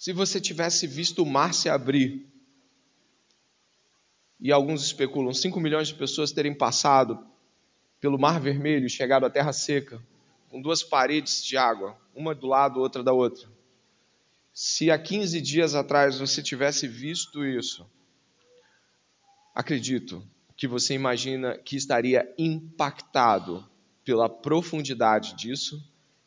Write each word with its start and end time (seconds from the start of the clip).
Se 0.00 0.14
você 0.14 0.40
tivesse 0.40 0.86
visto 0.86 1.22
o 1.22 1.26
mar 1.26 1.52
se 1.52 1.68
abrir, 1.68 2.26
e 4.40 4.50
alguns 4.50 4.82
especulam 4.82 5.34
5 5.34 5.60
milhões 5.60 5.88
de 5.88 5.94
pessoas 5.94 6.32
terem 6.32 6.54
passado 6.54 7.22
pelo 8.00 8.18
Mar 8.18 8.40
Vermelho 8.40 8.86
e 8.86 8.88
chegado 8.88 9.26
à 9.26 9.30
Terra 9.30 9.52
Seca, 9.52 10.02
com 10.48 10.58
duas 10.58 10.82
paredes 10.82 11.44
de 11.44 11.58
água, 11.58 12.00
uma 12.14 12.34
do 12.34 12.46
lado, 12.46 12.80
outra 12.80 13.02
da 13.02 13.12
outra. 13.12 13.46
Se 14.54 14.90
há 14.90 14.98
15 14.98 15.38
dias 15.38 15.74
atrás 15.74 16.18
você 16.18 16.42
tivesse 16.42 16.88
visto 16.88 17.44
isso, 17.44 17.86
acredito 19.54 20.26
que 20.56 20.66
você 20.66 20.94
imagina 20.94 21.58
que 21.58 21.76
estaria 21.76 22.26
impactado 22.38 23.68
pela 24.02 24.30
profundidade 24.30 25.36
disso 25.36 25.78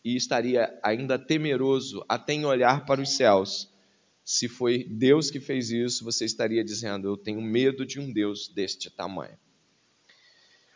e 0.04 0.16
estaria 0.16 0.78
ainda 0.84 1.18
temeroso 1.18 2.04
até 2.10 2.34
em 2.34 2.46
olhar 2.46 2.86
para 2.86 3.02
os 3.02 3.16
céus. 3.16 3.72
Se 4.24 4.48
foi 4.48 4.84
Deus 4.84 5.30
que 5.30 5.40
fez 5.40 5.72
isso, 5.72 6.04
você 6.04 6.26
estaria 6.26 6.64
dizendo: 6.64 7.08
Eu 7.08 7.18
tenho 7.18 7.42
medo 7.42 7.86
de 7.86 8.00
um 8.00 8.12
Deus 8.12 8.48
deste 8.48 8.90
tamanho. 8.90 9.38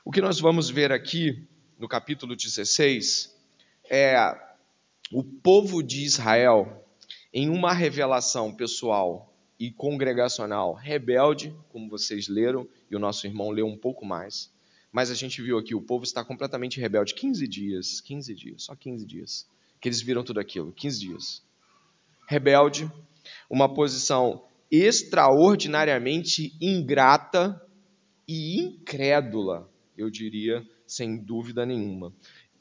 O 0.04 0.12
que 0.12 0.22
nós 0.22 0.40
vamos 0.40 0.70
ver 0.70 0.92
aqui 0.92 1.48
no 1.78 1.88
capítulo 1.88 2.36
16 2.36 3.36
é 3.90 4.18
o 5.12 5.24
povo 5.24 5.82
de 5.82 6.04
Israel 6.04 6.86
em 7.34 7.50
uma 7.50 7.74
revelação 7.74 8.54
pessoal 8.54 9.34
e 9.60 9.72
congregacional 9.72 10.74
rebelde, 10.74 11.56
como 11.70 11.90
vocês 11.90 12.28
leram, 12.28 12.68
e 12.90 12.96
o 12.96 13.00
nosso 13.00 13.26
irmão 13.26 13.50
leu 13.50 13.66
um 13.66 13.78
pouco 13.78 14.06
mais. 14.06 14.52
Mas 14.98 15.12
a 15.12 15.14
gente 15.14 15.44
viu 15.44 15.60
aqui, 15.60 15.76
o 15.76 15.82
povo 15.82 16.04
está 16.04 16.26
completamente 16.26 16.82
rebelde. 16.82 17.14
15 17.14 17.48
dias, 17.48 18.02
15 18.02 18.34
dias, 18.34 18.64
só 18.64 18.76
15 18.76 19.06
dias. 19.06 19.48
Que 19.80 19.90
eles 19.90 20.02
viram 20.02 20.24
tudo 20.24 20.40
aquilo, 20.40 20.72
15 20.72 21.00
dias. 21.00 21.44
Rebelde, 22.28 22.92
uma 23.48 23.72
posição 23.72 24.44
extraordinariamente 24.72 26.52
ingrata 26.60 27.62
e 28.28 28.60
incrédula, 28.60 29.72
eu 29.96 30.10
diria, 30.10 30.68
sem 30.88 31.16
dúvida 31.16 31.64
nenhuma. 31.64 32.12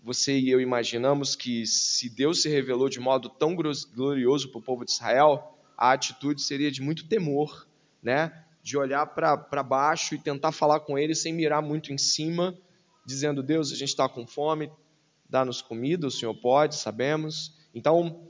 Você 0.02 0.38
e 0.38 0.50
eu 0.50 0.60
imaginamos 0.60 1.34
que 1.34 1.64
se 1.64 2.14
Deus 2.14 2.42
se 2.42 2.50
revelou 2.50 2.90
de 2.90 3.00
modo 3.00 3.30
tão 3.30 3.56
glorioso 3.56 4.50
para 4.50 4.58
o 4.58 4.62
povo 4.62 4.84
de 4.84 4.90
Israel, 4.90 5.58
a 5.74 5.92
atitude 5.92 6.42
seria 6.42 6.70
de 6.70 6.82
muito 6.82 7.08
temor, 7.08 7.66
né? 8.02 8.44
De 8.66 8.76
olhar 8.76 9.06
para 9.06 9.62
baixo 9.62 10.16
e 10.16 10.18
tentar 10.18 10.50
falar 10.50 10.80
com 10.80 10.98
ele 10.98 11.14
sem 11.14 11.32
mirar 11.32 11.62
muito 11.62 11.92
em 11.92 11.98
cima, 11.98 12.58
dizendo: 13.06 13.40
Deus, 13.40 13.70
a 13.70 13.76
gente 13.76 13.90
está 13.90 14.08
com 14.08 14.26
fome, 14.26 14.72
dá-nos 15.30 15.62
comida, 15.62 16.08
o 16.08 16.10
Senhor 16.10 16.34
pode, 16.34 16.74
sabemos. 16.74 17.54
Então, 17.72 18.28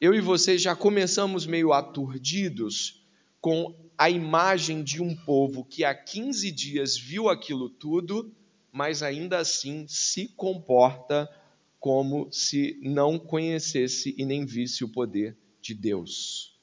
eu 0.00 0.12
e 0.12 0.20
você 0.20 0.58
já 0.58 0.74
começamos 0.74 1.46
meio 1.46 1.72
aturdidos 1.72 3.06
com 3.40 3.72
a 3.96 4.10
imagem 4.10 4.82
de 4.82 5.00
um 5.00 5.14
povo 5.14 5.64
que 5.64 5.84
há 5.84 5.94
15 5.94 6.50
dias 6.50 6.98
viu 6.98 7.28
aquilo 7.28 7.70
tudo, 7.70 8.34
mas 8.72 9.00
ainda 9.00 9.38
assim 9.38 9.86
se 9.86 10.26
comporta 10.28 11.30
como 11.78 12.28
se 12.32 12.80
não 12.82 13.16
conhecesse 13.16 14.12
e 14.18 14.24
nem 14.24 14.44
visse 14.44 14.82
o 14.82 14.88
poder 14.88 15.38
de 15.62 15.72
Deus. 15.72 16.58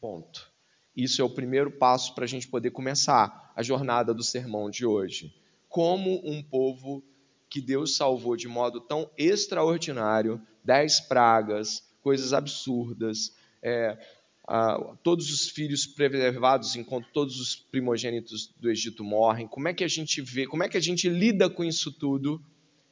Ponto. 0.00 0.51
Isso 0.96 1.22
é 1.22 1.24
o 1.24 1.30
primeiro 1.30 1.70
passo 1.70 2.14
para 2.14 2.24
a 2.24 2.28
gente 2.28 2.48
poder 2.48 2.70
começar 2.70 3.52
a 3.56 3.62
jornada 3.62 4.12
do 4.12 4.22
sermão 4.22 4.70
de 4.70 4.84
hoje. 4.84 5.34
Como 5.68 6.20
um 6.24 6.42
povo 6.42 7.02
que 7.48 7.60
Deus 7.60 7.96
salvou 7.96 8.36
de 8.36 8.48
modo 8.48 8.80
tão 8.80 9.10
extraordinário, 9.16 10.40
dez 10.64 11.00
pragas, 11.00 11.82
coisas 12.02 12.32
absurdas, 12.32 13.34
é, 13.62 13.98
a, 14.46 14.96
todos 15.02 15.30
os 15.30 15.48
filhos 15.48 15.86
preservados 15.86 16.76
enquanto 16.76 17.08
todos 17.12 17.40
os 17.40 17.54
primogênitos 17.54 18.52
do 18.58 18.70
Egito 18.70 19.04
morrem. 19.04 19.46
Como 19.46 19.68
é 19.68 19.74
que 19.74 19.84
a 19.84 19.88
gente 19.88 20.20
vê, 20.20 20.46
como 20.46 20.62
é 20.62 20.68
que 20.68 20.76
a 20.76 20.80
gente 20.80 21.08
lida 21.08 21.48
com 21.48 21.64
isso 21.64 21.92
tudo 21.92 22.42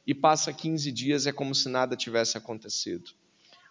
e 0.05 0.13
passa 0.13 0.53
15 0.53 0.91
dias 0.91 1.27
é 1.27 1.31
como 1.31 1.53
se 1.53 1.69
nada 1.69 1.95
tivesse 1.95 2.37
acontecido? 2.37 3.11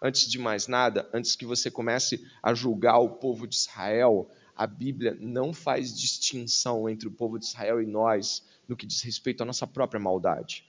Antes 0.02 0.28
de 0.30 0.38
mais 0.38 0.66
nada, 0.66 1.08
antes 1.12 1.36
que 1.36 1.44
você 1.44 1.70
comece 1.70 2.24
a 2.42 2.54
julgar 2.54 2.98
o 2.98 3.10
povo 3.10 3.46
de 3.46 3.54
Israel, 3.54 4.30
a 4.56 4.66
Bíblia 4.66 5.16
não 5.20 5.52
faz 5.52 5.98
distinção 5.98 6.88
entre 6.88 7.08
o 7.08 7.10
povo 7.10 7.38
de 7.38 7.44
Israel 7.44 7.82
e 7.82 7.86
nós 7.86 8.42
no 8.66 8.76
que 8.76 8.86
diz 8.86 9.02
respeito 9.02 9.42
à 9.42 9.46
nossa 9.46 9.66
própria 9.66 10.00
maldade. 10.00 10.64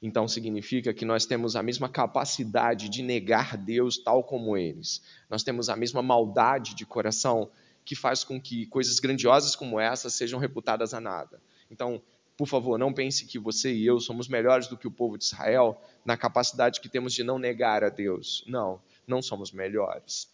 Então 0.00 0.28
significa 0.28 0.94
que 0.94 1.04
nós 1.04 1.26
temos 1.26 1.56
a 1.56 1.62
mesma 1.62 1.88
capacidade 1.88 2.88
de 2.88 3.02
negar 3.02 3.56
Deus 3.56 3.98
tal 3.98 4.22
como 4.22 4.56
eles. 4.56 5.02
Nós 5.28 5.42
temos 5.42 5.68
a 5.68 5.76
mesma 5.76 6.02
maldade 6.02 6.74
de 6.74 6.86
coração 6.86 7.50
que 7.84 7.96
faz 7.96 8.22
com 8.22 8.40
que 8.40 8.66
coisas 8.66 9.00
grandiosas 9.00 9.56
como 9.56 9.80
essa 9.80 10.08
sejam 10.08 10.38
reputadas 10.38 10.94
a 10.94 11.00
nada. 11.00 11.40
Então, 11.70 12.00
por 12.38 12.46
favor, 12.46 12.78
não 12.78 12.92
pense 12.92 13.26
que 13.26 13.36
você 13.36 13.74
e 13.74 13.84
eu 13.84 13.98
somos 13.98 14.28
melhores 14.28 14.68
do 14.68 14.76
que 14.78 14.86
o 14.86 14.92
povo 14.92 15.18
de 15.18 15.24
Israel 15.24 15.76
na 16.04 16.16
capacidade 16.16 16.80
que 16.80 16.88
temos 16.88 17.12
de 17.12 17.24
não 17.24 17.36
negar 17.36 17.82
a 17.82 17.88
Deus. 17.88 18.44
Não, 18.46 18.80
não 19.04 19.20
somos 19.20 19.50
melhores. 19.50 20.28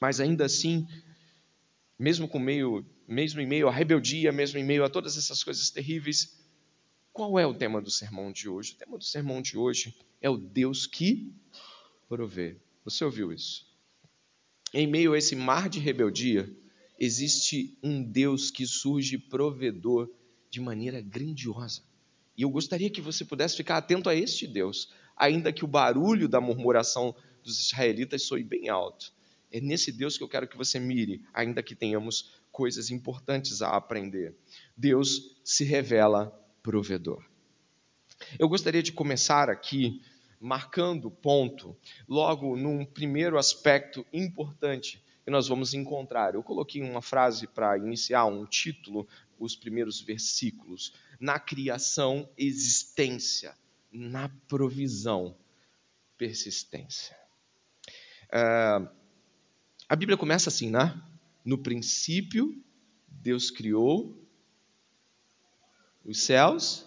Mas 0.00 0.18
ainda 0.18 0.46
assim, 0.46 0.84
mesmo 1.96 2.26
com 2.26 2.40
meio, 2.40 2.84
mesmo 3.06 3.40
em 3.40 3.46
meio 3.46 3.68
à 3.68 3.70
rebeldia, 3.70 4.32
mesmo 4.32 4.58
em 4.58 4.64
meio 4.64 4.82
a 4.82 4.90
todas 4.90 5.16
essas 5.16 5.44
coisas 5.44 5.70
terríveis, 5.70 6.36
qual 7.12 7.38
é 7.38 7.46
o 7.46 7.54
tema 7.54 7.80
do 7.80 7.90
sermão 7.90 8.32
de 8.32 8.48
hoje? 8.48 8.72
O 8.72 8.76
tema 8.76 8.98
do 8.98 9.04
sermão 9.04 9.40
de 9.40 9.56
hoje 9.56 9.94
é 10.20 10.28
o 10.28 10.36
Deus 10.36 10.88
que 10.88 11.32
provê. 12.08 12.56
Você 12.84 13.04
ouviu 13.04 13.32
isso? 13.32 13.64
Em 14.74 14.88
meio 14.88 15.12
a 15.12 15.18
esse 15.18 15.36
mar 15.36 15.68
de 15.68 15.78
rebeldia, 15.78 16.52
existe 16.98 17.78
um 17.80 18.02
Deus 18.02 18.50
que 18.50 18.66
surge 18.66 19.16
provedor 19.16 20.10
de 20.50 20.60
maneira 20.60 21.00
grandiosa. 21.00 21.82
E 22.36 22.42
eu 22.42 22.50
gostaria 22.50 22.90
que 22.90 23.00
você 23.00 23.24
pudesse 23.24 23.56
ficar 23.56 23.78
atento 23.78 24.08
a 24.08 24.14
este 24.14 24.46
Deus, 24.46 24.92
ainda 25.16 25.52
que 25.52 25.64
o 25.64 25.68
barulho 25.68 26.28
da 26.28 26.40
murmuração 26.40 27.14
dos 27.42 27.60
israelitas 27.60 28.22
soe 28.22 28.44
bem 28.44 28.68
alto. 28.68 29.12
É 29.50 29.60
nesse 29.60 29.90
Deus 29.90 30.16
que 30.16 30.22
eu 30.22 30.28
quero 30.28 30.46
que 30.46 30.56
você 30.56 30.78
mire, 30.78 31.24
ainda 31.32 31.62
que 31.62 31.74
tenhamos 31.74 32.38
coisas 32.52 32.90
importantes 32.90 33.62
a 33.62 33.76
aprender. 33.76 34.36
Deus 34.76 35.36
se 35.42 35.64
revela 35.64 36.30
provedor. 36.62 37.24
Eu 38.38 38.48
gostaria 38.48 38.82
de 38.82 38.92
começar 38.92 39.48
aqui 39.48 40.02
marcando 40.40 41.10
ponto, 41.10 41.76
logo 42.06 42.56
num 42.56 42.84
primeiro 42.84 43.38
aspecto 43.38 44.06
importante 44.12 45.02
que 45.28 45.30
nós 45.30 45.46
vamos 45.46 45.74
encontrar. 45.74 46.34
Eu 46.34 46.42
coloquei 46.42 46.80
uma 46.80 47.02
frase 47.02 47.46
para 47.46 47.76
iniciar, 47.76 48.24
um 48.24 48.46
título 48.46 49.06
os 49.38 49.54
primeiros 49.54 50.00
versículos. 50.00 50.94
Na 51.20 51.38
criação, 51.38 52.26
existência. 52.34 53.54
Na 53.92 54.30
provisão, 54.48 55.36
persistência. 56.16 57.14
Uh, 58.28 58.88
a 59.86 59.94
Bíblia 59.94 60.16
começa 60.16 60.48
assim, 60.48 60.70
né? 60.70 60.98
No 61.44 61.58
princípio, 61.58 62.64
Deus 63.06 63.50
criou 63.50 64.26
os 66.06 66.22
céus 66.22 66.86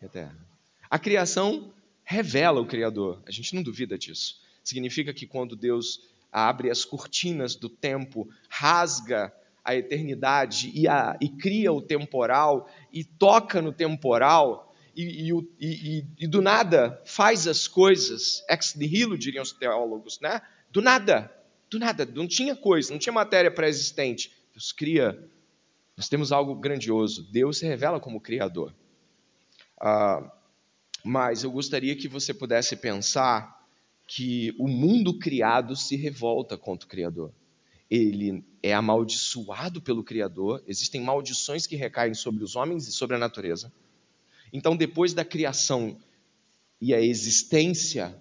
e 0.00 0.06
a 0.06 0.08
terra. 0.08 0.48
A 0.88 0.98
criação 0.98 1.70
revela 2.02 2.62
o 2.62 2.66
Criador, 2.66 3.22
a 3.26 3.30
gente 3.30 3.54
não 3.54 3.62
duvida 3.62 3.98
disso. 3.98 4.40
Significa 4.62 5.12
que 5.12 5.26
quando 5.26 5.54
Deus 5.54 6.13
abre 6.34 6.68
as 6.68 6.84
cortinas 6.84 7.54
do 7.54 7.68
tempo, 7.68 8.28
rasga 8.48 9.32
a 9.64 9.76
eternidade 9.76 10.72
e, 10.74 10.88
a, 10.88 11.16
e 11.20 11.28
cria 11.28 11.72
o 11.72 11.80
temporal 11.80 12.68
e 12.92 13.04
toca 13.04 13.62
no 13.62 13.72
temporal 13.72 14.74
e, 14.96 15.32
e, 15.60 16.06
e, 16.18 16.26
do 16.26 16.42
nada 16.42 17.00
faz 17.04 17.46
as 17.46 17.68
coisas, 17.68 18.44
ex 18.48 18.74
nihilo 18.74 19.16
diriam 19.16 19.42
os 19.42 19.52
teólogos, 19.52 20.20
né? 20.20 20.42
Do 20.70 20.82
nada, 20.82 21.32
do 21.70 21.78
nada, 21.78 22.04
não 22.04 22.26
tinha 22.26 22.54
coisa, 22.56 22.92
não 22.92 22.98
tinha 22.98 23.12
matéria 23.12 23.50
pré-existente. 23.50 24.32
Deus 24.52 24.72
cria, 24.72 25.18
nós 25.96 26.08
temos 26.08 26.30
algo 26.30 26.54
grandioso. 26.54 27.28
Deus 27.32 27.58
se 27.58 27.66
revela 27.66 27.98
como 27.98 28.20
Criador. 28.20 28.74
Ah, 29.80 30.30
mas 31.04 31.42
eu 31.42 31.50
gostaria 31.50 31.96
que 31.96 32.06
você 32.06 32.32
pudesse 32.32 32.76
pensar 32.76 33.63
que 34.14 34.54
o 34.58 34.68
mundo 34.68 35.18
criado 35.18 35.74
se 35.74 35.96
revolta 35.96 36.56
contra 36.56 36.86
o 36.86 36.88
Criador 36.88 37.32
ele 37.90 38.44
é 38.62 38.72
amaldiçoado 38.72 39.80
pelo 39.80 40.02
Criador, 40.02 40.62
existem 40.66 41.00
maldições 41.00 41.66
que 41.66 41.76
recaem 41.76 42.14
sobre 42.14 42.42
os 42.42 42.56
homens 42.56 42.88
e 42.88 42.92
sobre 42.92 43.14
a 43.14 43.18
natureza. 43.18 43.72
Então, 44.52 44.76
depois 44.76 45.12
da 45.12 45.24
criação 45.24 45.96
e 46.80 46.94
a 46.94 47.00
existência, 47.00 48.20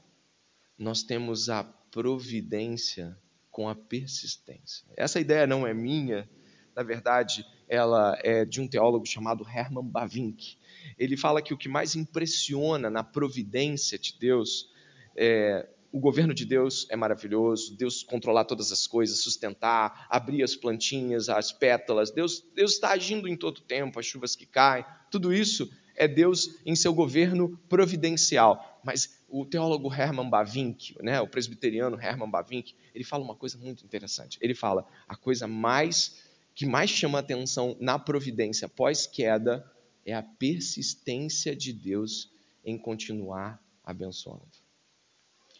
nós 0.77 1.01
temos 1.01 1.49
a 1.49 1.63
providência 1.63 3.17
com 3.49 3.69
a 3.69 3.75
persistência. 3.75 4.85
Essa 4.97 5.19
ideia 5.19 5.47
não 5.47 5.65
é 5.65 5.73
minha, 5.73 6.29
na 6.75 6.83
verdade, 6.83 7.45
ela 7.67 8.17
é 8.21 8.45
de 8.45 8.59
um 8.59 8.67
teólogo 8.67 9.05
chamado 9.05 9.43
Herman 9.47 9.85
Bavinck. 9.85 10.57
Ele 10.97 11.15
fala 11.15 11.41
que 11.41 11.53
o 11.53 11.57
que 11.57 11.69
mais 11.69 11.95
impressiona 11.95 12.89
na 12.89 13.03
providência 13.03 13.97
de 13.97 14.17
Deus 14.19 14.69
é, 15.15 15.67
o 15.93 15.99
governo 15.99 16.33
de 16.33 16.43
Deus 16.43 16.87
é 16.89 16.95
maravilhoso, 16.95 17.77
Deus 17.77 18.01
controlar 18.01 18.45
todas 18.45 18.71
as 18.71 18.87
coisas, 18.87 19.19
sustentar, 19.19 20.07
abrir 20.09 20.41
as 20.41 20.55
plantinhas, 20.55 21.29
as 21.29 21.51
pétalas, 21.51 22.09
Deus, 22.09 22.43
Deus 22.55 22.73
está 22.73 22.89
agindo 22.89 23.27
em 23.27 23.37
todo 23.37 23.61
tempo, 23.61 23.99
as 23.99 24.05
chuvas 24.07 24.35
que 24.35 24.47
caem, 24.47 24.83
tudo 25.11 25.31
isso 25.31 25.71
é 25.95 26.07
Deus 26.07 26.57
em 26.65 26.75
seu 26.75 26.95
governo 26.95 27.55
providencial. 27.69 28.81
Mas 28.83 29.21
o 29.29 29.45
teólogo 29.45 29.93
Herman 29.93 30.27
Bavinck, 30.27 30.95
né, 30.99 31.21
o 31.21 31.27
presbiteriano 31.27 32.01
Herman 32.01 32.29
Bavinck, 32.29 32.75
ele 32.95 33.03
fala 33.03 33.23
uma 33.23 33.35
coisa 33.35 33.59
muito 33.59 33.85
interessante. 33.85 34.39
Ele 34.41 34.55
fala: 34.55 34.87
a 35.07 35.15
coisa 35.15 35.47
mais 35.47 36.23
que 36.55 36.65
mais 36.65 36.89
chama 36.89 37.19
atenção 37.19 37.77
na 37.79 37.99
providência 37.99 38.67
pós-queda 38.67 39.63
é 40.03 40.13
a 40.15 40.23
persistência 40.23 41.55
de 41.55 41.71
Deus 41.71 42.31
em 42.65 42.79
continuar 42.79 43.61
abençoando. 43.83 44.62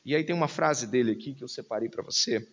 E 0.06 0.16
aí 0.16 0.24
tem 0.24 0.36
uma 0.36 0.48
frase 0.48 0.86
dele 0.88 1.12
aqui 1.12 1.34
que 1.34 1.44
eu 1.44 1.48
separei 1.48 1.88
para 1.88 2.04
você, 2.04 2.46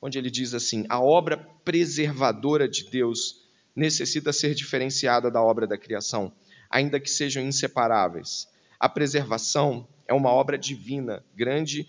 onde 0.00 0.18
ele 0.18 0.30
diz 0.30 0.54
assim: 0.54 0.84
a 0.88 1.00
obra 1.00 1.36
preservadora 1.64 2.68
de 2.68 2.90
Deus 2.90 3.42
necessita 3.74 4.32
ser 4.32 4.54
diferenciada 4.54 5.30
da 5.30 5.42
obra 5.42 5.66
da 5.66 5.78
criação, 5.78 6.32
ainda 6.68 6.98
que 6.98 7.08
sejam 7.08 7.42
inseparáveis. 7.42 8.48
A 8.78 8.88
preservação 8.88 9.88
é 10.08 10.12
uma 10.12 10.30
obra 10.30 10.58
divina, 10.58 11.24
grande, 11.34 11.88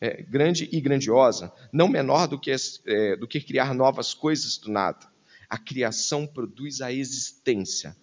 é, 0.00 0.22
grande 0.22 0.68
e 0.72 0.80
grandiosa, 0.80 1.52
não 1.72 1.88
menor 1.88 2.26
do 2.26 2.38
que, 2.38 2.50
é, 2.86 3.16
do 3.16 3.28
que 3.28 3.40
criar 3.40 3.72
novas 3.72 4.12
coisas 4.12 4.58
do 4.58 4.70
nada. 4.70 5.10
A 5.48 5.56
criação 5.56 6.26
produz 6.26 6.80
a 6.80 6.92
existência, 6.92 7.96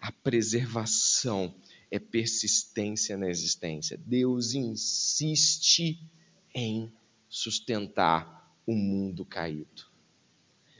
a 0.00 0.12
preservação 0.12 1.54
é 1.90 1.98
persistência 1.98 3.16
na 3.16 3.28
existência. 3.28 3.98
Deus 4.04 4.54
insiste 4.54 6.00
em 6.54 6.92
sustentar 7.28 8.56
o 8.66 8.74
mundo 8.74 9.24
caído. 9.24 9.84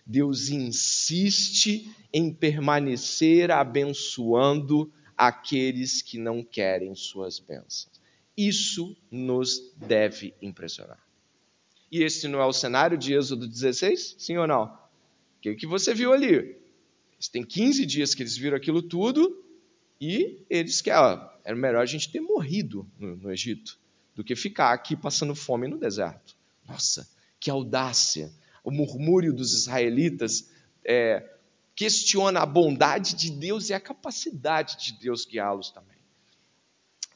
Deus 0.05 0.49
insiste 0.49 1.91
em 2.13 2.33
permanecer 2.33 3.51
abençoando 3.51 4.93
aqueles 5.17 6.03
que 6.03 6.19
não 6.19 6.45
querem 6.45 6.95
suas 6.95 7.39
bênçãos. 7.39 7.89
Isso 8.37 8.97
nos 9.11 9.75
deve 9.77 10.35
impressionar. 10.43 11.05
E 11.91 12.03
esse 12.03 12.29
não 12.29 12.41
é 12.41 12.47
o 12.47 12.53
cenário 12.53 12.99
de 12.99 13.15
Êxodo 13.15 13.49
16? 13.49 14.17
Sim 14.19 14.37
ou 14.37 14.47
não? 14.47 14.65
O 14.65 15.41
que, 15.41 15.55
que 15.55 15.67
você 15.67 15.95
viu 15.95 16.13
ali? 16.13 16.57
Tem 17.33 17.45
15 17.45 17.87
dias 17.87 18.15
que 18.15 18.23
eles 18.23 18.37
viram 18.37 18.57
aquilo 18.57 18.83
tudo 18.83 19.46
e 20.01 20.45
eles 20.51 20.81
que 20.81 20.91
era 20.91 21.55
melhor 21.55 21.83
a 21.83 21.87
gente 21.87 22.11
ter 22.11 22.21
morrido 22.21 22.91
no, 22.99 23.17
no 23.17 23.33
Egito 23.33 23.79
do 24.15 24.25
que 24.25 24.35
ficar 24.35 24.73
aqui 24.73 24.97
passando 24.97 25.35
fome 25.35 25.69
no 25.69 25.79
deserto. 25.79 26.35
Nossa, 26.67 27.09
que 27.39 27.51
audácia! 27.51 28.33
O 28.65 28.71
murmúrio 28.71 29.33
dos 29.33 29.53
israelitas 29.53 30.51
é, 30.85 31.37
questiona 31.75 32.41
a 32.41 32.47
bondade 32.47 33.15
de 33.15 33.31
Deus 33.31 33.69
e 33.69 33.75
a 33.75 33.81
capacidade 33.81 34.77
de 34.79 34.99
Deus 34.99 35.27
guiá-los 35.27 35.71
também. 35.71 35.99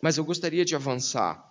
Mas 0.00 0.16
eu 0.16 0.24
gostaria 0.24 0.64
de 0.64 0.76
avançar. 0.76 1.48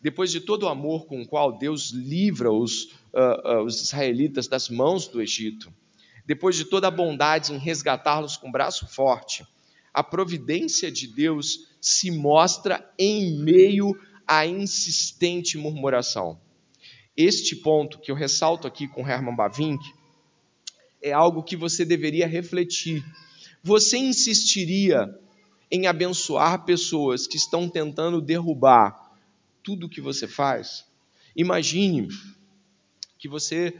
Depois 0.00 0.30
de 0.30 0.40
todo 0.40 0.64
o 0.64 0.68
amor 0.68 1.06
com 1.06 1.22
o 1.22 1.26
qual 1.26 1.56
Deus 1.56 1.90
livra 1.90 2.52
os, 2.52 2.84
uh, 3.14 3.60
uh, 3.60 3.64
os 3.64 3.80
israelitas 3.80 4.46
das 4.46 4.68
mãos 4.68 5.08
do 5.08 5.22
Egito, 5.22 5.72
depois 6.26 6.54
de 6.54 6.64
toda 6.64 6.88
a 6.88 6.90
bondade 6.90 7.52
em 7.52 7.58
resgatá-los 7.58 8.36
com 8.36 8.50
braço 8.50 8.86
forte, 8.86 9.46
a 9.92 10.02
providência 10.02 10.90
de 10.90 11.06
Deus 11.06 11.68
se 11.80 12.10
mostra 12.10 12.92
em 12.98 13.38
meio 13.38 13.98
à 14.26 14.46
insistente 14.46 15.58
murmuração. 15.58 16.40
Este 17.16 17.56
ponto 17.56 17.98
que 17.98 18.10
eu 18.10 18.14
ressalto 18.14 18.66
aqui 18.66 18.88
com 18.88 19.06
Herman 19.06 19.36
Bavinck 19.36 19.84
é 21.02 21.12
algo 21.12 21.42
que 21.42 21.56
você 21.56 21.84
deveria 21.84 22.26
refletir. 22.26 23.04
Você 23.62 23.98
insistiria 23.98 25.08
em 25.70 25.86
abençoar 25.86 26.64
pessoas 26.64 27.26
que 27.26 27.36
estão 27.36 27.68
tentando 27.68 28.20
derrubar 28.20 29.12
tudo 29.62 29.86
o 29.86 29.88
que 29.88 30.00
você 30.00 30.26
faz? 30.26 30.86
Imagine 31.36 32.08
que 33.18 33.28
você 33.28 33.74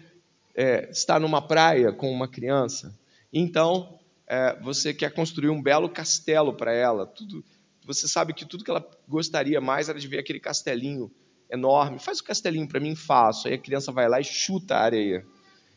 é, 0.54 0.90
está 0.90 1.18
numa 1.18 1.40
praia 1.40 1.92
com 1.92 2.10
uma 2.10 2.28
criança, 2.28 2.98
então 3.32 3.98
é, 4.32 4.58
você 4.62 4.94
quer 4.94 5.12
construir 5.12 5.50
um 5.50 5.62
belo 5.62 5.90
castelo 5.90 6.54
para 6.54 6.72
ela. 6.72 7.06
Tudo, 7.06 7.44
você 7.84 8.08
sabe 8.08 8.32
que 8.32 8.46
tudo 8.46 8.64
que 8.64 8.70
ela 8.70 8.82
gostaria 9.06 9.60
mais 9.60 9.90
era 9.90 10.00
de 10.00 10.08
ver 10.08 10.20
aquele 10.20 10.40
castelinho 10.40 11.12
enorme. 11.50 11.98
Faz 11.98 12.20
o 12.20 12.24
castelinho 12.24 12.66
para 12.66 12.80
mim, 12.80 12.96
faço. 12.96 13.46
Aí 13.46 13.52
a 13.52 13.58
criança 13.58 13.92
vai 13.92 14.08
lá 14.08 14.18
e 14.18 14.24
chuta 14.24 14.74
a 14.74 14.84
areia. 14.84 15.26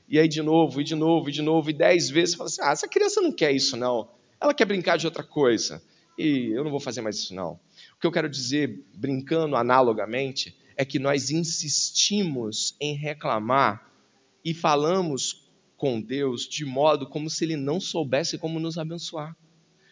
E 0.07 0.17
aí 0.17 0.29
de 0.29 0.41
novo, 0.41 0.79
e 0.79 0.85
de 0.85 0.95
novo, 0.95 1.27
e 1.27 1.33
de 1.33 1.41
novo, 1.41 1.69
e 1.69 1.73
dez 1.73 2.09
vezes, 2.09 2.29
você 2.29 2.37
fala 2.37 2.47
assim, 2.47 2.61
ah, 2.61 2.71
essa 2.71 2.87
criança 2.87 3.19
não 3.19 3.33
quer 3.33 3.51
isso 3.51 3.75
não. 3.75 4.09
Ela 4.39 4.53
quer 4.53 4.63
brincar 4.63 4.97
de 4.97 5.05
outra 5.05 5.23
coisa. 5.23 5.83
E 6.17 6.53
eu 6.55 6.63
não 6.63 6.71
vou 6.71 6.79
fazer 6.79 7.01
mais 7.01 7.17
isso 7.17 7.35
não. 7.35 7.59
O 7.97 7.99
que 7.99 8.07
eu 8.07 8.11
quero 8.11 8.29
dizer, 8.29 8.85
brincando 8.95 9.57
analogamente, 9.57 10.57
é 10.77 10.85
que 10.85 10.97
nós 10.97 11.29
insistimos 11.29 12.73
em 12.79 12.95
reclamar 12.95 13.85
e 14.45 14.53
falamos 14.53 15.44
com 15.77 15.99
Deus 15.99 16.47
de 16.47 16.65
modo 16.65 17.07
como 17.07 17.29
se 17.29 17.43
ele 17.45 17.55
não 17.55 17.79
soubesse 17.79 18.37
como 18.37 18.59
nos 18.59 18.77
abençoar, 18.77 19.35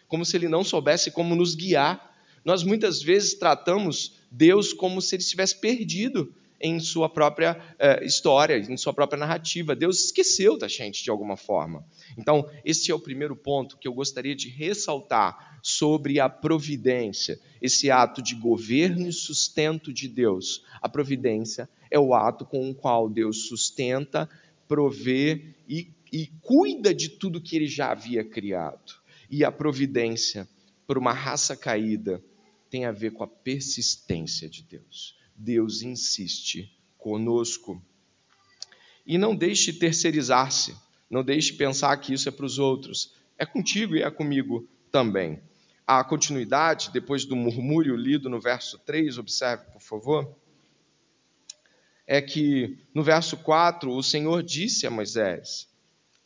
como 0.08 0.24
se 0.24 0.36
ele 0.36 0.48
não 0.48 0.64
soubesse 0.64 1.10
como 1.10 1.34
nos 1.34 1.54
guiar. 1.54 2.12
Nós 2.44 2.62
muitas 2.62 3.02
vezes 3.02 3.34
tratamos 3.34 4.16
Deus 4.30 4.72
como 4.72 5.00
se 5.00 5.14
ele 5.16 5.22
estivesse 5.22 5.58
perdido 5.58 6.34
em 6.60 6.80
sua 6.80 7.08
própria 7.08 7.60
eh, 7.78 8.04
história, 8.04 8.56
em 8.56 8.76
sua 8.76 8.92
própria 8.94 9.18
narrativa. 9.18 9.76
Deus 9.76 10.06
esqueceu 10.06 10.56
da 10.56 10.66
gente 10.66 11.04
de 11.04 11.10
alguma 11.10 11.36
forma. 11.36 11.84
Então, 12.16 12.48
esse 12.64 12.90
é 12.90 12.94
o 12.94 12.98
primeiro 12.98 13.36
ponto 13.36 13.76
que 13.76 13.86
eu 13.86 13.92
gostaria 13.92 14.34
de 14.34 14.48
ressaltar 14.48 15.58
sobre 15.62 16.20
a 16.20 16.28
providência, 16.28 17.38
esse 17.60 17.90
ato 17.90 18.22
de 18.22 18.34
governo 18.34 19.06
e 19.08 19.12
sustento 19.12 19.92
de 19.92 20.08
Deus. 20.08 20.64
A 20.80 20.88
providência 20.88 21.68
é 21.90 21.98
o 21.98 22.14
ato 22.14 22.44
com 22.44 22.70
o 22.70 22.74
qual 22.74 23.08
Deus 23.08 23.46
sustenta, 23.46 24.28
provê 24.68 25.54
e, 25.68 25.92
e 26.12 26.26
cuida 26.40 26.94
de 26.94 27.08
tudo 27.08 27.40
que 27.40 27.56
ele 27.56 27.66
já 27.66 27.90
havia 27.90 28.24
criado. 28.24 28.94
E 29.30 29.44
a 29.44 29.50
providência 29.50 30.48
para 30.86 30.98
uma 30.98 31.12
raça 31.12 31.56
caída 31.56 32.22
tem 32.70 32.84
a 32.84 32.92
ver 32.92 33.12
com 33.12 33.24
a 33.24 33.28
persistência 33.28 34.48
de 34.48 34.62
Deus. 34.62 35.16
Deus 35.34 35.82
insiste 35.82 36.70
conosco. 36.96 37.82
E 39.06 39.18
não 39.18 39.34
deixe 39.34 39.72
terceirizar-se, 39.72 40.74
não 41.10 41.22
deixe 41.22 41.52
pensar 41.52 41.96
que 41.98 42.14
isso 42.14 42.28
é 42.28 42.32
para 42.32 42.46
os 42.46 42.58
outros. 42.58 43.14
É 43.36 43.44
contigo 43.44 43.94
e 43.96 44.02
é 44.02 44.10
comigo 44.10 44.68
também. 44.90 45.40
A 45.86 46.02
continuidade, 46.02 46.90
depois 46.92 47.24
do 47.24 47.36
murmúrio 47.36 47.94
lido 47.94 48.30
no 48.30 48.40
verso 48.40 48.78
3, 48.78 49.18
observe, 49.18 49.64
por 49.72 49.82
favor 49.82 50.43
é 52.06 52.20
que 52.20 52.78
no 52.94 53.02
verso 53.02 53.36
4 53.36 53.90
o 53.90 54.02
Senhor 54.02 54.42
disse 54.42 54.86
a 54.86 54.90
Moisés: 54.90 55.68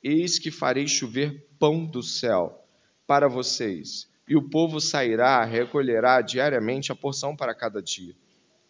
Eis 0.02 0.38
que 0.38 0.50
farei 0.50 0.86
chover 0.86 1.46
pão 1.58 1.84
do 1.84 2.02
céu 2.02 2.64
para 3.06 3.28
vocês, 3.28 4.08
e 4.28 4.36
o 4.36 4.42
povo 4.42 4.80
sairá, 4.80 5.44
recolherá 5.44 6.20
diariamente 6.20 6.92
a 6.92 6.96
porção 6.96 7.36
para 7.36 7.54
cada 7.54 7.80
dia. 7.82 8.14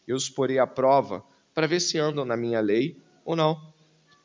Eu 0.07 0.17
os 0.17 0.29
porei 0.29 0.59
à 0.59 0.67
prova 0.67 1.25
para 1.55 1.67
ver 1.67 1.81
se 1.81 1.99
andam 1.99 2.25
na 2.25 2.37
minha 2.37 2.61
lei 2.61 2.97
ou 3.25 3.35
não. 3.35 3.73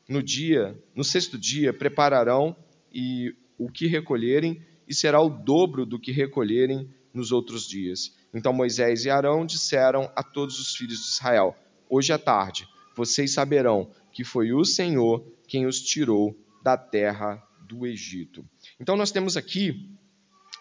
No 0.08 0.22
dia, 0.22 0.78
no 0.94 1.02
sexto 1.02 1.38
dia, 1.38 1.72
prepararão 1.72 2.54
e 2.92 3.34
o 3.58 3.70
que 3.70 3.86
recolherem, 3.86 4.62
e 4.86 4.94
será 4.94 5.20
o 5.20 5.30
dobro 5.30 5.86
do 5.86 5.98
que 5.98 6.12
recolherem 6.12 6.88
nos 7.12 7.32
outros 7.32 7.66
dias. 7.66 8.14
Então 8.32 8.52
Moisés 8.52 9.04
e 9.04 9.10
Arão 9.10 9.46
disseram 9.46 10.10
a 10.14 10.22
todos 10.22 10.60
os 10.60 10.76
filhos 10.76 10.98
de 10.98 11.08
Israel: 11.08 11.56
Hoje 11.88 12.12
à 12.12 12.18
tarde 12.18 12.68
vocês 12.94 13.32
saberão 13.32 13.90
que 14.12 14.24
foi 14.24 14.52
o 14.52 14.64
Senhor 14.64 15.24
quem 15.46 15.66
os 15.66 15.80
tirou 15.80 16.36
da 16.62 16.76
terra 16.76 17.42
do 17.60 17.86
Egito. 17.86 18.44
Então 18.78 18.96
nós 18.96 19.10
temos 19.10 19.36
aqui 19.36 19.90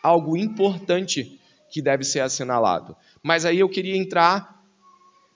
algo 0.01 0.35
importante 0.35 1.39
que 1.69 1.81
deve 1.81 2.03
ser 2.03 2.19
assinalado. 2.19 2.95
Mas 3.21 3.45
aí 3.45 3.59
eu 3.59 3.69
queria 3.69 3.95
entrar 3.95 4.63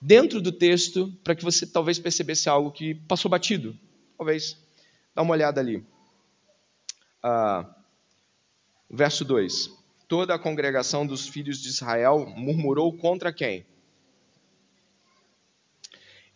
dentro 0.00 0.40
do 0.40 0.52
texto 0.52 1.12
para 1.24 1.34
que 1.34 1.44
você 1.44 1.66
talvez 1.66 1.98
percebesse 1.98 2.48
algo 2.48 2.70
que 2.70 2.94
passou 2.94 3.30
batido. 3.30 3.76
Talvez. 4.16 4.56
Dá 5.14 5.22
uma 5.22 5.32
olhada 5.32 5.60
ali. 5.60 5.84
Ah, 7.22 7.68
verso 8.90 9.24
2. 9.24 9.76
Toda 10.06 10.34
a 10.34 10.38
congregação 10.38 11.06
dos 11.06 11.26
filhos 11.26 11.60
de 11.60 11.68
Israel 11.68 12.26
murmurou 12.36 12.96
contra 12.96 13.32
quem? 13.32 13.66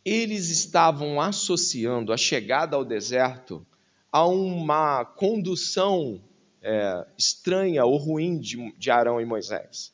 Eles 0.04 0.50
estavam 0.50 1.20
associando 1.20 2.12
a 2.12 2.16
chegada 2.16 2.76
ao 2.76 2.84
deserto 2.84 3.64
a 4.10 4.26
uma 4.26 5.04
condução 5.04 6.20
é, 6.60 7.06
estranha 7.16 7.84
ou 7.84 7.96
ruim 7.96 8.38
de, 8.38 8.72
de 8.76 8.90
Arão 8.90 9.20
e 9.20 9.24
Moisés. 9.24 9.92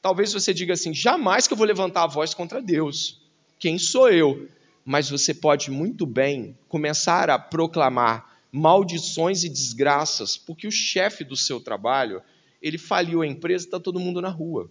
Talvez 0.00 0.32
você 0.32 0.54
diga 0.54 0.74
assim: 0.74 0.94
jamais 0.94 1.46
que 1.46 1.52
eu 1.52 1.58
vou 1.58 1.66
levantar 1.66 2.04
a 2.04 2.06
voz 2.06 2.34
contra 2.34 2.62
Deus. 2.62 3.20
quem 3.58 3.78
sou 3.78 4.10
eu. 4.10 4.48
Mas 4.84 5.08
você 5.08 5.32
pode 5.32 5.70
muito 5.70 6.04
bem 6.04 6.58
começar 6.68 7.30
a 7.30 7.38
proclamar 7.38 8.38
maldições 8.52 9.42
e 9.42 9.48
desgraças, 9.48 10.36
porque 10.36 10.66
o 10.66 10.70
chefe 10.70 11.24
do 11.24 11.34
seu 11.34 11.58
trabalho, 11.58 12.22
ele 12.60 12.76
faliu 12.76 13.22
a 13.22 13.26
empresa, 13.26 13.64
está 13.64 13.80
todo 13.80 13.98
mundo 13.98 14.20
na 14.20 14.28
rua. 14.28 14.70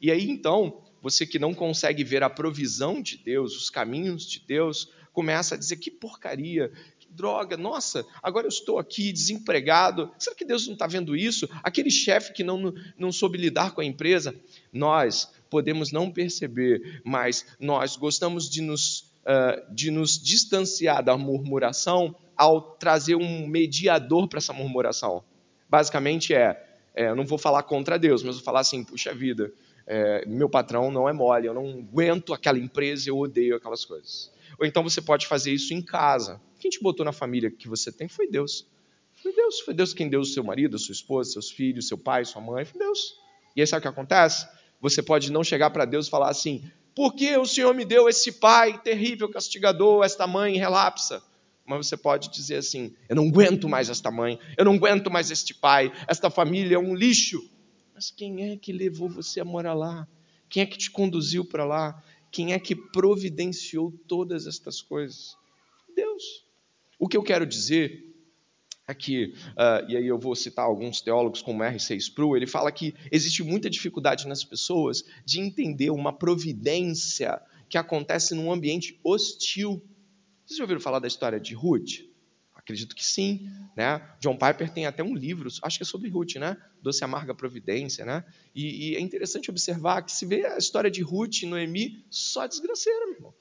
E 0.00 0.10
aí 0.10 0.28
então, 0.28 0.82
você 1.04 1.26
que 1.26 1.38
não 1.38 1.52
consegue 1.52 2.02
ver 2.02 2.22
a 2.22 2.30
provisão 2.30 3.02
de 3.02 3.18
Deus, 3.18 3.54
os 3.54 3.68
caminhos 3.68 4.26
de 4.26 4.40
Deus, 4.40 4.90
começa 5.12 5.54
a 5.54 5.58
dizer 5.58 5.76
que 5.76 5.90
porcaria, 5.90 6.72
que 6.98 7.06
droga, 7.10 7.58
nossa, 7.58 8.06
agora 8.22 8.46
eu 8.46 8.48
estou 8.48 8.78
aqui 8.78 9.12
desempregado. 9.12 10.10
Será 10.18 10.34
que 10.34 10.46
Deus 10.46 10.66
não 10.66 10.72
está 10.72 10.86
vendo 10.86 11.14
isso? 11.14 11.46
Aquele 11.62 11.90
chefe 11.90 12.32
que 12.32 12.42
não, 12.42 12.72
não 12.96 13.12
soube 13.12 13.36
lidar 13.36 13.72
com 13.72 13.82
a 13.82 13.84
empresa. 13.84 14.34
Nós 14.72 15.30
podemos 15.50 15.92
não 15.92 16.10
perceber, 16.10 17.02
mas 17.04 17.44
nós 17.60 17.96
gostamos 17.96 18.48
de 18.48 18.62
nos, 18.62 19.00
uh, 19.26 19.74
de 19.74 19.90
nos 19.90 20.18
distanciar 20.18 21.04
da 21.04 21.18
murmuração 21.18 22.16
ao 22.34 22.62
trazer 22.62 23.14
um 23.14 23.46
mediador 23.46 24.26
para 24.26 24.38
essa 24.38 24.54
murmuração. 24.54 25.22
Basicamente 25.68 26.32
é, 26.32 26.58
é, 26.94 27.08
eu 27.10 27.14
não 27.14 27.26
vou 27.26 27.36
falar 27.36 27.62
contra 27.64 27.98
Deus, 27.98 28.22
mas 28.22 28.36
vou 28.36 28.44
falar 28.44 28.60
assim, 28.60 28.82
puxa 28.82 29.12
vida, 29.12 29.52
é, 29.86 30.24
meu 30.26 30.48
patrão 30.48 30.90
não 30.90 31.08
é 31.08 31.12
mole, 31.12 31.46
eu 31.46 31.54
não 31.54 31.80
aguento 31.80 32.32
aquela 32.32 32.58
empresa, 32.58 33.08
eu 33.08 33.18
odeio 33.18 33.56
aquelas 33.56 33.84
coisas. 33.84 34.30
Ou 34.58 34.66
então 34.66 34.82
você 34.82 35.02
pode 35.02 35.26
fazer 35.26 35.52
isso 35.52 35.74
em 35.74 35.82
casa. 35.82 36.40
Quem 36.58 36.70
te 36.70 36.80
botou 36.80 37.04
na 37.04 37.12
família 37.12 37.50
que 37.50 37.68
você 37.68 37.92
tem 37.92 38.08
foi 38.08 38.26
Deus. 38.26 38.66
Foi 39.22 39.32
Deus, 39.32 39.60
foi 39.60 39.74
Deus 39.74 39.94
quem 39.94 40.08
deu 40.08 40.20
o 40.20 40.24
seu 40.24 40.44
marido, 40.44 40.76
a 40.76 40.78
sua 40.78 40.92
esposa, 40.92 41.32
seus 41.32 41.50
filhos, 41.50 41.88
seu 41.88 41.98
pai, 41.98 42.24
sua 42.24 42.42
mãe, 42.42 42.64
foi 42.64 42.78
Deus. 42.78 43.16
E 43.56 43.60
aí 43.60 43.66
sabe 43.66 43.80
o 43.80 43.82
que 43.82 43.88
acontece? 43.88 44.46
Você 44.80 45.02
pode 45.02 45.32
não 45.32 45.42
chegar 45.42 45.70
para 45.70 45.84
Deus 45.84 46.06
e 46.06 46.10
falar 46.10 46.28
assim: 46.28 46.62
por 46.94 47.14
que 47.14 47.36
o 47.36 47.46
Senhor 47.46 47.74
me 47.74 47.84
deu 47.84 48.08
esse 48.08 48.32
pai 48.32 48.78
terrível, 48.78 49.28
castigador, 49.28 50.04
esta 50.04 50.26
mãe 50.26 50.56
relapsa? 50.56 51.22
Mas 51.66 51.86
você 51.86 51.96
pode 51.96 52.30
dizer 52.30 52.56
assim: 52.56 52.94
eu 53.08 53.16
não 53.16 53.28
aguento 53.28 53.68
mais 53.68 53.88
esta 53.88 54.10
mãe, 54.10 54.38
eu 54.56 54.64
não 54.64 54.74
aguento 54.74 55.10
mais 55.10 55.30
este 55.30 55.54
pai, 55.54 55.92
esta 56.06 56.28
família 56.28 56.76
é 56.76 56.78
um 56.78 56.94
lixo. 56.94 57.42
Mas 57.94 58.10
quem 58.10 58.50
é 58.50 58.56
que 58.56 58.72
levou 58.72 59.08
você 59.08 59.40
a 59.40 59.44
morar 59.44 59.72
lá? 59.72 60.08
Quem 60.48 60.62
é 60.64 60.66
que 60.66 60.76
te 60.76 60.90
conduziu 60.90 61.44
para 61.44 61.64
lá? 61.64 62.02
Quem 62.30 62.52
é 62.52 62.58
que 62.58 62.74
providenciou 62.74 63.92
todas 64.08 64.48
estas 64.48 64.82
coisas? 64.82 65.36
Deus. 65.94 66.44
O 66.98 67.06
que 67.06 67.16
eu 67.16 67.22
quero 67.22 67.46
dizer 67.46 68.12
aqui, 68.84 69.32
uh, 69.52 69.88
e 69.88 69.96
aí 69.96 70.06
eu 70.06 70.18
vou 70.18 70.34
citar 70.34 70.64
alguns 70.64 71.00
teólogos 71.00 71.40
como 71.40 71.62
R.C. 71.62 71.94
Sproul, 71.96 72.36
ele 72.36 72.46
fala 72.46 72.72
que 72.72 72.94
existe 73.12 73.44
muita 73.44 73.70
dificuldade 73.70 74.26
nas 74.26 74.42
pessoas 74.42 75.04
de 75.24 75.40
entender 75.40 75.90
uma 75.90 76.12
providência 76.12 77.40
que 77.68 77.78
acontece 77.78 78.34
num 78.34 78.52
ambiente 78.52 78.98
hostil. 79.04 79.80
Vocês 80.44 80.58
já 80.58 80.64
ouviram 80.64 80.80
falar 80.80 80.98
da 80.98 81.06
história 81.06 81.38
de 81.38 81.54
Ruth? 81.54 82.00
Acredito 82.64 82.96
que 82.96 83.04
sim, 83.04 83.46
né? 83.76 84.00
John 84.18 84.38
Piper 84.38 84.70
tem 84.70 84.86
até 84.86 85.02
um 85.02 85.14
livro, 85.14 85.50
acho 85.62 85.76
que 85.76 85.82
é 85.82 85.86
sobre 85.86 86.08
Ruth, 86.08 86.36
né? 86.36 86.56
Doce 86.82 87.04
Amarga 87.04 87.34
Providência, 87.34 88.06
né? 88.06 88.24
E, 88.54 88.92
e, 88.92 88.96
é 88.96 89.00
interessante 89.00 89.50
observar 89.50 90.00
que 90.00 90.10
se 90.10 90.24
vê 90.24 90.46
a 90.46 90.56
história 90.56 90.90
de 90.90 91.02
Ruth 91.02 91.42
e 91.42 91.46
Noemi 91.46 92.02
só 92.08 92.46
desgraceira, 92.46 93.04
meu 93.04 93.14
irmão. 93.16 93.34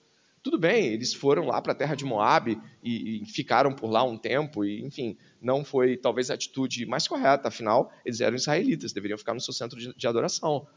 Tudo 0.43 0.59
bem, 0.59 0.87
eles 0.87 1.13
foram 1.13 1.45
lá 1.45 1.61
para 1.61 1.71
a 1.71 1.75
terra 1.75 1.95
de 1.95 2.03
Moab 2.03 2.59
e, 2.83 3.21
e, 3.21 3.25
ficaram 3.25 3.71
por 3.73 3.89
lá 3.89 4.03
um 4.03 4.17
tempo, 4.17 4.65
e 4.65 4.81
enfim, 4.83 5.17
não 5.41 5.63
foi 5.63 5.95
talvez 5.95 6.29
a 6.29 6.33
atitude 6.33 6.85
mais 6.85 7.07
correta, 7.07 7.47
afinal, 7.47 7.93
eles 8.05 8.19
eram 8.19 8.35
israelitas, 8.35 8.91
deveriam 8.91 9.17
ficar 9.17 9.33
no 9.33 9.39
seu 9.39 9.53
centro 9.53 9.79
de, 9.79 9.95
de 9.95 10.05
adoração. 10.05 10.67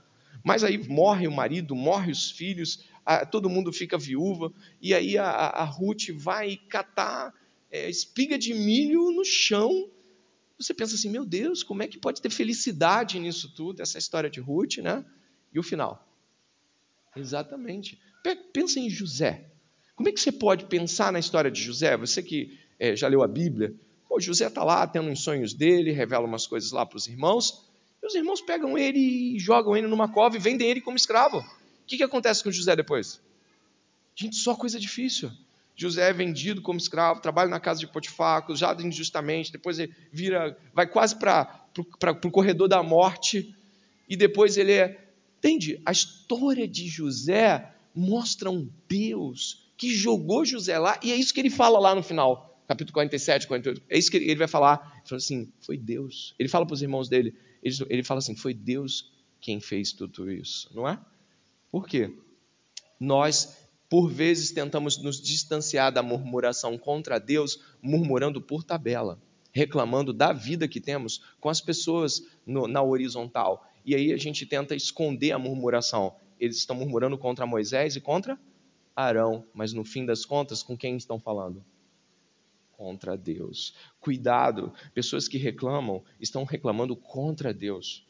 Mas 0.44 0.62
aí 0.62 0.78
morre 0.86 1.26
o 1.26 1.32
marido, 1.32 1.74
morre 1.74 2.12
os 2.12 2.30
filhos, 2.30 2.86
a, 3.04 3.26
todo 3.26 3.50
mundo 3.50 3.72
fica 3.72 3.98
viúva, 3.98 4.52
e 4.80 4.94
aí 4.94 5.18
a, 5.18 5.26
a 5.26 5.64
Ruth 5.64 6.10
vai 6.14 6.56
catar 6.68 7.34
é, 7.70 7.88
espiga 7.88 8.38
de 8.38 8.54
milho 8.54 9.10
no 9.10 9.24
chão. 9.24 9.90
Você 10.58 10.72
pensa 10.72 10.94
assim, 10.94 11.10
meu 11.10 11.24
Deus, 11.24 11.62
como 11.62 11.82
é 11.82 11.88
que 11.88 11.98
pode 11.98 12.20
ter 12.20 12.30
felicidade 12.30 13.18
nisso 13.18 13.52
tudo? 13.54 13.82
Essa 13.82 13.98
história 13.98 14.30
de 14.30 14.40
Ruth, 14.40 14.78
né? 14.78 15.04
E 15.52 15.58
o 15.58 15.62
final? 15.62 16.06
Exatamente. 17.14 17.98
Pensa 18.52 18.80
em 18.80 18.90
José. 18.90 19.50
Como 19.94 20.08
é 20.08 20.12
que 20.12 20.20
você 20.20 20.32
pode 20.32 20.66
pensar 20.66 21.10
na 21.12 21.18
história 21.18 21.50
de 21.50 21.60
José? 21.60 21.96
Você 21.96 22.22
que 22.22 22.58
é, 22.78 22.94
já 22.94 23.08
leu 23.08 23.22
a 23.22 23.28
Bíblia, 23.28 23.74
pô, 24.08 24.20
José 24.20 24.46
está 24.46 24.62
lá 24.62 24.86
tendo 24.86 25.08
uns 25.08 25.20
sonhos 25.20 25.54
dele, 25.54 25.90
revela 25.90 26.26
umas 26.26 26.46
coisas 26.46 26.70
lá 26.70 26.84
para 26.84 26.96
os 26.96 27.06
irmãos, 27.06 27.66
e 28.02 28.06
os 28.06 28.14
irmãos 28.14 28.40
pegam 28.42 28.76
ele 28.76 28.98
e 28.98 29.38
jogam 29.38 29.76
ele 29.76 29.86
numa 29.86 30.08
cova 30.08 30.36
e 30.36 30.38
vendem 30.38 30.68
ele 30.68 30.80
como 30.80 30.96
escravo. 30.96 31.38
O 31.38 31.86
que, 31.86 31.96
que 31.96 32.02
acontece 32.02 32.42
com 32.42 32.50
José 32.50 32.76
depois? 32.76 33.20
Gente, 34.14 34.36
só 34.36 34.54
coisa 34.54 34.78
difícil. 34.78 35.30
José 35.76 36.08
é 36.08 36.12
vendido 36.12 36.62
como 36.62 36.78
escravo, 36.78 37.20
trabalha 37.20 37.50
na 37.50 37.60
casa 37.60 37.80
de 37.80 37.86
Potifar, 37.86 38.38
acusado 38.38 38.84
injustamente, 38.84 39.52
depois 39.52 39.78
ele 39.78 39.94
vira, 40.10 40.56
vai 40.72 40.86
quase 40.86 41.14
para 41.16 41.68
o 42.24 42.30
corredor 42.30 42.66
da 42.66 42.82
morte, 42.82 43.54
e 44.08 44.16
depois 44.16 44.56
ele 44.56 44.72
é. 44.72 45.04
Entende? 45.38 45.80
A 45.84 45.92
história 45.92 46.66
de 46.66 46.88
José 46.88 47.72
mostra 47.94 48.50
um 48.50 48.68
Deus 48.88 49.70
que 49.76 49.94
jogou 49.94 50.46
José 50.46 50.78
lá, 50.78 50.98
e 51.02 51.12
é 51.12 51.16
isso 51.16 51.34
que 51.34 51.40
ele 51.40 51.50
fala 51.50 51.78
lá 51.78 51.94
no 51.94 52.02
final, 52.02 52.58
capítulo 52.66 52.94
47, 52.94 53.46
48. 53.46 53.82
É 53.90 53.98
isso 53.98 54.10
que 54.10 54.16
ele, 54.16 54.36
vai 54.36 54.48
falar. 54.48 54.94
Ele 54.96 55.08
fala 55.08 55.18
assim: 55.18 55.52
foi 55.60 55.76
Deus. 55.76 56.34
Ele 56.38 56.48
fala 56.48 56.64
para 56.64 56.72
os 56.74 56.80
irmãos 56.80 57.08
dele, 57.08 57.34
ele, 57.62 57.76
ele 57.90 58.02
fala 58.02 58.18
assim: 58.18 58.34
foi 58.34 58.54
Deus 58.54 59.12
quem 59.42 59.60
fez 59.60 59.92
tudo 59.92 60.30
isso, 60.30 60.70
não 60.74 60.88
é? 60.88 60.98
Por 61.70 61.86
quê? 61.86 62.10
Nós 62.98 63.65
por 63.88 64.10
vezes 64.10 64.50
tentamos 64.50 64.98
nos 64.98 65.20
distanciar 65.20 65.92
da 65.92 66.02
murmuração 66.02 66.76
contra 66.76 67.18
Deus, 67.18 67.60
murmurando 67.80 68.40
por 68.40 68.64
tabela, 68.64 69.20
reclamando 69.52 70.12
da 70.12 70.32
vida 70.32 70.66
que 70.66 70.80
temos 70.80 71.22
com 71.40 71.48
as 71.48 71.60
pessoas 71.60 72.22
no, 72.44 72.66
na 72.66 72.82
horizontal. 72.82 73.66
E 73.84 73.94
aí 73.94 74.12
a 74.12 74.16
gente 74.16 74.44
tenta 74.44 74.74
esconder 74.74 75.32
a 75.32 75.38
murmuração. 75.38 76.16
Eles 76.38 76.56
estão 76.56 76.76
murmurando 76.76 77.16
contra 77.16 77.46
Moisés 77.46 77.96
e 77.96 78.00
contra 78.00 78.38
Arão, 78.94 79.44
mas 79.54 79.72
no 79.72 79.84
fim 79.84 80.04
das 80.04 80.24
contas, 80.24 80.62
com 80.62 80.76
quem 80.76 80.96
estão 80.96 81.20
falando? 81.20 81.64
Contra 82.72 83.16
Deus. 83.16 83.74
Cuidado, 84.00 84.72
pessoas 84.92 85.28
que 85.28 85.38
reclamam 85.38 86.02
estão 86.20 86.44
reclamando 86.44 86.96
contra 86.96 87.54
Deus 87.54 88.06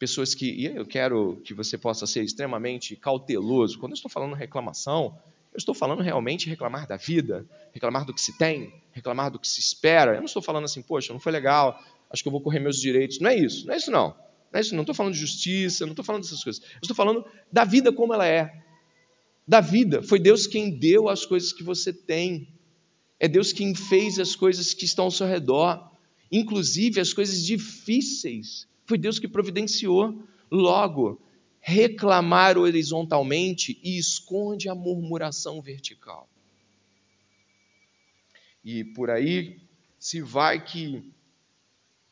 pessoas 0.00 0.34
que. 0.34 0.50
E 0.50 0.64
eu 0.64 0.86
quero 0.86 1.40
que 1.44 1.52
você 1.52 1.76
possa 1.76 2.06
ser 2.06 2.24
extremamente 2.24 2.96
cauteloso. 2.96 3.78
Quando 3.78 3.92
eu 3.92 3.96
estou 3.96 4.10
falando 4.10 4.34
reclamação, 4.34 5.16
eu 5.52 5.58
estou 5.58 5.74
falando 5.74 6.02
realmente 6.02 6.48
reclamar 6.48 6.88
da 6.88 6.96
vida, 6.96 7.46
reclamar 7.70 8.06
do 8.06 8.14
que 8.14 8.20
se 8.20 8.36
tem, 8.38 8.72
reclamar 8.92 9.30
do 9.30 9.38
que 9.38 9.46
se 9.46 9.60
espera. 9.60 10.12
Eu 10.12 10.18
não 10.18 10.24
estou 10.24 10.40
falando 10.40 10.64
assim, 10.64 10.80
poxa, 10.80 11.12
não 11.12 11.20
foi 11.20 11.30
legal, 11.30 11.78
acho 12.10 12.22
que 12.22 12.28
eu 12.28 12.32
vou 12.32 12.40
correr 12.40 12.58
meus 12.58 12.80
direitos. 12.80 13.20
Não 13.20 13.28
é 13.28 13.36
isso, 13.36 13.66
não 13.66 13.74
é 13.74 13.76
isso 13.76 13.90
não. 13.90 14.08
Não 14.50 14.58
é 14.58 14.60
isso, 14.60 14.74
não 14.74 14.82
estou 14.82 14.94
falando 14.94 15.12
de 15.12 15.20
justiça, 15.20 15.84
não 15.84 15.92
estou 15.92 16.04
falando 16.04 16.22
dessas 16.22 16.42
coisas. 16.42 16.62
Eu 16.62 16.80
estou 16.82 16.96
falando 16.96 17.24
da 17.52 17.64
vida 17.64 17.92
como 17.92 18.14
ela 18.14 18.26
é. 18.26 18.50
Da 19.46 19.60
vida. 19.60 20.02
Foi 20.02 20.18
Deus 20.18 20.46
quem 20.46 20.70
deu 20.70 21.10
as 21.10 21.26
coisas 21.26 21.52
que 21.52 21.62
você 21.62 21.92
tem. 21.92 22.48
É 23.18 23.28
Deus 23.28 23.52
quem 23.52 23.74
fez 23.74 24.18
as 24.18 24.34
coisas 24.34 24.72
que 24.72 24.86
estão 24.86 25.04
ao 25.04 25.10
seu 25.10 25.26
redor, 25.26 25.90
inclusive 26.32 27.00
as 27.00 27.12
coisas 27.12 27.44
difíceis 27.44 28.69
foi 28.90 28.98
Deus 28.98 29.20
que 29.20 29.28
providenciou. 29.28 30.20
Logo, 30.50 31.22
reclamar 31.60 32.58
horizontalmente 32.58 33.78
e 33.84 33.96
esconde 33.96 34.68
a 34.68 34.74
murmuração 34.74 35.62
vertical. 35.62 36.28
E 38.64 38.82
por 38.82 39.10
aí 39.10 39.60
se 39.96 40.20
vai 40.20 40.64
que 40.64 41.08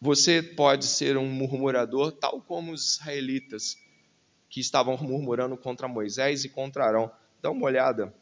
você 0.00 0.40
pode 0.40 0.86
ser 0.86 1.16
um 1.16 1.28
murmurador, 1.28 2.12
tal 2.12 2.40
como 2.40 2.70
os 2.70 2.92
israelitas 2.92 3.76
que 4.48 4.60
estavam 4.60 4.96
murmurando 4.98 5.56
contra 5.56 5.88
Moisés 5.88 6.44
e 6.44 6.48
contra 6.48 6.84
Arão. 6.84 7.10
Dá 7.42 7.50
uma 7.50 7.66
olhada 7.66 8.14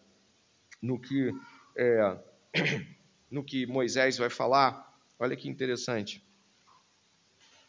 no 0.80 0.98
que, 0.98 1.30
é, 1.76 2.18
no 3.30 3.44
que 3.44 3.66
Moisés 3.66 4.16
vai 4.16 4.30
falar. 4.30 4.98
Olha 5.18 5.36
que 5.36 5.46
interessante. 5.46 6.25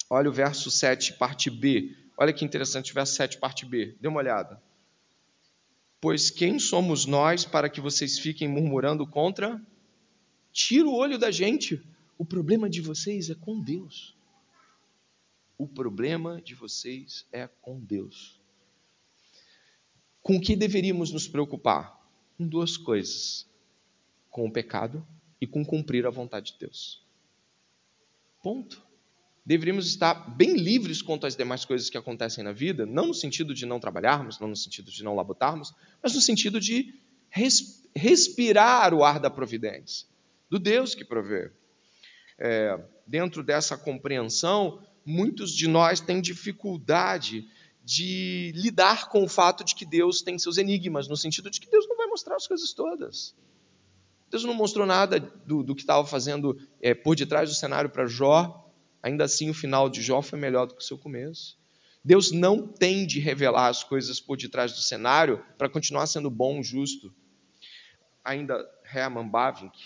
Olha 0.10 0.30
o 0.30 0.34
verso 0.34 0.72
7, 0.72 1.14
parte 1.14 1.50
B. 1.50 1.96
Olha 2.18 2.32
que 2.32 2.46
interessante 2.46 2.92
o 2.92 2.94
verso 2.94 3.14
7, 3.16 3.38
parte 3.38 3.66
B. 3.66 3.96
Dê 4.00 4.08
uma 4.08 4.20
olhada. 4.20 4.62
Pois 6.00 6.30
quem 6.30 6.60
somos 6.60 7.06
nós 7.06 7.44
para 7.44 7.70
que 7.70 7.82
vocês 7.82 8.18
fiquem 8.18 8.48
murmurando 8.48 9.06
contra? 9.06 9.62
Tira 10.52 10.88
o 10.88 10.96
olho 10.96 11.18
da 11.18 11.30
gente. 11.30 11.84
O 12.18 12.26
problema 12.26 12.70
de 12.70 12.82
vocês 12.82 13.30
é 13.30 13.36
com 13.36 13.60
Deus. 13.62 14.16
O 15.58 15.68
problema 15.68 16.42
de 16.42 16.56
vocês 16.56 17.26
é 17.32 17.48
com 17.48 17.80
Deus. 17.80 18.40
Com 20.22 20.38
o 20.38 20.42
que 20.42 20.56
deveríamos 20.56 21.12
nos 21.12 21.28
preocupar? 21.28 22.00
Com 22.38 22.48
duas 22.48 22.78
coisas: 22.78 23.48
com 24.30 24.46
o 24.48 24.52
pecado 24.52 25.06
e 25.42 25.48
com 25.48 25.66
cumprir 25.66 26.06
a 26.06 26.12
vontade 26.12 26.54
de 26.54 26.60
Deus. 26.60 27.06
Ponto 28.42 28.87
deveríamos 29.48 29.88
estar 29.88 30.14
bem 30.36 30.58
livres 30.58 31.02
quanto 31.02 31.26
às 31.26 31.34
demais 31.34 31.64
coisas 31.64 31.90
que 31.90 31.98
acontecem 31.98 32.44
na 32.44 32.52
vida, 32.52 32.86
não 32.86 33.08
no 33.08 33.14
sentido 33.14 33.54
de 33.54 33.66
não 33.66 33.80
trabalharmos, 33.80 34.42
não 34.42 34.50
no 34.50 34.58
sentido 34.58 34.92
de 34.92 35.02
não 35.06 35.16
labutarmos, 35.16 35.74
mas 36.04 36.14
no 36.14 36.20
sentido 36.20 36.60
de 36.60 36.94
res, 37.30 37.82
respirar 37.96 38.94
o 38.94 39.06
ar 39.06 39.22
da 39.22 39.30
providência, 39.30 40.06
do 40.50 40.60
Deus 40.60 40.94
que 40.94 41.06
provê. 41.06 41.50
É, 42.38 42.78
dentro 43.08 43.42
dessa 43.42 43.78
compreensão, 43.78 44.82
muitos 45.06 45.56
de 45.56 45.66
nós 45.66 46.02
têm 46.02 46.20
dificuldade 46.20 47.48
de 47.86 48.52
lidar 48.54 49.08
com 49.08 49.24
o 49.24 49.30
fato 49.30 49.64
de 49.64 49.76
que 49.76 49.86
Deus 49.86 50.22
tem 50.22 50.38
seus 50.38 50.58
enigmas, 50.58 51.08
no 51.08 51.16
sentido 51.16 51.50
de 51.50 51.62
que 51.62 51.72
Deus 51.72 51.88
não 51.88 51.96
vai 51.96 52.08
mostrar 52.08 52.36
as 52.36 52.46
coisas 52.46 52.74
todas. 52.74 53.34
Deus 54.30 54.44
não 54.44 54.54
mostrou 54.54 54.86
nada 54.86 55.22
do, 55.22 55.64
do 55.64 55.74
que 55.74 55.84
estava 55.84 56.06
fazendo 56.06 56.60
é, 56.82 56.94
por 56.94 57.16
detrás 57.16 57.48
do 57.48 57.56
cenário 57.56 57.90
para 57.90 58.08
Jó, 58.08 58.67
ainda 59.08 59.24
assim 59.24 59.50
o 59.50 59.54
final 59.54 59.90
de 59.90 60.02
Jó 60.02 60.22
foi 60.22 60.38
melhor 60.38 60.68
do 60.68 60.76
que 60.76 60.82
o 60.82 60.86
seu 60.86 60.98
começo. 60.98 61.58
Deus 62.04 62.32
não 62.32 62.68
tem 62.68 63.06
de 63.06 63.20
revelar 63.20 63.68
as 63.68 63.84
coisas 63.84 64.20
por 64.20 64.38
detrás 64.38 64.74
do 64.74 64.80
cenário 64.80 65.44
para 65.58 65.70
continuar 65.70 66.08
sendo 66.08 66.30
bom, 66.30 66.62
justo. 66.62 67.14
Ainda 68.24 68.66
Herman 68.94 69.28
Bavinck, 69.28 69.78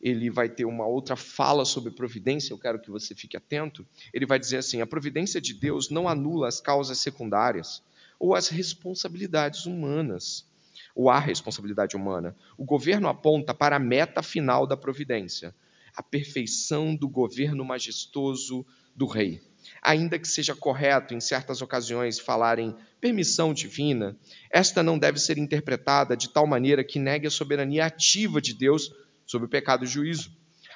ele 0.00 0.30
vai 0.30 0.48
ter 0.48 0.64
uma 0.64 0.86
outra 0.86 1.16
fala 1.16 1.64
sobre 1.64 1.90
providência, 1.90 2.52
eu 2.52 2.58
quero 2.58 2.78
que 2.78 2.90
você 2.90 3.14
fique 3.14 3.36
atento. 3.36 3.86
Ele 4.12 4.26
vai 4.26 4.38
dizer 4.38 4.58
assim: 4.58 4.80
a 4.80 4.86
providência 4.86 5.40
de 5.40 5.54
Deus 5.54 5.90
não 5.90 6.08
anula 6.08 6.48
as 6.48 6.60
causas 6.60 6.98
secundárias 6.98 7.82
ou 8.18 8.34
as 8.34 8.48
responsabilidades 8.48 9.66
humanas, 9.66 10.46
ou 10.94 11.10
a 11.10 11.18
responsabilidade 11.18 11.96
humana. 11.96 12.34
O 12.56 12.64
governo 12.64 13.08
aponta 13.08 13.52
para 13.52 13.76
a 13.76 13.78
meta 13.78 14.22
final 14.22 14.66
da 14.66 14.76
providência, 14.76 15.54
a 15.96 16.02
perfeição 16.02 16.94
do 16.94 17.08
governo 17.08 17.64
majestoso 17.64 18.66
do 18.94 19.06
rei. 19.06 19.40
Ainda 19.82 20.18
que 20.18 20.28
seja 20.28 20.54
correto 20.54 21.14
em 21.14 21.20
certas 21.20 21.62
ocasiões 21.62 22.18
falar 22.18 22.58
em 22.58 22.74
permissão 23.00 23.52
divina, 23.52 24.16
esta 24.50 24.82
não 24.82 24.98
deve 24.98 25.18
ser 25.18 25.38
interpretada 25.38 26.16
de 26.16 26.28
tal 26.28 26.46
maneira 26.46 26.84
que 26.84 26.98
negue 26.98 27.26
a 27.26 27.30
soberania 27.30 27.86
ativa 27.86 28.40
de 28.40 28.54
Deus 28.54 28.92
sobre 29.24 29.46
o 29.46 29.50
pecado 29.50 29.84
e 29.84 29.86
o 29.86 29.90
juízo. 29.90 30.30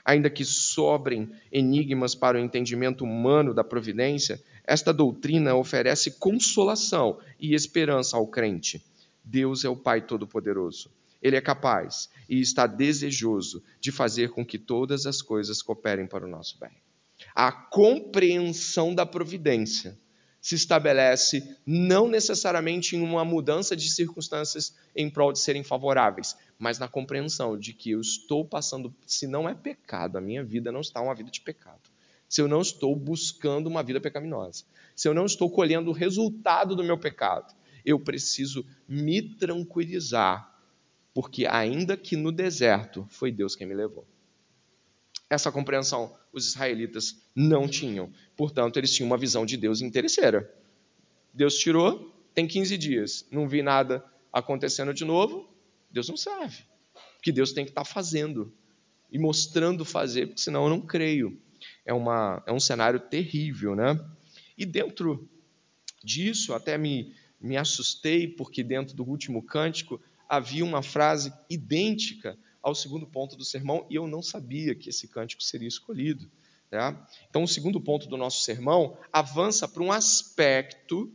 Ainda 0.04 0.30
que 0.30 0.44
sobrem 0.44 1.30
enigmas 1.52 2.14
para 2.14 2.38
o 2.38 2.40
entendimento 2.40 3.04
humano 3.04 3.52
da 3.52 3.62
providência, 3.62 4.42
esta 4.64 4.92
doutrina 4.92 5.54
oferece 5.54 6.12
consolação 6.12 7.18
e 7.38 7.54
esperança 7.54 8.16
ao 8.16 8.26
crente. 8.26 8.82
Deus 9.22 9.64
é 9.64 9.68
o 9.68 9.76
Pai 9.76 10.00
Todo-Poderoso. 10.00 10.90
Ele 11.22 11.36
é 11.36 11.40
capaz 11.40 12.08
e 12.28 12.40
está 12.40 12.66
desejoso 12.66 13.62
de 13.80 13.92
fazer 13.92 14.30
com 14.30 14.44
que 14.44 14.58
todas 14.58 15.06
as 15.06 15.20
coisas 15.20 15.62
cooperem 15.62 16.06
para 16.06 16.24
o 16.24 16.28
nosso 16.28 16.58
bem. 16.58 16.72
A 17.34 17.52
compreensão 17.52 18.94
da 18.94 19.04
providência 19.04 19.98
se 20.40 20.54
estabelece 20.54 21.56
não 21.66 22.08
necessariamente 22.08 22.96
em 22.96 23.02
uma 23.02 23.24
mudança 23.24 23.76
de 23.76 23.90
circunstâncias 23.90 24.74
em 24.96 25.10
prol 25.10 25.32
de 25.32 25.38
serem 25.38 25.62
favoráveis, 25.62 26.34
mas 26.58 26.78
na 26.78 26.88
compreensão 26.88 27.58
de 27.58 27.74
que 27.74 27.90
eu 27.90 28.00
estou 28.00 28.44
passando, 28.44 28.94
se 29.06 29.26
não 29.26 29.48
é 29.48 29.54
pecado, 29.54 30.16
a 30.16 30.20
minha 30.20 30.42
vida 30.42 30.72
não 30.72 30.80
está 30.80 31.00
uma 31.00 31.14
vida 31.14 31.30
de 31.30 31.40
pecado. 31.40 31.90
Se 32.28 32.40
eu 32.40 32.48
não 32.48 32.62
estou 32.62 32.94
buscando 32.96 33.66
uma 33.66 33.82
vida 33.82 34.00
pecaminosa, 34.00 34.64
se 34.94 35.08
eu 35.08 35.12
não 35.12 35.26
estou 35.26 35.50
colhendo 35.50 35.90
o 35.90 35.94
resultado 35.94 36.76
do 36.76 36.84
meu 36.84 36.96
pecado, 36.96 37.54
eu 37.84 37.98
preciso 37.98 38.64
me 38.88 39.20
tranquilizar, 39.20 40.49
porque 41.20 41.46
ainda 41.46 41.98
que 41.98 42.16
no 42.16 42.32
deserto 42.32 43.06
foi 43.10 43.30
Deus 43.30 43.54
quem 43.54 43.66
me 43.66 43.74
levou. 43.74 44.08
Essa 45.28 45.52
compreensão 45.52 46.16
os 46.32 46.46
israelitas 46.46 47.20
não 47.36 47.68
tinham. 47.68 48.10
Portanto, 48.34 48.78
eles 48.78 48.90
tinham 48.94 49.06
uma 49.06 49.18
visão 49.18 49.44
de 49.44 49.58
Deus 49.58 49.82
interesseira. 49.82 50.50
Deus 51.34 51.58
tirou, 51.58 52.10
tem 52.32 52.48
15 52.48 52.78
dias, 52.78 53.26
não 53.30 53.46
vi 53.46 53.60
nada 53.60 54.02
acontecendo 54.32 54.94
de 54.94 55.04
novo, 55.04 55.46
Deus 55.90 56.08
não 56.08 56.16
serve. 56.16 56.64
Porque 57.16 57.30
Deus 57.30 57.52
tem 57.52 57.66
que 57.66 57.70
estar 57.70 57.84
fazendo 57.84 58.50
e 59.12 59.18
mostrando 59.18 59.84
fazer, 59.84 60.28
porque 60.28 60.40
senão 60.40 60.64
eu 60.64 60.70
não 60.70 60.80
creio. 60.80 61.38
É, 61.84 61.92
uma, 61.92 62.42
é 62.46 62.52
um 62.52 62.60
cenário 62.60 62.98
terrível, 62.98 63.76
né? 63.76 64.02
E 64.56 64.64
dentro 64.64 65.28
disso, 66.02 66.54
até 66.54 66.78
me, 66.78 67.12
me 67.38 67.58
assustei, 67.58 68.26
porque 68.26 68.62
dentro 68.62 68.96
do 68.96 69.06
último 69.06 69.42
cântico 69.42 70.00
havia 70.30 70.64
uma 70.64 70.80
frase 70.80 71.32
idêntica 71.50 72.38
ao 72.62 72.72
segundo 72.72 73.04
ponto 73.04 73.34
do 73.36 73.44
sermão 73.44 73.84
e 73.90 73.96
eu 73.96 74.06
não 74.06 74.22
sabia 74.22 74.76
que 74.76 74.88
esse 74.88 75.08
cântico 75.08 75.42
seria 75.42 75.66
escolhido. 75.66 76.30
Né? 76.70 76.96
Então, 77.28 77.42
o 77.42 77.48
segundo 77.48 77.80
ponto 77.80 78.08
do 78.08 78.16
nosso 78.16 78.44
sermão 78.44 78.96
avança 79.12 79.66
para 79.66 79.82
um 79.82 79.90
aspecto 79.90 81.12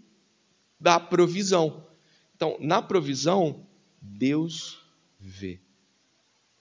da 0.77 0.99
provisão. 0.99 1.87
Então, 2.35 2.57
na 2.59 2.81
provisão, 2.81 3.65
Deus 4.01 4.83
vê. 5.17 5.61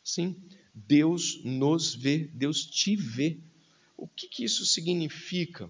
Sim, 0.04 0.40
Deus 0.72 1.42
nos 1.42 1.92
vê, 1.92 2.30
Deus 2.32 2.64
te 2.64 2.94
vê. 2.94 3.40
O 3.96 4.06
que, 4.06 4.28
que 4.28 4.44
isso 4.44 4.64
significa? 4.64 5.68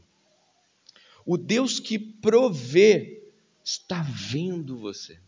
O 1.24 1.38
Deus 1.38 1.80
que 1.80 1.98
provê 1.98 3.32
está 3.64 4.02
vendo 4.02 4.76
você. 4.76 5.18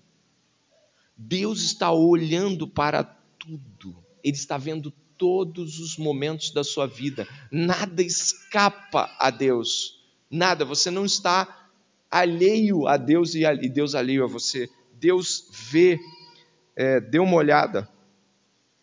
Deus 1.17 1.63
está 1.63 1.91
olhando 1.91 2.69
para 2.69 3.05
tudo. 3.05 3.97
Ele 4.23 4.37
está 4.37 4.59
vendo 4.59 4.91
todos 5.17 5.79
os 5.79 5.97
momentos 5.97 6.51
da 6.51 6.63
sua 6.63 6.87
vida. 6.87 7.27
Nada 7.51 8.03
escapa 8.03 9.15
a 9.19 9.31
Deus. 9.31 10.05
Nada. 10.31 10.65
Você 10.65 10.91
não 10.91 11.05
está 11.05 11.71
alheio 12.11 12.87
a 12.87 12.97
Deus 12.97 13.35
e 13.35 13.69
Deus 13.69 13.95
alheio 13.95 14.25
a 14.25 14.29
você. 14.29 14.69
Deus 14.93 15.49
vê. 15.71 15.99
É, 16.79 17.01
dê 17.01 17.19
uma 17.19 17.37
olhada 17.37 17.89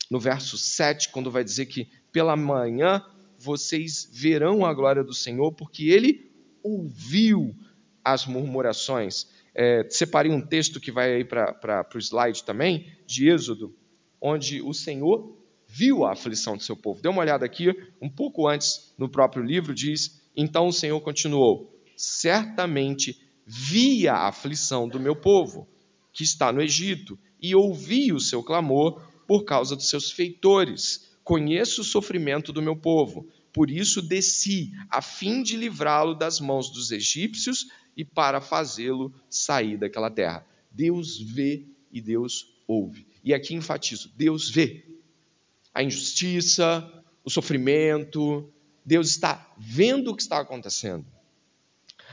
no 0.10 0.20
verso 0.20 0.58
7, 0.58 1.10
quando 1.10 1.30
vai 1.30 1.44
dizer 1.44 1.68
que 1.68 1.88
pela 2.12 2.36
manhã 2.36 3.04
vocês 3.38 4.10
verão 4.12 4.66
a 4.66 4.74
glória 4.74 5.04
do 5.04 5.14
Senhor, 5.14 5.52
porque 5.52 5.90
ele 5.90 6.32
ouviu 6.64 7.56
as 8.04 8.26
murmurações. 8.26 9.28
É, 9.56 9.86
separei 9.90 10.32
um 10.32 10.42
texto 10.42 10.80
que 10.80 10.92
vai 10.92 11.14
aí 11.14 11.26
para 11.26 11.88
o 11.94 12.00
slide 12.00 12.44
também, 12.44 12.88
de 13.06 13.30
Êxodo, 13.30 13.76
onde 14.20 14.62
o 14.62 14.74
Senhor 14.74 15.38
viu 15.68 16.06
a 16.06 16.14
aflição 16.14 16.56
do 16.56 16.64
seu 16.64 16.76
povo. 16.76 17.02
Dê 17.02 17.10
uma 17.10 17.22
olhada 17.22 17.46
aqui, 17.46 17.70
um 18.02 18.10
pouco 18.10 18.48
antes, 18.48 18.94
no 18.98 19.10
próprio 19.10 19.44
livro, 19.44 19.74
diz: 19.74 20.22
Então 20.36 20.68
o 20.68 20.74
Senhor 20.74 21.00
continuou: 21.02 21.76
Certamente 21.96 23.20
vi 23.46 24.08
a 24.08 24.28
aflição 24.28 24.88
do 24.88 25.00
meu 25.00 25.16
povo, 25.16 25.68
que 26.12 26.24
está 26.24 26.52
no 26.52 26.62
Egito, 26.62 27.18
e 27.42 27.56
ouvi 27.56 28.14
o 28.14 28.20
seu 28.20 28.44
clamor 28.44 29.02
por 29.28 29.44
causa 29.44 29.76
dos 29.76 29.90
seus 29.90 30.12
feitores. 30.12 31.12
Conheço 31.24 31.82
o 31.82 31.86
sofrimento 31.86 32.52
do 32.52 32.62
meu 32.62 32.76
povo, 32.76 33.28
por 33.54 33.70
isso 33.70 34.02
desci, 34.02 34.72
a 34.90 35.02
fim 35.02 35.42
de 35.42 35.56
livrá-lo 35.56 36.14
das 36.14 36.40
mãos 36.40 36.70
dos 36.72 36.92
egípcios 36.92 37.68
e 37.96 38.04
para 38.04 38.42
fazê-lo 38.42 39.14
sair 39.30 39.78
daquela 39.78 40.10
terra. 40.10 40.46
Deus 40.72 41.20
vê 41.20 41.68
e 41.92 42.02
Deus 42.02 42.54
ouve. 42.68 43.08
E 43.24 43.34
aqui 43.34 43.54
enfatizo: 43.54 44.12
Deus 44.16 44.50
vê 44.50 44.86
a 45.74 45.82
injustiça, 45.84 47.04
o 47.24 47.30
sofrimento, 47.30 48.52
Deus 48.86 49.10
está 49.10 49.54
vendo 49.58 50.12
o 50.12 50.16
que 50.16 50.22
está 50.22 50.40
acontecendo. 50.40 51.06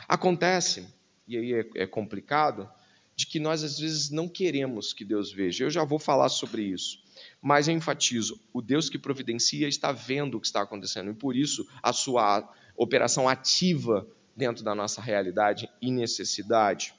Acontece, 0.09 0.87
e 1.27 1.37
aí 1.37 1.53
é, 1.55 1.83
é 1.83 1.87
complicado, 1.87 2.69
de 3.15 3.27
que 3.27 3.39
nós 3.39 3.63
às 3.63 3.79
vezes 3.79 4.11
não 4.11 4.29
queremos 4.29 4.93
que 4.93 5.05
Deus 5.05 5.33
veja. 5.33 5.65
Eu 5.65 5.71
já 5.71 5.85
vou 5.85 5.99
falar 5.99 6.29
sobre 6.29 6.63
isso. 6.63 7.03
Mas 7.41 7.69
eu 7.69 7.75
enfatizo: 7.75 8.41
o 8.53 8.63
Deus 8.63 8.89
que 8.89 8.99
providencia 8.99 9.69
está 9.69 9.93
vendo 9.93 10.37
o 10.37 10.41
que 10.41 10.47
está 10.47 10.63
acontecendo, 10.63 11.11
e 11.11 11.15
por 11.15 11.37
isso 11.37 11.69
a 11.83 11.93
sua 11.93 12.49
operação 12.77 13.29
ativa 13.29 14.07
dentro 14.41 14.65
da 14.65 14.75
nossa 14.75 15.03
realidade 15.03 15.69
e 15.83 15.91
necessidade. 15.91 16.95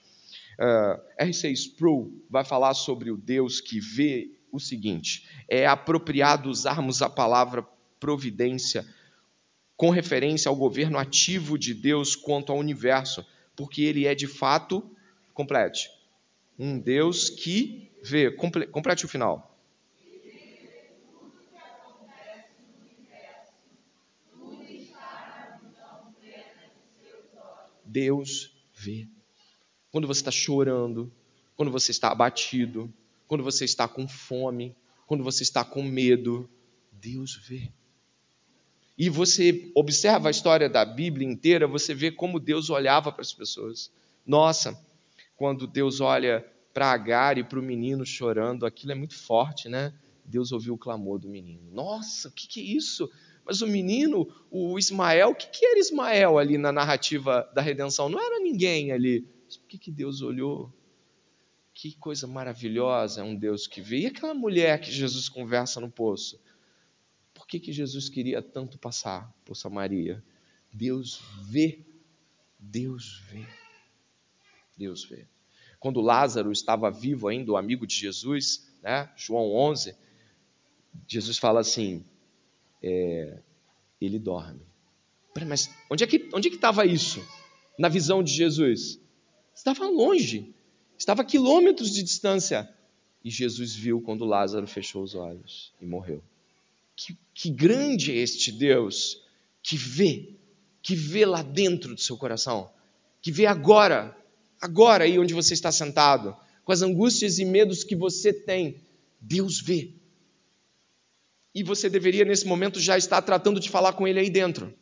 Uh, 0.59 1.01
R.C. 1.17 1.49
Sproul 1.51 2.23
vai 2.29 2.45
falar 2.45 2.75
sobre 2.75 3.09
o 3.09 3.17
Deus 3.17 3.59
que 3.59 3.79
vê 3.79 4.29
o 4.51 4.59
seguinte: 4.59 5.27
é 5.49 5.65
apropriado 5.65 6.49
usarmos 6.49 7.01
a 7.01 7.09
palavra 7.09 7.67
providência 7.99 8.85
com 9.75 9.89
referência 9.89 10.49
ao 10.49 10.55
governo 10.55 10.99
ativo 10.99 11.57
de 11.57 11.73
Deus 11.73 12.15
quanto 12.15 12.51
ao 12.51 12.59
universo, 12.59 13.25
porque 13.55 13.81
ele 13.81 14.05
é 14.05 14.13
de 14.13 14.27
fato, 14.27 14.87
complete, 15.33 15.89
um 16.59 16.77
Deus 16.77 17.27
que 17.27 17.91
vê, 18.03 18.29
complete 18.29 19.05
o 19.05 19.09
final. 19.09 19.50
Deus 27.91 28.53
vê 28.73 29.07
quando 29.91 30.07
você 30.07 30.21
está 30.21 30.31
chorando, 30.31 31.11
quando 31.55 31.71
você 31.71 31.91
está 31.91 32.09
abatido, 32.09 32.91
quando 33.27 33.43
você 33.43 33.65
está 33.65 33.87
com 33.87 34.07
fome, 34.07 34.73
quando 35.05 35.23
você 35.23 35.43
está 35.43 35.65
com 35.65 35.83
medo, 35.83 36.49
Deus 36.91 37.35
vê. 37.35 37.69
E 38.97 39.09
você 39.09 39.71
observa 39.75 40.29
a 40.29 40.31
história 40.31 40.69
da 40.69 40.85
Bíblia 40.85 41.27
inteira, 41.27 41.67
você 41.67 41.93
vê 41.93 42.11
como 42.11 42.39
Deus 42.39 42.69
olhava 42.69 43.11
para 43.11 43.21
as 43.21 43.33
pessoas. 43.33 43.91
Nossa, 44.25 44.79
quando 45.35 45.67
Deus 45.67 45.99
olha 45.99 46.45
para 46.73 46.91
Agar 46.91 47.37
e 47.37 47.43
para 47.43 47.59
o 47.59 47.63
menino 47.63 48.05
chorando, 48.05 48.65
aquilo 48.65 48.93
é 48.93 48.95
muito 48.95 49.17
forte, 49.17 49.67
né? 49.67 49.93
Deus 50.23 50.53
ouviu 50.53 50.75
o 50.75 50.77
clamor 50.77 51.19
do 51.19 51.27
menino. 51.27 51.69
Nossa, 51.71 52.29
o 52.29 52.31
que, 52.31 52.47
que 52.47 52.61
é 52.61 52.63
isso? 52.63 53.11
Mas 53.45 53.61
o 53.61 53.67
menino, 53.67 54.27
o 54.49 54.77
Ismael, 54.77 55.29
o 55.29 55.35
que, 55.35 55.47
que 55.47 55.65
era 55.65 55.79
Ismael 55.79 56.37
ali 56.37 56.57
na 56.57 56.71
narrativa 56.71 57.49
da 57.53 57.61
redenção? 57.61 58.09
Não 58.09 58.19
era 58.19 58.39
ninguém 58.39 58.91
ali. 58.91 59.21
Por 59.21 59.67
que, 59.67 59.77
que 59.77 59.91
Deus 59.91 60.21
olhou? 60.21 60.71
Que 61.73 61.95
coisa 61.95 62.27
maravilhosa 62.27 63.21
é 63.21 63.23
um 63.23 63.35
Deus 63.35 63.67
que 63.67 63.81
vê. 63.81 63.99
E 63.99 64.05
aquela 64.05 64.33
mulher 64.33 64.79
que 64.79 64.91
Jesus 64.91 65.27
conversa 65.27 65.79
no 65.79 65.89
poço? 65.89 66.39
Por 67.33 67.47
que, 67.47 67.59
que 67.59 67.71
Jesus 67.71 68.09
queria 68.09 68.41
tanto 68.41 68.77
passar 68.77 69.33
por 69.43 69.55
Samaria? 69.55 70.23
Deus 70.71 71.21
vê. 71.41 71.79
Deus 72.59 73.21
vê. 73.29 73.45
Deus 74.77 75.03
vê. 75.03 75.27
Quando 75.79 75.99
Lázaro 75.99 76.51
estava 76.51 76.91
vivo 76.91 77.27
ainda, 77.27 77.51
o 77.51 77.57
amigo 77.57 77.87
de 77.87 77.95
Jesus, 77.95 78.71
né? 78.83 79.11
João 79.15 79.51
11, 79.51 79.95
Jesus 81.07 81.37
fala 81.37 81.59
assim: 81.59 82.05
é, 82.81 83.39
ele 83.99 84.19
dorme. 84.19 84.61
Mas 85.47 85.69
onde 85.89 86.03
é 86.03 86.07
que 86.07 86.29
onde 86.33 86.49
é 86.49 86.51
estava 86.51 86.85
isso 86.85 87.25
na 87.77 87.87
visão 87.87 88.21
de 88.21 88.33
Jesus? 88.33 88.99
Estava 89.55 89.87
longe, 89.87 90.53
estava 90.97 91.21
a 91.21 91.25
quilômetros 91.25 91.91
de 91.91 92.03
distância. 92.03 92.69
E 93.23 93.29
Jesus 93.29 93.75
viu 93.75 94.01
quando 94.01 94.25
Lázaro 94.25 94.65
fechou 94.65 95.03
os 95.03 95.13
olhos 95.13 95.71
e 95.79 95.85
morreu. 95.85 96.23
Que, 96.95 97.15
que 97.33 97.49
grande 97.49 98.11
é 98.11 98.15
este 98.15 98.51
Deus 98.51 99.23
que 99.61 99.77
vê, 99.77 100.33
que 100.81 100.95
vê 100.95 101.25
lá 101.25 101.43
dentro 101.43 101.93
do 101.93 102.01
seu 102.01 102.17
coração, 102.17 102.71
que 103.21 103.31
vê 103.31 103.45
agora, 103.45 104.17
agora 104.59 105.03
aí 105.03 105.19
onde 105.19 105.33
você 105.33 105.53
está 105.53 105.71
sentado, 105.71 106.35
com 106.65 106.71
as 106.71 106.81
angústias 106.81 107.37
e 107.37 107.45
medos 107.45 107.83
que 107.83 107.95
você 107.95 108.33
tem. 108.33 108.81
Deus 109.19 109.61
vê. 109.61 109.93
E 111.53 111.63
você 111.63 111.89
deveria, 111.89 112.23
nesse 112.23 112.45
momento, 112.45 112.79
já 112.79 112.97
estar 112.97 113.21
tratando 113.21 113.59
de 113.59 113.69
falar 113.69 113.93
com 113.93 114.07
ele 114.07 114.19
aí 114.19 114.29
dentro. 114.29 114.73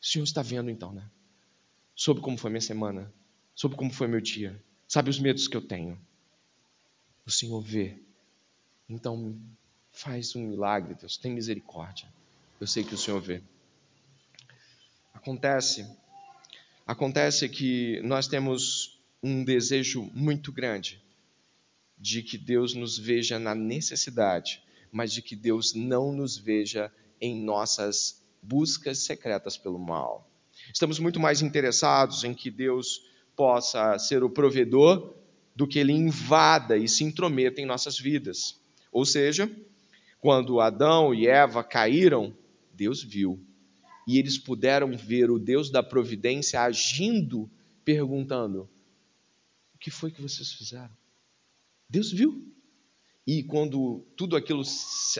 O 0.00 0.06
Senhor 0.06 0.24
está 0.24 0.42
vendo, 0.42 0.70
então, 0.70 0.92
né? 0.92 1.08
Sobre 1.94 2.22
como 2.22 2.36
foi 2.36 2.50
minha 2.50 2.60
semana, 2.60 3.12
sobre 3.54 3.76
como 3.76 3.90
foi 3.90 4.06
meu 4.06 4.20
dia, 4.20 4.60
sabe 4.86 5.08
os 5.08 5.18
medos 5.18 5.48
que 5.48 5.56
eu 5.56 5.62
tenho. 5.62 5.98
O 7.24 7.30
Senhor 7.30 7.60
vê. 7.60 7.96
Então, 8.88 9.40
faz 9.92 10.34
um 10.36 10.48
milagre, 10.48 10.94
Deus, 10.94 11.16
tem 11.16 11.32
misericórdia. 11.32 12.06
Eu 12.60 12.66
sei 12.66 12.84
que 12.84 12.94
o 12.94 12.98
Senhor 12.98 13.20
vê. 13.20 13.40
Acontece, 15.14 15.86
acontece 16.86 17.48
que 17.48 18.00
nós 18.02 18.26
temos 18.26 18.98
um 19.22 19.42
desejo 19.42 20.10
muito 20.12 20.52
grande 20.52 21.00
de 21.96 22.22
que 22.22 22.36
Deus 22.36 22.74
nos 22.74 22.98
veja 22.98 23.38
na 23.38 23.54
necessidade 23.54 24.63
mas 24.94 25.12
de 25.12 25.20
que 25.20 25.34
Deus 25.34 25.74
não 25.74 26.12
nos 26.12 26.38
veja 26.38 26.88
em 27.20 27.42
nossas 27.42 28.22
buscas 28.40 28.98
secretas 29.00 29.56
pelo 29.56 29.76
mal. 29.76 30.30
Estamos 30.72 31.00
muito 31.00 31.18
mais 31.18 31.42
interessados 31.42 32.22
em 32.22 32.32
que 32.32 32.48
Deus 32.48 33.04
possa 33.34 33.98
ser 33.98 34.22
o 34.22 34.30
provedor 34.30 35.12
do 35.54 35.66
que 35.66 35.80
ele 35.80 35.92
invada 35.92 36.76
e 36.76 36.88
se 36.88 37.02
intrometa 37.02 37.60
em 37.60 37.66
nossas 37.66 37.98
vidas. 37.98 38.60
Ou 38.92 39.04
seja, 39.04 39.50
quando 40.20 40.60
Adão 40.60 41.12
e 41.12 41.26
Eva 41.26 41.64
caíram, 41.64 42.32
Deus 42.72 43.02
viu. 43.02 43.44
E 44.06 44.16
eles 44.16 44.38
puderam 44.38 44.96
ver 44.96 45.28
o 45.28 45.40
Deus 45.40 45.70
da 45.70 45.82
providência 45.82 46.60
agindo, 46.60 47.50
perguntando: 47.84 48.68
O 49.74 49.78
que 49.78 49.90
foi 49.90 50.12
que 50.12 50.22
vocês 50.22 50.52
fizeram? 50.52 50.96
Deus 51.90 52.12
viu. 52.12 52.54
E 53.26 53.42
quando 53.42 54.04
tudo 54.16 54.36
aquilo, 54.36 54.62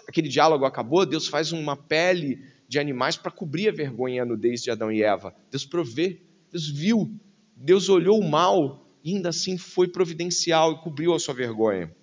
aquele 0.06 0.28
diálogo 0.28 0.64
acabou, 0.64 1.06
Deus 1.06 1.26
faz 1.26 1.52
uma 1.52 1.76
pele 1.76 2.44
de 2.68 2.78
animais 2.78 3.16
para 3.16 3.30
cobrir 3.30 3.68
a 3.68 3.72
vergonha 3.72 4.16
e 4.16 4.20
a 4.20 4.24
nudez 4.24 4.62
de 4.62 4.70
Adão 4.70 4.92
e 4.92 5.02
Eva. 5.02 5.34
Deus 5.50 5.64
provê, 5.64 6.20
Deus 6.50 6.68
viu, 6.68 7.10
Deus 7.56 7.88
olhou 7.88 8.18
o 8.20 8.28
mal 8.28 8.86
e 9.02 9.14
ainda 9.14 9.30
assim 9.30 9.56
foi 9.56 9.88
providencial 9.88 10.72
e 10.72 10.82
cobriu 10.82 11.14
a 11.14 11.18
sua 11.18 11.34
vergonha. 11.34 11.94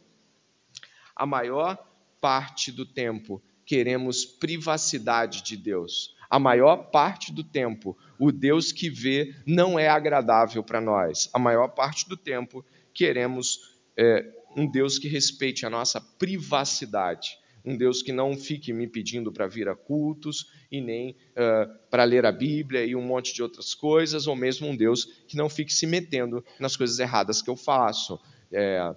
A 1.16 1.26
maior 1.26 1.78
parte 2.20 2.72
do 2.72 2.86
tempo 2.86 3.42
queremos 3.66 4.26
privacidade 4.26 5.44
de 5.44 5.56
Deus. 5.56 6.16
A 6.30 6.40
maior 6.40 6.90
parte 6.92 7.32
do 7.34 7.44
tempo, 7.44 7.98
o 8.18 8.32
Deus 8.32 8.72
que 8.72 8.90
vê 8.90 9.36
não 9.46 9.78
é 9.78 9.90
agradável 9.90 10.64
para 10.64 10.80
nós. 10.80 11.30
A 11.34 11.40
maior 11.40 11.68
parte 11.70 12.08
do 12.08 12.16
tempo 12.16 12.66
queremos 12.94 13.78
é, 13.98 14.41
um 14.56 14.70
Deus 14.70 14.98
que 14.98 15.08
respeite 15.08 15.66
a 15.66 15.70
nossa 15.70 16.00
privacidade, 16.00 17.38
um 17.64 17.78
Deus 17.78 18.02
que 18.02 18.12
não 18.12 18.36
fique 18.36 18.74
me 18.74 18.88
pedindo 18.88 19.32
para 19.32 19.48
vir 19.48 19.70
a 19.70 19.76
cultos 19.76 20.52
e 20.72 20.82
nem 20.82 21.12
uh, 21.12 21.72
para 21.90 22.04
ler 22.04 22.26
a 22.26 22.32
Bíblia 22.32 22.84
e 22.86 22.96
um 22.96 23.02
monte 23.02 23.34
de 23.34 23.44
outras 23.44 23.76
coisas, 23.76 24.28
ou 24.28 24.36
mesmo 24.36 24.68
um 24.68 24.76
Deus 24.76 25.06
que 25.28 25.38
não 25.38 25.50
fique 25.50 25.74
se 25.74 25.86
metendo 25.86 26.44
nas 26.60 26.76
coisas 26.76 26.98
erradas 27.00 27.42
que 27.42 27.50
eu 27.50 27.56
faço. 27.56 28.20
É, 28.52 28.96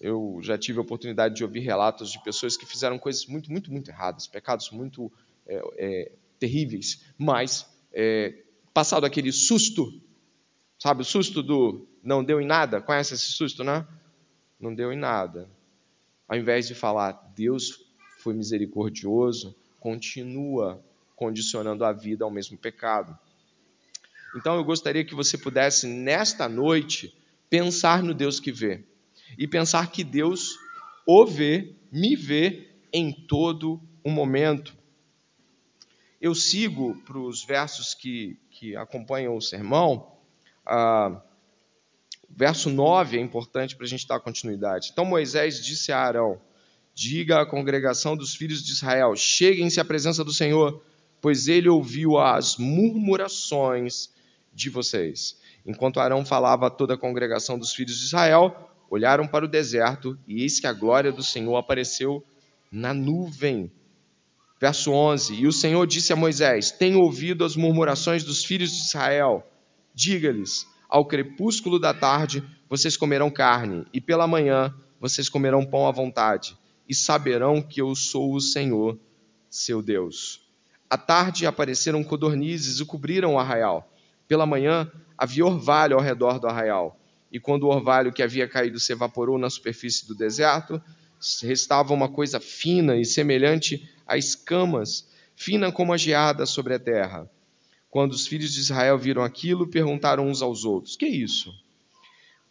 eu 0.00 0.38
já 0.42 0.56
tive 0.58 0.78
a 0.78 0.82
oportunidade 0.82 1.34
de 1.34 1.44
ouvir 1.44 1.60
relatos 1.60 2.10
de 2.10 2.22
pessoas 2.22 2.56
que 2.56 2.66
fizeram 2.66 2.98
coisas 2.98 3.26
muito, 3.26 3.50
muito, 3.50 3.72
muito 3.72 3.90
erradas, 3.90 4.26
pecados 4.26 4.70
muito 4.70 5.12
é, 5.46 5.62
é, 5.76 6.12
terríveis, 6.38 7.04
mas 7.18 7.66
é, 7.92 8.42
passado 8.72 9.04
aquele 9.04 9.32
susto, 9.32 10.00
sabe, 10.78 11.02
o 11.02 11.04
susto 11.04 11.42
do 11.42 11.88
não 12.02 12.22
deu 12.22 12.40
em 12.40 12.46
nada, 12.46 12.80
conhece 12.80 13.14
esse 13.14 13.32
susto, 13.32 13.64
né? 13.64 13.86
Não 14.64 14.74
deu 14.74 14.92
em 14.92 14.96
nada. 14.96 15.48
Ao 16.26 16.36
invés 16.36 16.66
de 16.66 16.74
falar, 16.74 17.12
Deus 17.36 17.84
foi 18.18 18.32
misericordioso, 18.32 19.54
continua 19.78 20.82
condicionando 21.14 21.84
a 21.84 21.92
vida 21.92 22.24
ao 22.24 22.30
mesmo 22.30 22.56
pecado. 22.56 23.16
Então 24.34 24.56
eu 24.56 24.64
gostaria 24.64 25.04
que 25.04 25.14
você 25.14 25.36
pudesse, 25.36 25.86
nesta 25.86 26.48
noite, 26.48 27.14
pensar 27.50 28.02
no 28.02 28.14
Deus 28.14 28.40
que 28.40 28.50
vê. 28.50 28.82
E 29.38 29.46
pensar 29.46 29.90
que 29.92 30.02
Deus 30.02 30.58
o 31.06 31.26
vê, 31.26 31.74
me 31.92 32.16
vê 32.16 32.70
em 32.92 33.12
todo 33.12 33.80
o 34.02 34.10
momento. 34.10 34.74
Eu 36.20 36.34
sigo 36.34 36.96
para 37.02 37.18
os 37.18 37.44
versos 37.44 37.92
que, 37.92 38.38
que 38.50 38.74
acompanham 38.74 39.36
o 39.36 39.42
sermão. 39.42 40.10
Ah, 40.64 41.20
Verso 42.36 42.68
9 42.68 43.16
é 43.16 43.20
importante 43.20 43.76
para 43.76 43.86
a 43.86 43.88
gente 43.88 44.08
dar 44.08 44.18
continuidade. 44.18 44.90
Então 44.92 45.04
Moisés 45.04 45.64
disse 45.64 45.92
a 45.92 46.00
Arão: 46.00 46.40
Diga 46.92 47.40
à 47.40 47.46
congregação 47.46 48.16
dos 48.16 48.34
filhos 48.34 48.64
de 48.64 48.72
Israel: 48.72 49.14
Cheguem-se 49.14 49.80
à 49.80 49.84
presença 49.84 50.24
do 50.24 50.32
Senhor, 50.32 50.82
pois 51.20 51.46
ele 51.46 51.68
ouviu 51.68 52.18
as 52.18 52.56
murmurações 52.56 54.10
de 54.52 54.68
vocês. 54.68 55.38
Enquanto 55.64 56.00
Arão 56.00 56.24
falava 56.24 56.66
a 56.66 56.70
toda 56.70 56.94
a 56.94 56.98
congregação 56.98 57.56
dos 57.56 57.72
filhos 57.72 57.98
de 58.00 58.06
Israel, 58.06 58.70
olharam 58.90 59.28
para 59.28 59.44
o 59.44 59.48
deserto, 59.48 60.18
e 60.26 60.42
eis 60.42 60.58
que 60.58 60.66
a 60.66 60.72
glória 60.72 61.12
do 61.12 61.22
Senhor 61.22 61.56
apareceu 61.56 62.24
na 62.70 62.92
nuvem. 62.92 63.70
Verso 64.60 64.90
11: 64.90 65.34
E 65.34 65.46
o 65.46 65.52
Senhor 65.52 65.86
disse 65.86 66.12
a 66.12 66.16
Moisés: 66.16 66.72
Tenho 66.72 66.98
ouvido 66.98 67.44
as 67.44 67.54
murmurações 67.54 68.24
dos 68.24 68.44
filhos 68.44 68.72
de 68.72 68.82
Israel. 68.82 69.48
Diga-lhes: 69.94 70.66
ao 70.88 71.04
crepúsculo 71.04 71.78
da 71.78 71.92
tarde 71.92 72.42
vocês 72.68 72.96
comerão 72.96 73.30
carne, 73.30 73.86
e 73.92 74.00
pela 74.00 74.26
manhã 74.26 74.74
vocês 75.00 75.28
comerão 75.28 75.64
pão 75.64 75.86
à 75.86 75.92
vontade, 75.92 76.56
e 76.88 76.94
saberão 76.94 77.62
que 77.62 77.80
eu 77.80 77.94
sou 77.94 78.34
o 78.34 78.40
Senhor, 78.40 78.98
seu 79.48 79.82
Deus. 79.82 80.42
À 80.88 80.96
tarde 80.96 81.46
apareceram 81.46 82.04
codornizes 82.04 82.80
e 82.80 82.84
cobriram 82.84 83.34
o 83.34 83.38
arraial. 83.38 83.90
Pela 84.28 84.46
manhã 84.46 84.90
havia 85.16 85.44
orvalho 85.44 85.96
ao 85.96 86.02
redor 86.02 86.38
do 86.38 86.46
arraial. 86.46 86.98
E 87.32 87.40
quando 87.40 87.64
o 87.64 87.68
orvalho 87.68 88.12
que 88.12 88.22
havia 88.22 88.48
caído 88.48 88.78
se 88.78 88.92
evaporou 88.92 89.38
na 89.38 89.50
superfície 89.50 90.06
do 90.06 90.14
deserto, 90.14 90.80
restava 91.42 91.92
uma 91.92 92.08
coisa 92.08 92.38
fina 92.38 92.96
e 92.96 93.04
semelhante 93.04 93.88
a 94.06 94.16
escamas, 94.16 95.08
fina 95.34 95.72
como 95.72 95.92
a 95.92 95.96
geada 95.96 96.46
sobre 96.46 96.74
a 96.74 96.78
terra. 96.78 97.28
Quando 97.94 98.10
os 98.10 98.26
filhos 98.26 98.52
de 98.52 98.58
Israel 98.58 98.98
viram 98.98 99.22
aquilo, 99.22 99.68
perguntaram 99.68 100.26
uns 100.26 100.42
aos 100.42 100.64
outros: 100.64 100.96
Que 100.96 101.04
é 101.04 101.08
isso? 101.08 101.54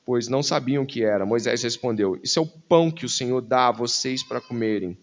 Pois 0.06 0.30
não 0.30 0.42
sabiam 0.42 0.84
o 0.84 0.88
que 0.88 1.04
era. 1.04 1.26
Moisés 1.26 1.62
respondeu: 1.64 2.18
Isso 2.24 2.40
é 2.40 2.42
o 2.42 2.48
pão 2.48 2.90
que 2.90 3.06
o 3.06 3.10
Senhor 3.10 3.42
dá 3.42 3.68
a 3.68 3.72
vocês 3.74 4.24
para 4.24 4.40
comerem. 4.40 4.98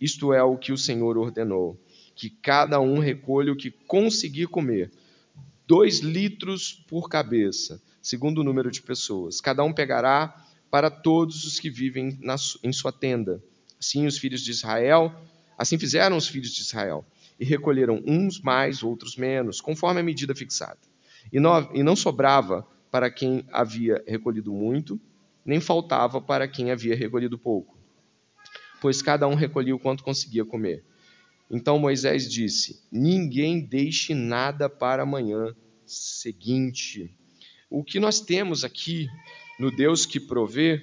Isto 0.00 0.32
é 0.32 0.42
o 0.42 0.56
que 0.56 0.72
o 0.72 0.78
Senhor 0.78 1.18
ordenou: 1.18 1.78
que 2.16 2.30
cada 2.30 2.80
um 2.80 3.00
recolha 3.00 3.52
o 3.52 3.56
que 3.56 3.70
conseguir 3.70 4.46
comer, 4.46 4.90
dois 5.66 5.98
litros 5.98 6.72
por 6.88 7.10
cabeça, 7.10 7.78
segundo 8.00 8.38
o 8.38 8.44
número 8.44 8.70
de 8.70 8.80
pessoas. 8.80 9.42
Cada 9.42 9.62
um 9.62 9.74
pegará 9.74 10.42
para 10.70 10.88
todos 10.88 11.44
os 11.44 11.60
que 11.60 11.68
vivem 11.68 12.16
na, 12.22 12.36
em 12.64 12.72
sua 12.72 12.92
tenda. 12.92 13.44
Assim 13.78 14.06
os 14.06 14.16
filhos 14.16 14.40
de 14.40 14.52
Israel, 14.52 15.14
assim 15.58 15.76
fizeram 15.78 16.16
os 16.16 16.28
filhos 16.28 16.50
de 16.52 16.62
Israel 16.62 17.04
e 17.38 17.44
recolheram 17.44 18.02
uns 18.06 18.40
mais, 18.40 18.82
outros 18.82 19.16
menos, 19.16 19.60
conforme 19.60 20.00
a 20.00 20.04
medida 20.04 20.34
fixada. 20.34 20.78
E 21.32 21.40
não, 21.40 21.74
e 21.74 21.82
não 21.82 21.96
sobrava 21.96 22.66
para 22.90 23.10
quem 23.10 23.44
havia 23.52 24.02
recolhido 24.06 24.52
muito, 24.52 25.00
nem 25.44 25.60
faltava 25.60 26.20
para 26.20 26.46
quem 26.46 26.70
havia 26.70 26.94
recolhido 26.94 27.38
pouco, 27.38 27.76
pois 28.80 29.02
cada 29.02 29.26
um 29.26 29.34
recolhia 29.34 29.74
o 29.74 29.78
quanto 29.78 30.04
conseguia 30.04 30.44
comer. 30.44 30.84
Então 31.50 31.78
Moisés 31.78 32.30
disse: 32.30 32.82
Ninguém 32.90 33.60
deixe 33.60 34.14
nada 34.14 34.68
para 34.68 35.02
amanhã 35.02 35.54
seguinte. 35.84 37.14
O 37.68 37.82
que 37.82 37.98
nós 37.98 38.20
temos 38.20 38.64
aqui 38.64 39.08
no 39.58 39.70
Deus 39.70 40.06
que 40.06 40.20
provê 40.20 40.82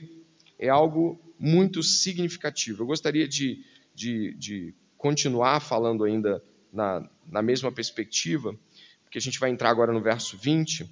é 0.58 0.70
algo 0.70 1.20
muito 1.40 1.82
significativo. 1.82 2.84
Eu 2.84 2.88
gostaria 2.88 3.28
de, 3.28 3.64
de, 3.96 4.34
de 4.36 4.74
continuar 5.00 5.62
falando 5.62 6.04
ainda 6.04 6.44
na, 6.72 7.10
na 7.26 7.42
mesma 7.42 7.72
perspectiva, 7.72 8.54
porque 9.04 9.18
a 9.18 9.22
gente 9.22 9.40
vai 9.40 9.50
entrar 9.50 9.70
agora 9.70 9.94
no 9.94 10.02
verso 10.02 10.38
20, 10.38 10.88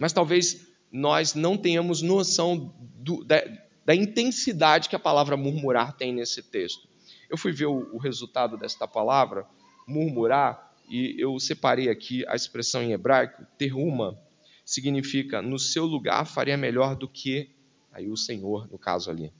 mas 0.00 0.12
talvez 0.12 0.66
nós 0.90 1.34
não 1.34 1.58
tenhamos 1.58 2.00
noção 2.00 2.72
do, 2.94 3.22
da, 3.24 3.42
da, 3.84 3.94
intensidade 3.94 4.88
que 4.88 4.96
a 4.96 5.00
palavra 5.00 5.36
murmurar 5.36 5.96
tem 5.96 6.14
nesse 6.14 6.42
texto. 6.42 6.88
Eu 7.28 7.36
fui 7.36 7.52
ver 7.52 7.66
o, 7.66 7.94
o 7.94 7.98
resultado 7.98 8.56
desta 8.56 8.86
palavra, 8.86 9.44
murmurar, 9.86 10.72
e 10.88 11.16
eu 11.18 11.38
separei 11.40 11.90
aqui 11.90 12.24
a 12.28 12.36
expressão 12.36 12.82
em 12.82 12.92
hebraico, 12.92 13.44
teruma, 13.58 14.16
significa 14.64 15.42
no 15.42 15.58
seu 15.58 15.84
lugar 15.84 16.24
faria 16.24 16.56
melhor 16.56 16.94
do 16.94 17.08
que 17.08 17.50
aí 17.92 18.08
o 18.08 18.16
Senhor, 18.16 18.70
no 18.70 18.78
caso 18.78 19.10
ali. 19.10 19.32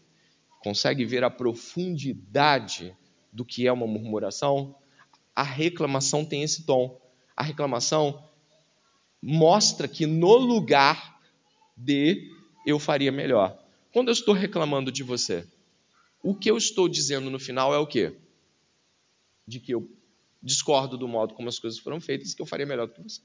Consegue 0.62 1.04
ver 1.04 1.22
a 1.22 1.30
profundidade 1.30 2.94
do 3.32 3.44
que 3.44 3.66
é 3.66 3.72
uma 3.72 3.86
murmuração? 3.86 4.74
A 5.34 5.42
reclamação 5.42 6.24
tem 6.24 6.42
esse 6.42 6.64
tom. 6.64 7.00
A 7.36 7.42
reclamação 7.42 8.22
mostra 9.22 9.86
que 9.86 10.06
no 10.06 10.36
lugar 10.36 11.20
de 11.76 12.30
eu 12.66 12.78
faria 12.78 13.12
melhor. 13.12 13.58
Quando 13.92 14.08
eu 14.08 14.12
estou 14.12 14.34
reclamando 14.34 14.92
de 14.92 15.02
você, 15.02 15.46
o 16.22 16.34
que 16.34 16.50
eu 16.50 16.56
estou 16.56 16.88
dizendo 16.88 17.30
no 17.30 17.38
final 17.38 17.74
é 17.74 17.78
o 17.78 17.86
quê? 17.86 18.16
De 19.46 19.60
que 19.60 19.72
eu 19.72 19.88
discordo 20.42 20.96
do 20.96 21.08
modo 21.08 21.34
como 21.34 21.48
as 21.48 21.58
coisas 21.58 21.78
foram 21.78 22.00
feitas 22.00 22.32
e 22.32 22.36
que 22.36 22.42
eu 22.42 22.46
faria 22.46 22.66
melhor 22.66 22.86
do 22.86 22.94
que 22.94 23.02
você. 23.02 23.20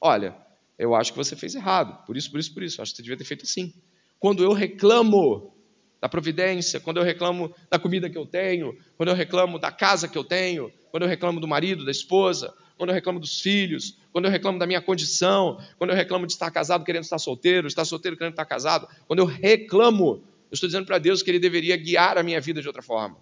Olha, 0.00 0.36
eu 0.78 0.94
acho 0.94 1.12
que 1.12 1.18
você 1.18 1.34
fez 1.34 1.54
errado, 1.54 2.04
por 2.04 2.16
isso, 2.16 2.30
por 2.30 2.40
isso, 2.40 2.52
por 2.52 2.62
isso. 2.62 2.80
Eu 2.80 2.82
acho 2.82 2.92
que 2.92 2.96
você 2.96 3.02
devia 3.02 3.16
ter 3.16 3.24
feito 3.24 3.44
assim. 3.44 3.72
Quando 4.18 4.42
eu 4.42 4.52
reclamo 4.52 5.55
da 6.06 6.08
providência, 6.08 6.78
quando 6.78 6.98
eu 6.98 7.02
reclamo 7.02 7.52
da 7.68 7.80
comida 7.80 8.08
que 8.08 8.16
eu 8.16 8.24
tenho, 8.24 8.78
quando 8.96 9.08
eu 9.08 9.14
reclamo 9.14 9.58
da 9.58 9.72
casa 9.72 10.06
que 10.06 10.16
eu 10.16 10.22
tenho, 10.22 10.72
quando 10.92 11.02
eu 11.02 11.08
reclamo 11.08 11.40
do 11.40 11.48
marido, 11.48 11.84
da 11.84 11.90
esposa, 11.90 12.54
quando 12.78 12.90
eu 12.90 12.94
reclamo 12.94 13.18
dos 13.18 13.40
filhos, 13.40 13.98
quando 14.12 14.26
eu 14.26 14.30
reclamo 14.30 14.56
da 14.56 14.66
minha 14.66 14.80
condição, 14.80 15.60
quando 15.76 15.90
eu 15.90 15.96
reclamo 15.96 16.24
de 16.24 16.32
estar 16.32 16.48
casado 16.52 16.84
querendo 16.84 17.02
estar 17.02 17.18
solteiro, 17.18 17.66
estar 17.66 17.84
solteiro 17.84 18.16
querendo 18.16 18.34
estar 18.34 18.44
casado, 18.44 18.86
quando 19.08 19.18
eu 19.18 19.24
reclamo, 19.24 20.22
eu 20.48 20.54
estou 20.54 20.68
dizendo 20.68 20.86
para 20.86 20.98
Deus 20.98 21.24
que 21.24 21.30
Ele 21.30 21.40
deveria 21.40 21.76
guiar 21.76 22.16
a 22.16 22.22
minha 22.22 22.40
vida 22.40 22.62
de 22.62 22.68
outra 22.68 22.82
forma. 22.82 23.16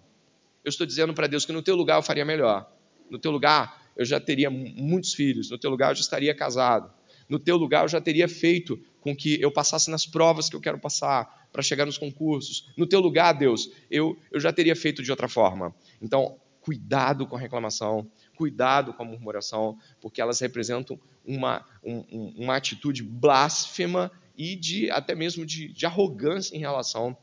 Eu 0.63 0.69
estou 0.69 0.85
dizendo 0.85 1.11
para 1.11 1.25
Deus 1.25 1.43
que 1.43 1.51
no 1.51 1.63
teu 1.63 1.75
lugar 1.75 1.97
eu 1.97 2.03
faria 2.03 2.23
melhor. 2.23 2.69
No 3.09 3.17
teu 3.17 3.31
lugar, 3.31 3.81
eu 3.97 4.05
já 4.05 4.19
teria 4.19 4.51
muitos 4.51 5.13
filhos. 5.15 5.49
No 5.49 5.57
teu 5.57 5.71
lugar, 5.71 5.91
eu 5.91 5.95
já 5.95 6.01
estaria 6.01 6.35
casado. 6.35 6.91
No 7.27 7.39
teu 7.39 7.57
lugar, 7.57 7.83
eu 7.83 7.87
já 7.87 7.99
teria 7.99 8.27
feito 8.27 8.79
com 9.01 9.15
que 9.15 9.41
eu 9.41 9.51
passasse 9.51 9.89
nas 9.89 10.05
provas 10.05 10.49
que 10.49 10.55
eu 10.55 10.61
quero 10.61 10.79
passar 10.79 11.47
para 11.51 11.61
chegar 11.61 11.85
nos 11.85 11.97
concursos. 11.97 12.69
No 12.75 12.85
teu 12.85 12.99
lugar, 12.99 13.33
Deus, 13.33 13.71
eu, 13.89 14.17
eu 14.31 14.39
já 14.39 14.51
teria 14.51 14.75
feito 14.75 15.01
de 15.01 15.11
outra 15.11 15.27
forma. 15.27 15.73
Então, 16.01 16.37
cuidado 16.61 17.27
com 17.27 17.35
a 17.35 17.39
reclamação, 17.39 18.09
cuidado 18.35 18.93
com 18.93 19.03
a 19.03 19.05
murmuração, 19.05 19.77
porque 20.01 20.19
elas 20.19 20.39
representam 20.39 20.99
uma, 21.23 21.65
um, 21.83 22.33
uma 22.35 22.55
atitude 22.55 23.03
blasfema 23.03 24.11
e 24.37 24.55
de 24.55 24.89
até 24.91 25.15
mesmo 25.15 25.45
de, 25.45 25.67
de 25.69 25.85
arrogância 25.85 26.55
em 26.55 26.59
relação 26.59 27.17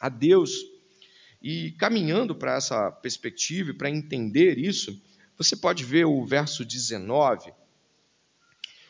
a 0.00 0.08
Deus. 0.08 0.52
E 1.42 1.72
caminhando 1.72 2.34
para 2.34 2.56
essa 2.56 2.90
perspectiva 2.90 3.70
e 3.70 3.74
para 3.74 3.90
entender 3.90 4.58
isso, 4.58 4.98
você 5.36 5.54
pode 5.54 5.84
ver 5.84 6.06
o 6.06 6.24
verso 6.24 6.64
19, 6.64 7.52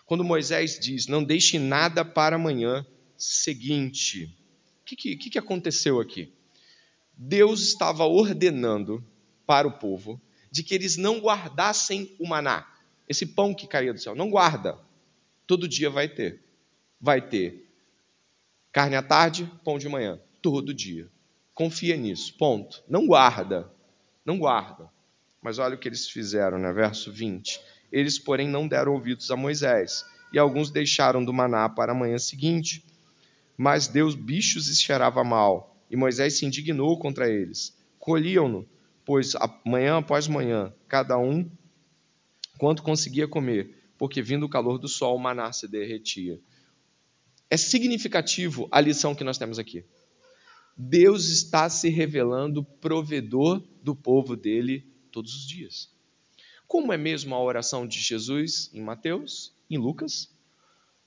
quando 0.06 0.24
Moisés 0.24 0.78
diz: 0.78 1.06
Não 1.06 1.22
deixe 1.22 1.58
nada 1.58 2.04
para 2.04 2.36
amanhã 2.36 2.86
seguinte. 3.16 4.24
O 4.80 4.84
que, 4.84 5.16
que, 5.16 5.30
que 5.30 5.38
aconteceu 5.38 6.00
aqui? 6.00 6.32
Deus 7.16 7.62
estava 7.62 8.04
ordenando 8.04 9.04
para 9.46 9.66
o 9.66 9.78
povo 9.78 10.20
de 10.50 10.62
que 10.62 10.74
eles 10.74 10.96
não 10.96 11.18
guardassem 11.20 12.14
o 12.18 12.26
maná, 12.26 12.66
esse 13.08 13.26
pão 13.26 13.54
que 13.54 13.66
caía 13.66 13.92
do 13.92 14.00
céu. 14.00 14.14
Não 14.14 14.30
guarda. 14.30 14.78
Todo 15.46 15.68
dia 15.68 15.90
vai 15.90 16.08
ter. 16.08 16.42
Vai 17.00 17.20
ter 17.20 17.64
carne 18.74 18.96
à 18.96 19.02
tarde, 19.02 19.48
pão 19.64 19.78
de 19.78 19.88
manhã. 19.88 20.20
Todo 20.42 20.74
dia. 20.74 21.08
Confia 21.54 21.96
nisso, 21.96 22.36
ponto. 22.36 22.82
Não 22.88 23.06
guarda, 23.06 23.72
não 24.24 24.36
guarda. 24.36 24.90
Mas 25.40 25.60
olha 25.60 25.76
o 25.76 25.78
que 25.78 25.86
eles 25.86 26.08
fizeram, 26.08 26.58
né? 26.58 26.72
verso 26.72 27.12
20. 27.12 27.60
Eles, 27.94 28.18
porém, 28.18 28.48
não 28.48 28.66
deram 28.66 28.92
ouvidos 28.92 29.30
a 29.30 29.36
Moisés, 29.36 30.04
e 30.32 30.38
alguns 30.38 30.68
deixaram 30.68 31.24
do 31.24 31.32
maná 31.32 31.68
para 31.68 31.92
a 31.92 31.94
manhã 31.94 32.18
seguinte. 32.18 32.84
Mas 33.56 33.86
Deus 33.86 34.16
bichos 34.16 34.66
e 34.66 34.74
cheirava 34.74 35.22
mal, 35.22 35.80
e 35.88 35.94
Moisés 35.94 36.36
se 36.36 36.44
indignou 36.44 36.98
contra 36.98 37.30
eles. 37.30 37.72
Colhiam-no, 38.00 38.68
pois 39.04 39.34
manhã 39.64 39.98
após 39.98 40.26
manhã, 40.26 40.74
cada 40.88 41.16
um 41.16 41.48
quanto 42.58 42.82
conseguia 42.82 43.28
comer, 43.28 43.92
porque 43.96 44.20
vindo 44.20 44.44
o 44.44 44.48
calor 44.48 44.76
do 44.76 44.88
sol, 44.88 45.14
o 45.14 45.20
maná 45.20 45.52
se 45.52 45.68
derretia. 45.68 46.40
É 47.48 47.56
significativo 47.56 48.66
a 48.72 48.80
lição 48.80 49.14
que 49.14 49.22
nós 49.22 49.38
temos 49.38 49.56
aqui. 49.56 49.84
Deus 50.76 51.28
está 51.28 51.70
se 51.70 51.88
revelando 51.90 52.64
provedor 52.64 53.62
do 53.80 53.94
povo 53.94 54.34
dele 54.34 54.84
todos 55.12 55.32
os 55.32 55.46
dias. 55.46 55.93
Como 56.66 56.92
é 56.92 56.96
mesmo 56.96 57.34
a 57.34 57.42
oração 57.42 57.86
de 57.86 58.00
Jesus 58.00 58.70
em 58.72 58.80
Mateus, 58.80 59.54
em 59.70 59.78
Lucas? 59.78 60.32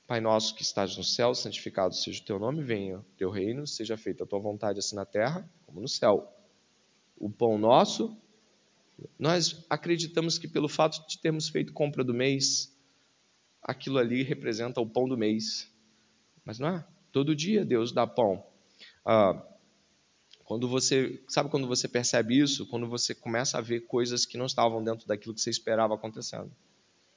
Pai 0.06 0.22
nosso 0.22 0.56
que 0.56 0.62
estás 0.62 0.96
no 0.96 1.04
céu, 1.04 1.36
santificado 1.36 1.93
seja 1.93 2.22
o 2.22 2.26
teu 2.26 2.39
nome, 2.39 2.63
venha 2.63 3.00
o 3.00 3.06
teu 3.17 3.30
reino, 3.30 3.67
seja 3.67 3.98
feita 3.98 4.24
a 4.24 4.28
tua 4.28 4.39
vontade 4.39 4.80
assim 4.80 4.96
na 4.96 5.06
terra 5.06 5.50
como 5.65 5.82
no 5.82 5.88
céu. 5.88 6.34
O 7.17 7.30
pão 7.30 7.58
nosso, 7.58 8.15
nós 9.20 9.65
acreditamos 9.70 10.38
que 10.38 10.48
pelo 10.48 10.70
fato 10.70 11.06
de 11.08 11.20
termos 11.20 11.50
feito 11.50 11.74
compra 11.74 12.04
do 12.04 12.13
mês, 12.13 12.74
aquilo 13.62 13.98
ali 13.98 14.24
representa 14.24 14.80
o 14.80 14.88
pão 14.88 15.10
do 15.10 15.17
mês. 15.17 15.70
Mas 16.46 16.58
não 16.58 16.70
é? 16.70 16.88
Todo 17.12 17.36
dia 17.36 17.65
Deus 17.65 17.91
dá 17.91 18.08
pão. 18.08 18.46
Ah, 19.04 19.43
quando 20.48 20.66
você, 20.66 21.22
sabe 21.28 21.50
quando 21.50 21.68
você 21.68 21.90
percebe 21.90 22.40
isso? 22.40 22.66
Quando 22.68 22.88
você 22.88 23.14
começa 23.14 23.58
a 23.58 23.62
ver 23.62 23.82
coisas 23.82 24.26
que 24.26 24.38
não 24.38 24.46
estavam 24.46 24.82
dentro 24.82 25.06
daquilo 25.06 25.34
que 25.36 25.42
você 25.42 25.50
esperava 25.50 25.94
acontecendo. 25.94 26.50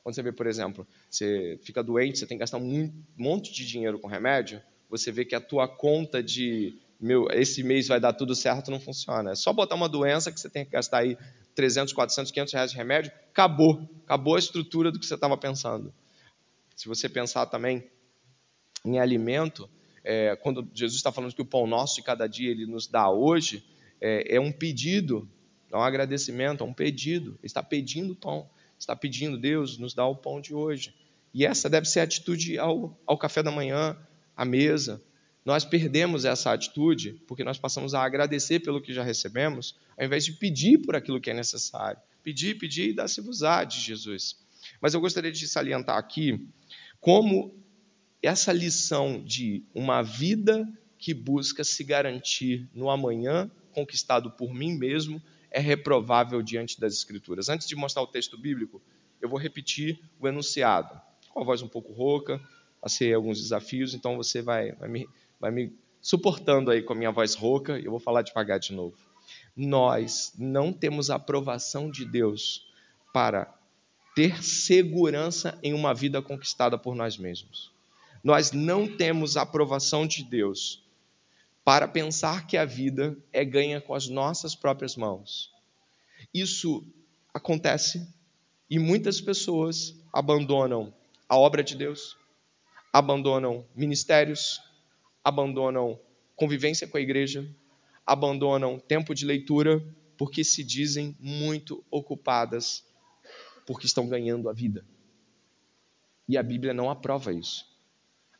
Quando 0.02 0.16
você 0.16 0.22
vê, 0.22 0.32
por 0.32 0.48
exemplo, 0.48 0.84
você 1.08 1.56
fica 1.62 1.80
doente, 1.80 2.18
você 2.18 2.26
tem 2.26 2.36
que 2.36 2.40
gastar 2.40 2.56
um 2.56 2.92
monte 3.16 3.52
de 3.52 3.64
dinheiro 3.64 4.00
com 4.00 4.08
remédio, 4.08 4.60
você 4.88 5.12
vê 5.12 5.24
que 5.24 5.36
a 5.36 5.40
tua 5.40 5.68
conta 5.68 6.20
de 6.20 6.76
meu, 7.00 7.28
esse 7.30 7.62
mês 7.62 7.86
vai 7.86 8.00
dar 8.00 8.12
tudo 8.14 8.34
certo 8.34 8.68
não 8.68 8.80
funciona. 8.80 9.30
É 9.30 9.34
só 9.36 9.52
botar 9.52 9.76
uma 9.76 9.88
doença 9.88 10.32
que 10.32 10.40
você 10.40 10.50
tem 10.50 10.64
que 10.64 10.72
gastar 10.72 10.98
aí 10.98 11.16
300, 11.54 11.94
400, 11.94 12.32
500 12.32 12.52
reais 12.52 12.70
de 12.72 12.76
remédio, 12.76 13.12
acabou. 13.30 13.88
Acabou 14.04 14.34
a 14.34 14.40
estrutura 14.40 14.90
do 14.90 14.98
que 14.98 15.06
você 15.06 15.14
estava 15.14 15.36
pensando. 15.36 15.94
Se 16.74 16.88
você 16.88 17.08
pensar 17.08 17.46
também 17.46 17.88
em 18.84 18.98
alimento, 18.98 19.70
é, 20.04 20.36
quando 20.36 20.68
Jesus 20.74 20.96
está 20.96 21.12
falando 21.12 21.34
que 21.34 21.42
o 21.42 21.46
pão 21.46 21.66
nosso 21.66 21.96
de 21.96 22.02
cada 22.02 22.26
dia 22.26 22.50
ele 22.50 22.66
nos 22.66 22.86
dá 22.86 23.10
hoje, 23.10 23.64
é, 24.00 24.36
é 24.36 24.40
um 24.40 24.50
pedido, 24.50 25.28
é 25.70 25.76
um 25.76 25.82
agradecimento, 25.82 26.64
é 26.64 26.66
um 26.66 26.72
pedido. 26.72 27.32
Ele 27.32 27.38
está 27.44 27.62
pedindo 27.62 28.14
pão, 28.14 28.48
está 28.78 28.96
pedindo, 28.96 29.38
Deus, 29.38 29.78
nos 29.78 29.94
dá 29.94 30.06
o 30.06 30.16
pão 30.16 30.40
de 30.40 30.54
hoje. 30.54 30.94
E 31.32 31.44
essa 31.44 31.68
deve 31.68 31.86
ser 31.86 32.00
a 32.00 32.04
atitude 32.04 32.58
ao, 32.58 32.98
ao 33.06 33.16
café 33.16 33.42
da 33.42 33.50
manhã, 33.50 33.96
à 34.36 34.44
mesa. 34.44 35.02
Nós 35.44 35.64
perdemos 35.64 36.24
essa 36.24 36.52
atitude 36.52 37.20
porque 37.26 37.44
nós 37.44 37.58
passamos 37.58 37.94
a 37.94 38.02
agradecer 38.02 38.60
pelo 38.60 38.80
que 38.80 38.92
já 38.92 39.02
recebemos, 39.02 39.76
ao 39.96 40.04
invés 40.04 40.24
de 40.24 40.32
pedir 40.32 40.78
por 40.78 40.96
aquilo 40.96 41.20
que 41.20 41.30
é 41.30 41.34
necessário. 41.34 42.00
Pedir, 42.22 42.58
pedir 42.58 42.90
e 42.90 42.92
dá-se-vos-á 42.92 43.64
de 43.64 43.80
Jesus. 43.80 44.36
Mas 44.80 44.92
eu 44.92 45.00
gostaria 45.00 45.32
de 45.32 45.46
salientar 45.48 45.96
aqui 45.96 46.46
como 47.00 47.54
essa 48.22 48.52
lição 48.52 49.22
de 49.22 49.64
uma 49.74 50.02
vida 50.02 50.68
que 50.98 51.14
busca 51.14 51.64
se 51.64 51.82
garantir 51.82 52.68
no 52.74 52.90
amanhã, 52.90 53.50
conquistado 53.72 54.30
por 54.30 54.52
mim 54.52 54.76
mesmo, 54.76 55.22
é 55.50 55.58
reprovável 55.58 56.42
diante 56.42 56.78
das 56.78 56.92
Escrituras. 56.92 57.48
Antes 57.48 57.66
de 57.66 57.74
mostrar 57.74 58.02
o 58.02 58.06
texto 58.06 58.36
bíblico, 58.36 58.82
eu 59.20 59.28
vou 59.28 59.38
repetir 59.38 59.98
o 60.18 60.28
enunciado, 60.28 61.00
com 61.30 61.40
a 61.40 61.44
voz 61.44 61.62
um 61.62 61.68
pouco 61.68 61.92
rouca, 61.92 62.40
passei 62.80 63.14
alguns 63.14 63.40
desafios, 63.40 63.94
então 63.94 64.16
você 64.16 64.42
vai, 64.42 64.72
vai, 64.72 64.88
me, 64.88 65.08
vai 65.38 65.50
me 65.50 65.72
suportando 66.00 66.70
aí 66.70 66.82
com 66.82 66.92
a 66.92 66.96
minha 66.96 67.10
voz 67.10 67.34
rouca, 67.34 67.78
eu 67.78 67.90
vou 67.90 68.00
falar 68.00 68.22
devagar 68.22 68.58
de 68.58 68.74
novo. 68.74 68.96
Nós 69.56 70.34
não 70.38 70.72
temos 70.72 71.08
aprovação 71.08 71.90
de 71.90 72.04
Deus 72.04 72.66
para 73.12 73.52
ter 74.14 74.42
segurança 74.42 75.58
em 75.62 75.72
uma 75.72 75.94
vida 75.94 76.20
conquistada 76.20 76.76
por 76.76 76.94
nós 76.94 77.16
mesmos 77.16 77.72
nós 78.22 78.52
não 78.52 78.86
temos 78.86 79.36
a 79.36 79.42
aprovação 79.42 80.06
de 80.06 80.22
Deus 80.22 80.84
para 81.64 81.88
pensar 81.88 82.46
que 82.46 82.56
a 82.56 82.64
vida 82.64 83.16
é 83.32 83.44
ganha 83.44 83.80
com 83.80 83.94
as 83.94 84.08
nossas 84.08 84.54
próprias 84.54 84.96
mãos. 84.96 85.52
Isso 86.32 86.84
acontece 87.32 88.06
e 88.68 88.78
muitas 88.78 89.20
pessoas 89.20 89.94
abandonam 90.12 90.92
a 91.28 91.38
obra 91.38 91.62
de 91.62 91.76
Deus, 91.76 92.16
abandonam 92.92 93.64
ministérios, 93.74 94.60
abandonam 95.22 95.98
convivência 96.34 96.88
com 96.88 96.96
a 96.96 97.00
igreja, 97.00 97.48
abandonam 98.04 98.78
tempo 98.78 99.14
de 99.14 99.24
leitura 99.24 99.82
porque 100.18 100.42
se 100.42 100.64
dizem 100.64 101.16
muito 101.20 101.84
ocupadas 101.90 102.84
porque 103.64 103.86
estão 103.86 104.08
ganhando 104.08 104.48
a 104.48 104.52
vida. 104.52 104.84
E 106.28 106.36
a 106.36 106.42
Bíblia 106.42 106.74
não 106.74 106.90
aprova 106.90 107.32
isso. 107.32 107.69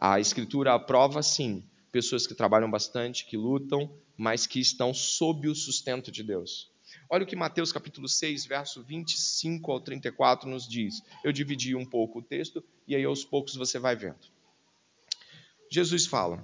A 0.03 0.19
Escritura 0.19 0.73
aprova, 0.73 1.23
sim, 1.23 1.63
pessoas 1.93 2.27
que 2.27 2.35
trabalham 2.35 2.71
bastante, 2.71 3.27
que 3.27 3.37
lutam, 3.37 3.93
mas 4.17 4.47
que 4.47 4.59
estão 4.59 4.95
sob 4.95 5.47
o 5.47 5.55
sustento 5.55 6.11
de 6.11 6.23
Deus. 6.23 6.71
Olha 7.11 7.25
o 7.25 7.27
que 7.27 7.37
Mateus 7.37 7.71
capítulo 7.71 8.09
6, 8.09 8.47
verso 8.47 8.83
25 8.83 9.71
ao 9.71 9.79
34 9.79 10.49
nos 10.49 10.67
diz. 10.67 11.03
Eu 11.23 11.31
dividi 11.33 11.77
um 11.77 11.85
pouco 11.85 12.21
o 12.21 12.23
texto 12.23 12.65
e 12.89 12.97
aí 12.97 13.05
aos 13.05 13.27
poucos 13.27 13.55
você 13.55 13.79
vai 13.79 13.95
vendo. 13.95 14.17
Jesus 15.71 16.07
fala: 16.07 16.43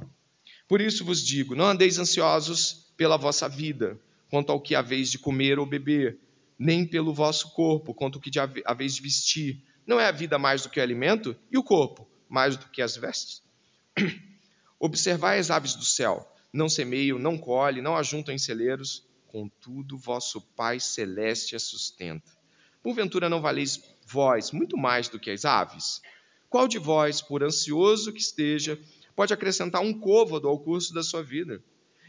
Por 0.68 0.82
isso 0.82 1.02
vos 1.02 1.24
digo, 1.24 1.54
não 1.54 1.64
andeis 1.64 1.98
ansiosos 1.98 2.92
pela 2.94 3.16
vossa 3.16 3.48
vida, 3.48 3.98
quanto 4.28 4.52
ao 4.52 4.60
que 4.60 4.74
haveis 4.74 5.10
de 5.10 5.18
comer 5.18 5.58
ou 5.58 5.64
beber, 5.64 6.18
nem 6.58 6.86
pelo 6.86 7.14
vosso 7.14 7.50
corpo, 7.54 7.94
quanto 7.94 8.16
ao 8.16 8.20
que 8.20 8.30
haveis 8.66 8.96
de 8.96 9.00
vestir. 9.00 9.62
Não 9.86 9.98
é 9.98 10.06
a 10.06 10.12
vida 10.12 10.38
mais 10.38 10.62
do 10.62 10.68
que 10.68 10.78
o 10.78 10.82
alimento 10.82 11.34
e 11.50 11.56
o 11.56 11.62
corpo 11.62 12.06
mais 12.28 12.54
do 12.56 12.66
que 12.68 12.82
as 12.82 12.96
vestes? 12.96 13.45
Observai 14.78 15.38
as 15.38 15.50
aves 15.50 15.74
do 15.74 15.84
céu, 15.84 16.30
não 16.52 16.68
semeiam, 16.68 17.18
não 17.18 17.38
colhem, 17.38 17.82
não 17.82 17.96
ajuntam 17.96 18.34
em 18.34 18.38
celeiros, 18.38 19.06
contudo 19.26 19.98
vosso 19.98 20.40
Pai 20.40 20.78
celeste 20.80 21.56
as 21.56 21.62
sustenta. 21.62 22.30
Porventura 22.82 23.28
não 23.28 23.40
valeis 23.40 23.82
vós 24.06 24.52
muito 24.52 24.76
mais 24.76 25.08
do 25.08 25.18
que 25.18 25.30
as 25.30 25.44
aves? 25.44 26.00
Qual 26.48 26.68
de 26.68 26.78
vós, 26.78 27.20
por 27.20 27.42
ansioso 27.42 28.12
que 28.12 28.20
esteja, 28.20 28.78
pode 29.14 29.34
acrescentar 29.34 29.82
um 29.82 29.98
côvado 29.98 30.46
ao 30.46 30.58
curso 30.58 30.94
da 30.94 31.02
sua 31.02 31.22
vida? 31.22 31.62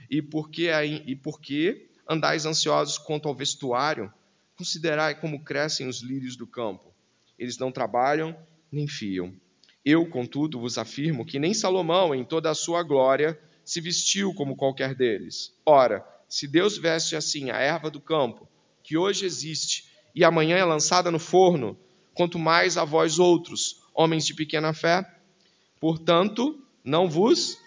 E 0.09 0.21
por 0.21 0.49
que, 0.49 0.69
e 0.69 1.87
andais 2.07 2.45
ansiosos 2.45 2.97
quanto 2.97 3.27
ao 3.27 3.35
vestuário? 3.35 4.13
Considerai 4.55 5.19
como 5.19 5.43
crescem 5.43 5.87
os 5.87 6.01
lírios 6.01 6.35
do 6.35 6.47
campo. 6.47 6.93
Eles 7.37 7.57
não 7.57 7.71
trabalham 7.71 8.37
nem 8.71 8.87
fiam. 8.87 9.33
Eu, 9.89 10.05
contudo, 10.05 10.59
vos 10.59 10.77
afirmo 10.77 11.25
que 11.25 11.39
nem 11.39 11.53
Salomão, 11.53 12.13
em 12.13 12.25
toda 12.25 12.51
a 12.51 12.53
sua 12.53 12.83
glória, 12.83 13.39
se 13.63 13.79
vestiu 13.79 14.33
como 14.33 14.53
qualquer 14.53 14.93
deles. 14.93 15.53
Ora, 15.65 16.05
se 16.27 16.45
Deus 16.45 16.77
veste 16.77 17.15
assim 17.15 17.51
a 17.51 17.55
erva 17.55 17.89
do 17.89 18.01
campo, 18.01 18.49
que 18.83 18.97
hoje 18.97 19.25
existe 19.25 19.85
e 20.13 20.25
amanhã 20.25 20.57
é 20.57 20.65
lançada 20.65 21.09
no 21.09 21.19
forno, 21.19 21.79
quanto 22.13 22.37
mais 22.37 22.75
a 22.75 22.83
vós 22.83 23.17
outros, 23.17 23.81
homens 23.93 24.25
de 24.25 24.33
pequena 24.33 24.73
fé, 24.73 25.09
portanto, 25.79 26.61
não 26.83 27.09
vos 27.09 27.57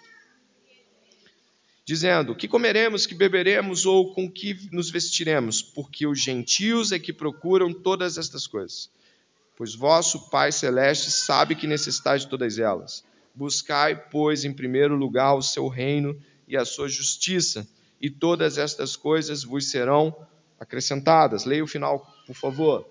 dizendo: 1.87 2.37
que 2.37 2.47
comeremos, 2.47 3.07
que 3.07 3.15
beberemos 3.15 3.87
ou 3.87 4.13
com 4.13 4.31
que 4.31 4.69
nos 4.71 4.91
vestiremos, 4.91 5.63
porque 5.63 6.07
os 6.07 6.21
gentios 6.21 6.93
é 6.93 6.99
que 6.99 7.15
procuram 7.15 7.73
todas 7.73 8.19
estas 8.19 8.47
coisas 8.47 8.91
pois 9.61 9.75
vosso 9.75 10.31
Pai 10.31 10.51
Celeste 10.51 11.11
sabe 11.11 11.55
que 11.55 11.67
necessitais 11.67 12.23
de 12.23 12.29
todas 12.29 12.59
elas. 12.59 13.05
Buscai, 13.35 13.95
pois, 13.95 14.43
em 14.43 14.55
primeiro 14.55 14.97
lugar 14.97 15.35
o 15.35 15.43
seu 15.43 15.69
reino 15.69 16.19
e 16.49 16.57
a 16.57 16.65
sua 16.65 16.89
justiça, 16.89 17.69
e 18.01 18.09
todas 18.09 18.57
estas 18.57 18.97
coisas 18.97 19.45
vos 19.45 19.71
serão 19.71 20.17
acrescentadas. 20.59 21.45
Leia 21.45 21.63
o 21.63 21.67
final, 21.67 22.11
por 22.27 22.35
favor. 22.35 22.89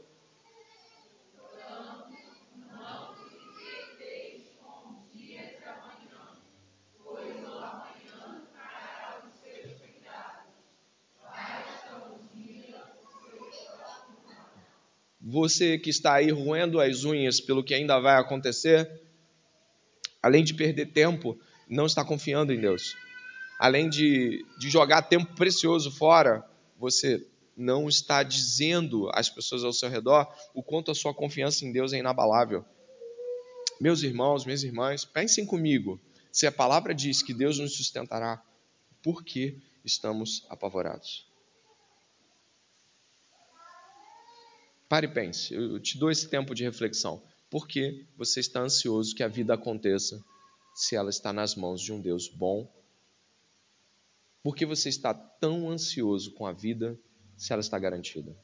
Você 15.50 15.80
que 15.80 15.90
está 15.90 16.14
aí 16.14 16.30
roendo 16.30 16.80
as 16.80 17.04
unhas 17.04 17.42
pelo 17.42 17.64
que 17.64 17.74
ainda 17.74 18.00
vai 18.00 18.18
acontecer, 18.18 18.88
além 20.22 20.44
de 20.44 20.54
perder 20.54 20.92
tempo, 20.92 21.40
não 21.68 21.88
está 21.88 22.06
confiando 22.06 22.54
em 22.54 22.62
Deus. 22.62 22.96
Além 23.60 23.90
de, 23.90 24.46
de 24.60 24.70
jogar 24.70 25.02
tempo 25.02 25.34
precioso 25.34 25.90
fora, 25.90 26.48
você 26.78 27.26
não 27.58 27.90
está 27.90 28.22
dizendo 28.22 29.10
às 29.12 29.28
pessoas 29.28 29.64
ao 29.64 29.74
seu 29.74 29.90
redor 29.90 30.32
o 30.54 30.62
quanto 30.62 30.92
a 30.92 30.96
sua 30.96 31.16
confiança 31.16 31.66
em 31.66 31.72
Deus 31.72 31.94
é 31.94 31.98
inabalável. 31.98 32.64
Meus 33.82 34.04
irmãos, 34.04 34.46
minhas 34.46 34.64
irmãs, 34.64 35.04
pensem 35.04 35.48
comigo. 35.48 36.00
Se 36.32 36.46
a 36.46 36.52
palavra 36.52 36.94
diz 36.94 37.24
que 37.24 37.34
Deus 37.34 37.58
nos 37.58 37.76
sustentará, 37.76 38.40
por 39.02 39.24
que 39.24 39.58
estamos 39.84 40.46
apavorados? 40.48 41.29
Pare 44.90 45.06
e 45.06 45.14
pense, 45.14 45.54
eu 45.54 45.80
te 45.80 46.00
dou 46.00 46.10
esse 46.10 46.28
tempo 46.28 46.56
de 46.56 46.64
reflexão. 46.64 47.22
Por 47.48 47.68
que 47.68 48.08
você 48.18 48.40
está 48.40 48.60
ansioso 48.60 49.14
que 49.16 49.22
a 49.22 49.28
vida 49.28 49.54
aconteça 49.54 50.20
se 50.74 50.96
ela 50.96 51.12
está 51.12 51.32
nas 51.32 51.56
mãos 51.56 51.80
de 51.80 51.94
um 51.94 52.02
Deus 52.02 52.28
bom? 52.28 52.68
Por 54.42 54.56
que 54.56 54.66
você 54.66 54.90
está 54.90 55.14
tão 55.14 55.70
ansioso 55.70 56.34
com 56.34 56.48
a 56.48 56.52
vida 56.52 57.00
se 57.38 57.54
ela 57.54 57.60
está 57.60 57.78
garantida? 57.78 58.36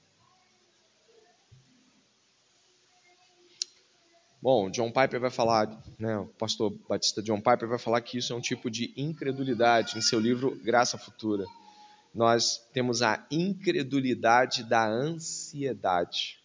Bom, 4.40 4.70
John 4.70 4.92
Piper 4.92 5.20
vai 5.20 5.32
falar, 5.32 5.84
né, 5.98 6.20
o 6.20 6.28
pastor 6.28 6.70
batista 6.88 7.24
John 7.24 7.42
Piper 7.42 7.68
vai 7.68 7.80
falar 7.80 8.02
que 8.02 8.20
isso 8.20 8.32
é 8.32 8.36
um 8.36 8.42
tipo 8.42 8.70
de 8.70 8.94
incredulidade 8.96 9.98
em 9.98 10.02
seu 10.02 10.20
livro 10.20 10.56
Graça 10.64 10.96
Futura 10.96 11.48
nós 12.16 12.66
temos 12.72 13.02
a 13.02 13.28
incredulidade 13.30 14.64
da 14.64 14.90
ansiedade. 14.90 16.40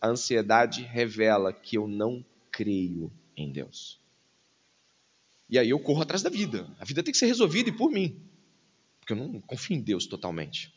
A 0.00 0.08
ansiedade 0.08 0.82
revela 0.82 1.52
que 1.52 1.78
eu 1.78 1.86
não 1.86 2.24
creio 2.50 3.10
em 3.36 3.52
Deus. 3.52 4.00
E 5.48 5.60
aí 5.60 5.70
eu 5.70 5.78
corro 5.78 6.02
atrás 6.02 6.22
da 6.22 6.28
vida. 6.28 6.68
A 6.80 6.84
vida 6.84 7.04
tem 7.04 7.12
que 7.12 7.18
ser 7.18 7.26
resolvida 7.26 7.68
e 7.68 7.72
por 7.72 7.92
mim. 7.92 8.20
Porque 8.98 9.12
eu 9.12 9.16
não 9.16 9.40
confio 9.42 9.76
em 9.76 9.80
Deus 9.80 10.06
totalmente. 10.06 10.74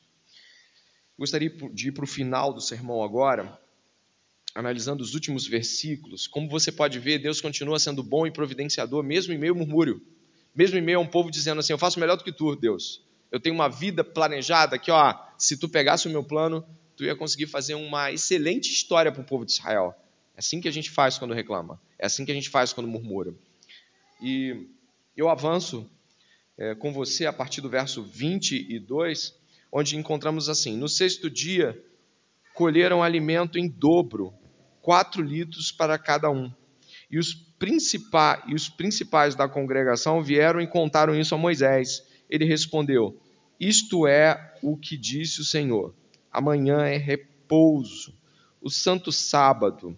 Gostaria 1.18 1.50
de 1.50 1.88
ir 1.88 1.92
para 1.94 2.04
o 2.04 2.08
final 2.08 2.54
do 2.54 2.62
sermão 2.62 3.02
agora, 3.02 3.60
analisando 4.54 5.02
os 5.02 5.16
últimos 5.16 5.48
versículos. 5.48 6.28
Como 6.28 6.48
você 6.48 6.72
pode 6.72 7.00
ver, 7.00 7.18
Deus 7.18 7.42
continua 7.42 7.80
sendo 7.80 8.04
bom 8.04 8.28
e 8.28 8.32
providenciador, 8.32 9.04
mesmo 9.04 9.34
em 9.34 9.40
meio 9.40 9.54
ao 9.54 9.58
murmúrio. 9.58 10.06
Mesmo 10.54 10.78
em 10.78 10.82
meio 10.82 11.00
a 11.00 11.02
um 11.02 11.08
povo 11.08 11.32
dizendo 11.32 11.60
assim: 11.60 11.74
Eu 11.74 11.80
faço 11.80 12.00
melhor 12.00 12.16
do 12.16 12.24
que 12.24 12.32
tu, 12.32 12.56
Deus 12.56 13.05
eu 13.32 13.40
tenho 13.40 13.56
uma 13.56 13.70
vida 13.70 14.04
planejada 14.04 14.78
que, 14.78 14.92
ó, 14.92 15.14
se 15.38 15.58
tu 15.58 15.68
pegasse 15.68 16.08
o 16.08 16.12
meu 16.12 16.24
plano, 16.24 16.66
tu 16.96 17.04
ia 17.04 17.16
conseguir 17.16 17.48
fazer 17.48 17.76
uma 17.76 18.12
excelente 18.12 18.72
história 18.72 19.12
para 19.12 19.22
o 19.22 19.26
povo 19.26 19.46
de 19.46 19.52
Israel. 19.52 19.96
É 20.36 20.40
assim 20.40 20.62
que 20.62 20.68
a 20.68 20.72
gente 20.72 20.90
faz 20.90 21.18
quando 21.18 21.34
reclama. 21.34 21.80
É 21.98 22.06
assim 22.06 22.26
que 22.26 22.32
a 22.32 22.36
gente 22.36 22.50
faz 22.50 22.74
quando 22.74 22.88
murmura. 22.88 23.34
E 24.22 24.68
eu 25.16 25.30
avanço 25.30 25.90
é, 26.58 26.76
com 26.76 26.92
você 26.94 27.26
a 27.26 27.34
partir 27.34 27.62
do 27.62 27.70
verso 27.70 28.04
22, 28.04 29.34
onde 29.72 29.98
encontramos 29.98 30.50
assim: 30.50 30.78
No 30.78 30.88
sexto 30.88 31.30
dia, 31.30 31.82
colheram 32.54 33.04
alimento 33.04 33.58
em 33.58 33.68
dobro, 33.68 34.34
quatro 34.82 35.22
litros 35.22 35.72
para 35.72 35.98
cada 35.98 36.30
um. 36.30 36.52
E 37.10 37.18
os, 37.18 37.34
principais, 37.34 38.44
e 38.48 38.56
os 38.56 38.70
principais 38.70 39.36
da 39.36 39.48
congregação 39.48 40.24
vieram 40.24 40.62
e 40.62 40.68
contaram 40.68 41.16
isso 41.16 41.36
a 41.36 41.38
Moisés. 41.38 42.04
Ele 42.30 42.46
respondeu: 42.46 43.20
isto 43.60 44.06
é 44.06 44.54
o 44.62 44.76
que 44.76 44.98
disse 44.98 45.40
o 45.40 45.46
Senhor. 45.46 45.94
Amanhã 46.32 46.82
é 46.86 46.98
repouso, 46.98 48.14
o 48.62 48.70
santo 48.70 49.12
sábado 49.12 49.96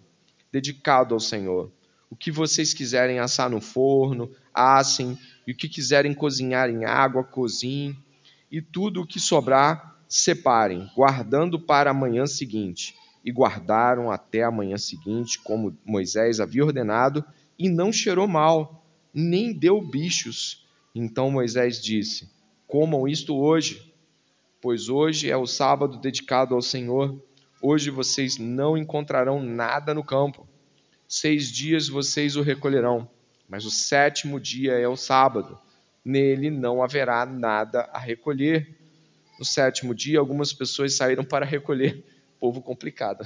dedicado 0.52 1.14
ao 1.14 1.20
Senhor. 1.20 1.72
O 2.08 2.16
que 2.16 2.30
vocês 2.30 2.72
quiserem 2.72 3.18
assar 3.18 3.50
no 3.50 3.60
forno, 3.60 4.30
assem, 4.54 5.18
e 5.46 5.52
o 5.52 5.56
que 5.56 5.68
quiserem 5.68 6.14
cozinhar 6.14 6.70
em 6.70 6.84
água, 6.84 7.24
cozinhem, 7.24 7.96
e 8.50 8.62
tudo 8.62 9.02
o 9.02 9.06
que 9.06 9.18
sobrar, 9.18 10.00
separem, 10.08 10.88
guardando 10.94 11.58
para 11.58 11.90
a 11.90 11.94
manhã 11.94 12.26
seguinte. 12.26 12.94
E 13.24 13.32
guardaram 13.32 14.10
até 14.10 14.44
a 14.44 14.50
manhã 14.50 14.78
seguinte, 14.78 15.38
como 15.40 15.76
Moisés 15.84 16.38
havia 16.38 16.64
ordenado, 16.64 17.24
e 17.58 17.68
não 17.68 17.92
cheirou 17.92 18.28
mal, 18.28 18.86
nem 19.12 19.52
deu 19.52 19.82
bichos. 19.82 20.64
Então 20.94 21.30
Moisés 21.30 21.82
disse: 21.82 22.30
Comam 22.66 23.06
isto 23.06 23.36
hoje, 23.36 23.94
pois 24.60 24.88
hoje 24.88 25.30
é 25.30 25.36
o 25.36 25.46
sábado 25.46 25.98
dedicado 25.98 26.54
ao 26.54 26.62
Senhor. 26.62 27.22
Hoje 27.62 27.90
vocês 27.90 28.38
não 28.38 28.76
encontrarão 28.76 29.42
nada 29.42 29.92
no 29.94 30.04
campo. 30.04 30.46
Seis 31.06 31.50
dias 31.50 31.88
vocês 31.88 32.36
o 32.36 32.42
recolherão, 32.42 33.08
mas 33.48 33.64
o 33.64 33.70
sétimo 33.70 34.38
dia 34.38 34.72
é 34.72 34.86
o 34.86 34.96
sábado, 34.96 35.58
nele 36.04 36.50
não 36.50 36.82
haverá 36.82 37.24
nada 37.24 37.88
a 37.92 37.98
recolher. 37.98 38.76
No 39.38 39.44
sétimo 39.44 39.94
dia, 39.94 40.18
algumas 40.18 40.52
pessoas 40.52 40.94
saíram 40.94 41.24
para 41.24 41.46
recolher. 41.46 42.04
Povo 42.40 42.60
complicado. 42.60 43.24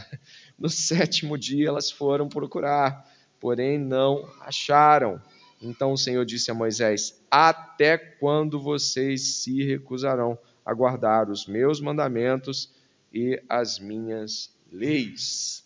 No 0.58 0.68
sétimo 0.68 1.36
dia, 1.36 1.68
elas 1.68 1.90
foram 1.90 2.28
procurar, 2.28 3.10
porém 3.40 3.78
não 3.78 4.28
acharam. 4.40 5.20
Então 5.62 5.92
o 5.92 5.98
Senhor 5.98 6.24
disse 6.24 6.50
a 6.50 6.54
Moisés: 6.54 7.22
Até 7.30 7.96
quando 7.96 8.60
vocês 8.60 9.42
se 9.42 9.62
recusarão 9.64 10.36
a 10.64 10.74
guardar 10.74 11.30
os 11.30 11.46
meus 11.46 11.80
mandamentos 11.80 12.70
e 13.12 13.40
as 13.48 13.78
minhas 13.78 14.52
leis? 14.70 15.64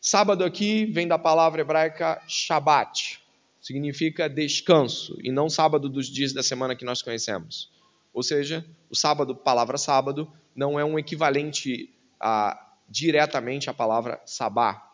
Sábado 0.00 0.44
aqui 0.44 0.84
vem 0.86 1.08
da 1.08 1.18
palavra 1.18 1.62
hebraica 1.62 2.22
Shabat, 2.28 3.20
significa 3.60 4.28
descanso, 4.28 5.18
e 5.20 5.32
não 5.32 5.48
sábado 5.48 5.88
dos 5.88 6.06
dias 6.06 6.32
da 6.32 6.42
semana 6.42 6.76
que 6.76 6.84
nós 6.84 7.02
conhecemos. 7.02 7.72
Ou 8.12 8.22
seja, 8.22 8.64
o 8.88 8.94
sábado, 8.94 9.34
palavra 9.34 9.76
sábado, 9.76 10.30
não 10.54 10.78
é 10.78 10.84
um 10.84 10.98
equivalente 10.98 11.92
a, 12.20 12.56
diretamente 12.88 13.68
à 13.68 13.74
palavra 13.74 14.20
sabá. 14.24 14.85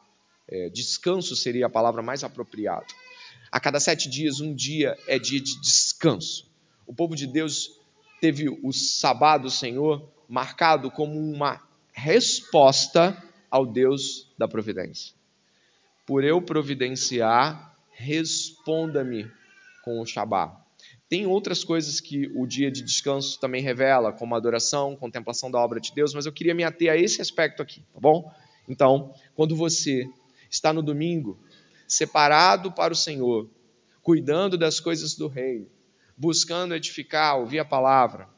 É, 0.54 0.68
descanso 0.68 1.34
seria 1.34 1.64
a 1.64 1.70
palavra 1.70 2.02
mais 2.02 2.22
apropriada. 2.22 2.84
A 3.50 3.58
cada 3.58 3.80
sete 3.80 4.06
dias, 4.06 4.38
um 4.38 4.54
dia 4.54 4.98
é 5.06 5.18
dia 5.18 5.40
de 5.40 5.58
descanso. 5.58 6.46
O 6.86 6.94
povo 6.94 7.16
de 7.16 7.26
Deus 7.26 7.70
teve 8.20 8.50
o 8.50 8.70
sabá 8.70 9.38
do 9.38 9.48
Senhor 9.48 10.06
marcado 10.28 10.90
como 10.90 11.18
uma 11.18 11.58
resposta 11.94 13.16
ao 13.50 13.64
Deus 13.64 14.30
da 14.36 14.46
providência. 14.46 15.14
Por 16.04 16.22
eu 16.22 16.42
providenciar, 16.42 17.74
responda-me 17.90 19.30
com 19.82 20.00
o 20.00 20.06
Shabá. 20.06 20.62
Tem 21.08 21.26
outras 21.26 21.64
coisas 21.64 21.98
que 21.98 22.30
o 22.34 22.46
dia 22.46 22.70
de 22.70 22.82
descanso 22.82 23.40
também 23.40 23.62
revela, 23.62 24.12
como 24.12 24.34
adoração, 24.34 24.96
contemplação 24.96 25.50
da 25.50 25.58
obra 25.58 25.80
de 25.80 25.94
Deus, 25.94 26.12
mas 26.12 26.26
eu 26.26 26.32
queria 26.32 26.54
me 26.54 26.64
ater 26.64 26.90
a 26.90 26.96
esse 26.96 27.22
aspecto 27.22 27.62
aqui, 27.62 27.80
tá 27.92 28.00
bom? 28.00 28.30
Então, 28.68 29.14
quando 29.34 29.56
você 29.56 30.08
está 30.52 30.72
no 30.72 30.82
domingo, 30.82 31.40
separado 31.88 32.70
para 32.70 32.92
o 32.92 32.96
Senhor, 32.96 33.48
cuidando 34.02 34.58
das 34.58 34.78
coisas 34.78 35.14
do 35.14 35.26
reino, 35.26 35.66
buscando 36.16 36.74
edificar, 36.74 37.38
ouvir 37.38 37.58
a 37.58 37.64
palavra, 37.64 38.28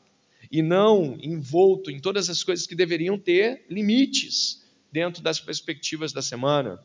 e 0.50 0.62
não 0.62 1.18
envolto 1.20 1.90
em 1.90 1.98
todas 1.98 2.30
as 2.30 2.44
coisas 2.44 2.66
que 2.66 2.76
deveriam 2.76 3.18
ter 3.18 3.66
limites 3.68 4.62
dentro 4.92 5.22
das 5.22 5.40
perspectivas 5.40 6.12
da 6.12 6.22
semana, 6.22 6.80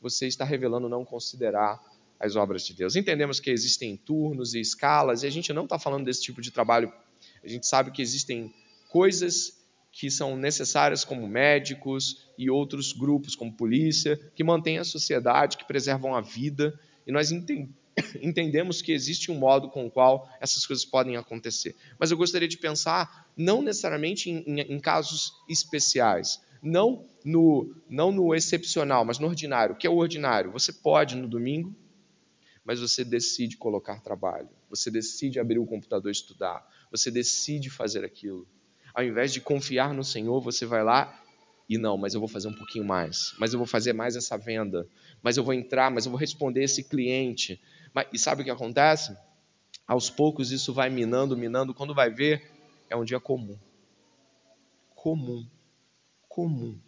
você 0.00 0.26
está 0.26 0.44
revelando 0.44 0.88
não 0.88 1.04
considerar 1.04 1.78
as 2.18 2.34
obras 2.34 2.64
de 2.64 2.72
Deus. 2.72 2.96
Entendemos 2.96 3.38
que 3.38 3.50
existem 3.50 3.96
turnos 3.96 4.54
e 4.54 4.60
escalas, 4.60 5.22
e 5.22 5.26
a 5.26 5.30
gente 5.30 5.52
não 5.52 5.64
está 5.64 5.78
falando 5.78 6.06
desse 6.06 6.22
tipo 6.22 6.40
de 6.40 6.50
trabalho. 6.50 6.90
A 7.44 7.48
gente 7.48 7.66
sabe 7.66 7.90
que 7.90 8.00
existem 8.00 8.54
coisas 8.88 9.59
que 9.92 10.10
são 10.10 10.36
necessárias, 10.36 11.04
como 11.04 11.26
médicos 11.26 12.28
e 12.38 12.48
outros 12.48 12.92
grupos, 12.92 13.34
como 13.34 13.52
polícia, 13.52 14.16
que 14.34 14.44
mantêm 14.44 14.78
a 14.78 14.84
sociedade, 14.84 15.56
que 15.56 15.66
preservam 15.66 16.14
a 16.14 16.20
vida, 16.20 16.78
e 17.06 17.12
nós 17.12 17.30
entendemos 18.22 18.80
que 18.80 18.92
existe 18.92 19.30
um 19.30 19.38
modo 19.38 19.68
com 19.68 19.86
o 19.86 19.90
qual 19.90 20.28
essas 20.40 20.66
coisas 20.66 20.84
podem 20.84 21.16
acontecer. 21.16 21.74
Mas 21.98 22.10
eu 22.10 22.16
gostaria 22.16 22.48
de 22.48 22.58
pensar 22.58 23.30
não 23.36 23.62
necessariamente 23.62 24.30
em, 24.30 24.44
em, 24.46 24.60
em 24.60 24.80
casos 24.80 25.32
especiais, 25.48 26.40
não 26.62 27.06
no, 27.24 27.74
não 27.88 28.12
no 28.12 28.34
excepcional, 28.34 29.04
mas 29.04 29.18
no 29.18 29.26
ordinário. 29.26 29.74
O 29.74 29.78
que 29.78 29.86
é 29.86 29.90
o 29.90 29.96
ordinário? 29.96 30.52
Você 30.52 30.72
pode 30.72 31.16
no 31.16 31.26
domingo, 31.26 31.74
mas 32.64 32.80
você 32.80 33.04
decide 33.04 33.56
colocar 33.56 34.00
trabalho, 34.00 34.48
você 34.68 34.90
decide 34.90 35.40
abrir 35.40 35.58
o 35.58 35.66
computador 35.66 36.10
e 36.10 36.12
estudar, 36.12 36.64
você 36.90 37.10
decide 37.10 37.70
fazer 37.70 38.04
aquilo. 38.04 38.46
Ao 38.94 39.04
invés 39.04 39.32
de 39.32 39.40
confiar 39.40 39.94
no 39.94 40.04
Senhor, 40.04 40.40
você 40.40 40.66
vai 40.66 40.82
lá 40.82 41.22
e 41.68 41.78
não, 41.78 41.96
mas 41.96 42.14
eu 42.14 42.20
vou 42.20 42.28
fazer 42.28 42.48
um 42.48 42.54
pouquinho 42.54 42.84
mais, 42.84 43.34
mas 43.38 43.52
eu 43.52 43.58
vou 43.58 43.66
fazer 43.66 43.92
mais 43.92 44.16
essa 44.16 44.36
venda, 44.36 44.88
mas 45.22 45.36
eu 45.36 45.44
vou 45.44 45.54
entrar, 45.54 45.90
mas 45.90 46.04
eu 46.04 46.10
vou 46.10 46.18
responder 46.18 46.64
esse 46.64 46.82
cliente. 46.82 47.60
E 48.12 48.18
sabe 48.18 48.42
o 48.42 48.44
que 48.44 48.50
acontece? 48.50 49.16
Aos 49.86 50.10
poucos 50.10 50.50
isso 50.50 50.72
vai 50.72 50.90
minando, 50.90 51.36
minando, 51.36 51.74
quando 51.74 51.94
vai 51.94 52.10
ver, 52.10 52.50
é 52.88 52.96
um 52.96 53.04
dia 53.04 53.20
comum. 53.20 53.56
Comum 54.94 55.46
comum. 56.30 56.78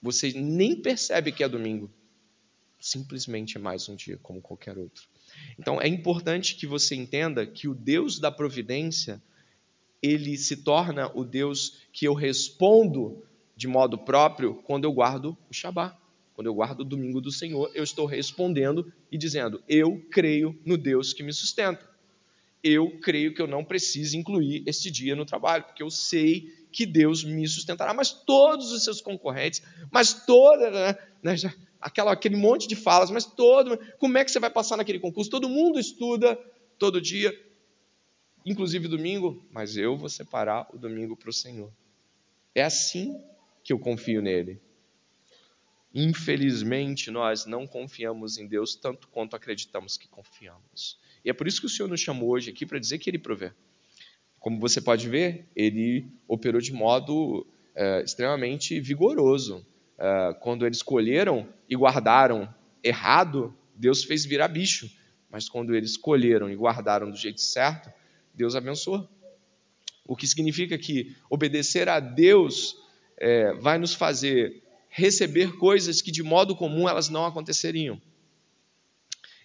Você 0.00 0.32
nem 0.32 0.80
percebe 0.80 1.32
que 1.32 1.42
é 1.42 1.48
domingo. 1.48 1.90
Simplesmente 2.80 3.56
é 3.56 3.60
mais 3.60 3.88
um 3.88 3.96
dia 3.96 4.18
como 4.22 4.40
qualquer 4.40 4.78
outro. 4.78 5.08
Então 5.58 5.80
é 5.80 5.88
importante 5.88 6.54
que 6.54 6.66
você 6.66 6.94
entenda 6.94 7.44
que 7.44 7.66
o 7.66 7.74
Deus 7.74 8.20
da 8.20 8.30
providência, 8.30 9.20
ele 10.04 10.36
se 10.36 10.58
torna 10.58 11.10
o 11.14 11.24
Deus 11.24 11.78
que 11.90 12.06
eu 12.06 12.12
respondo 12.12 13.24
de 13.56 13.66
modo 13.66 13.96
próprio 13.96 14.56
quando 14.64 14.84
eu 14.84 14.92
guardo 14.92 15.36
o 15.50 15.54
Shabat. 15.54 15.96
Quando 16.34 16.48
eu 16.48 16.54
guardo 16.54 16.80
o 16.80 16.84
domingo 16.84 17.20
do 17.20 17.30
Senhor, 17.30 17.70
eu 17.74 17.82
estou 17.82 18.04
respondendo 18.04 18.92
e 19.10 19.16
dizendo: 19.16 19.62
Eu 19.66 20.04
creio 20.10 20.58
no 20.66 20.76
Deus 20.76 21.14
que 21.14 21.22
me 21.22 21.32
sustenta. 21.32 21.88
Eu 22.62 22.98
creio 22.98 23.32
que 23.32 23.40
eu 23.40 23.46
não 23.46 23.64
preciso 23.64 24.16
incluir 24.16 24.62
este 24.66 24.90
dia 24.90 25.14
no 25.14 25.24
trabalho, 25.24 25.64
porque 25.64 25.82
eu 25.82 25.90
sei 25.90 26.52
que 26.72 26.84
Deus 26.84 27.22
me 27.22 27.46
sustentará. 27.46 27.94
Mas 27.94 28.10
todos 28.10 28.72
os 28.72 28.82
seus 28.82 29.00
concorrentes, 29.00 29.62
mas 29.90 30.26
toda, 30.26 30.70
né, 30.70 30.98
né 31.22 31.36
aquela, 31.80 32.12
aquele 32.12 32.36
monte 32.36 32.66
de 32.66 32.74
falas, 32.74 33.10
mas 33.10 33.24
todo, 33.24 33.78
como 33.98 34.18
é 34.18 34.24
que 34.24 34.30
você 34.30 34.40
vai 34.40 34.50
passar 34.50 34.76
naquele 34.76 34.98
concurso? 34.98 35.30
Todo 35.30 35.48
mundo 35.48 35.78
estuda 35.78 36.36
todo 36.78 37.00
dia, 37.00 37.32
inclusive 38.44 38.88
domingo, 38.88 39.44
mas 39.50 39.76
eu 39.76 39.96
vou 39.96 40.08
separar 40.08 40.68
o 40.72 40.78
domingo 40.78 41.16
para 41.16 41.30
o 41.30 41.32
Senhor. 41.32 41.72
É 42.54 42.62
assim 42.62 43.20
que 43.62 43.72
eu 43.72 43.78
confio 43.78 44.20
nele. 44.20 44.60
Infelizmente, 45.94 47.10
nós 47.10 47.46
não 47.46 47.66
confiamos 47.66 48.36
em 48.36 48.46
Deus 48.46 48.74
tanto 48.74 49.08
quanto 49.08 49.36
acreditamos 49.36 49.96
que 49.96 50.08
confiamos. 50.08 50.98
E 51.24 51.30
é 51.30 51.32
por 51.32 51.46
isso 51.46 51.60
que 51.60 51.66
o 51.66 51.70
Senhor 51.70 51.88
nos 51.88 52.00
chamou 52.00 52.30
hoje 52.30 52.50
aqui 52.50 52.66
para 52.66 52.78
dizer 52.78 52.98
que 52.98 53.08
Ele 53.08 53.18
provê. 53.18 53.52
Como 54.44 54.60
você 54.60 54.78
pode 54.78 55.08
ver, 55.08 55.46
ele 55.56 56.06
operou 56.28 56.60
de 56.60 56.70
modo 56.70 57.46
é, 57.74 58.02
extremamente 58.02 58.78
vigoroso. 58.78 59.64
É, 59.96 60.36
quando 60.38 60.66
eles 60.66 60.82
colheram 60.82 61.48
e 61.66 61.74
guardaram 61.74 62.54
errado, 62.82 63.56
Deus 63.74 64.04
fez 64.04 64.26
virar 64.26 64.48
bicho. 64.48 64.90
Mas 65.30 65.48
quando 65.48 65.74
eles 65.74 65.96
colheram 65.96 66.50
e 66.50 66.54
guardaram 66.54 67.10
do 67.10 67.16
jeito 67.16 67.40
certo, 67.40 67.90
Deus 68.34 68.54
abençoou. 68.54 69.08
O 70.06 70.16
que 70.16 70.26
significa 70.26 70.76
que 70.76 71.16
obedecer 71.30 71.88
a 71.88 72.00
Deus 72.00 72.76
é, 73.16 73.54
vai 73.54 73.78
nos 73.78 73.94
fazer 73.94 74.62
receber 74.88 75.56
coisas 75.56 76.00
que 76.00 76.12
de 76.12 76.22
modo 76.22 76.54
comum 76.54 76.88
elas 76.88 77.08
não 77.08 77.24
aconteceriam. 77.24 78.00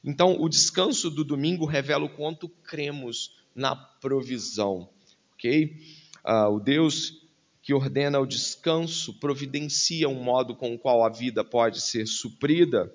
Então, 0.04 0.40
o 0.40 0.48
descanso 0.48 1.10
do 1.10 1.24
domingo 1.24 1.66
revela 1.66 2.06
o 2.06 2.16
quanto 2.16 2.48
cremos 2.48 3.36
na 3.56 3.76
provisão, 3.76 4.90
ok? 5.34 5.76
Ah, 6.24 6.50
o 6.50 6.60
Deus 6.60 7.20
que 7.62 7.74
ordena 7.74 8.20
o 8.20 8.26
descanso 8.26 9.14
providencia 9.20 10.08
um 10.08 10.24
modo 10.24 10.56
com 10.56 10.74
o 10.74 10.80
qual 10.80 11.04
a 11.04 11.10
vida 11.10 11.44
pode 11.44 11.82
ser 11.82 12.08
suprida. 12.08 12.92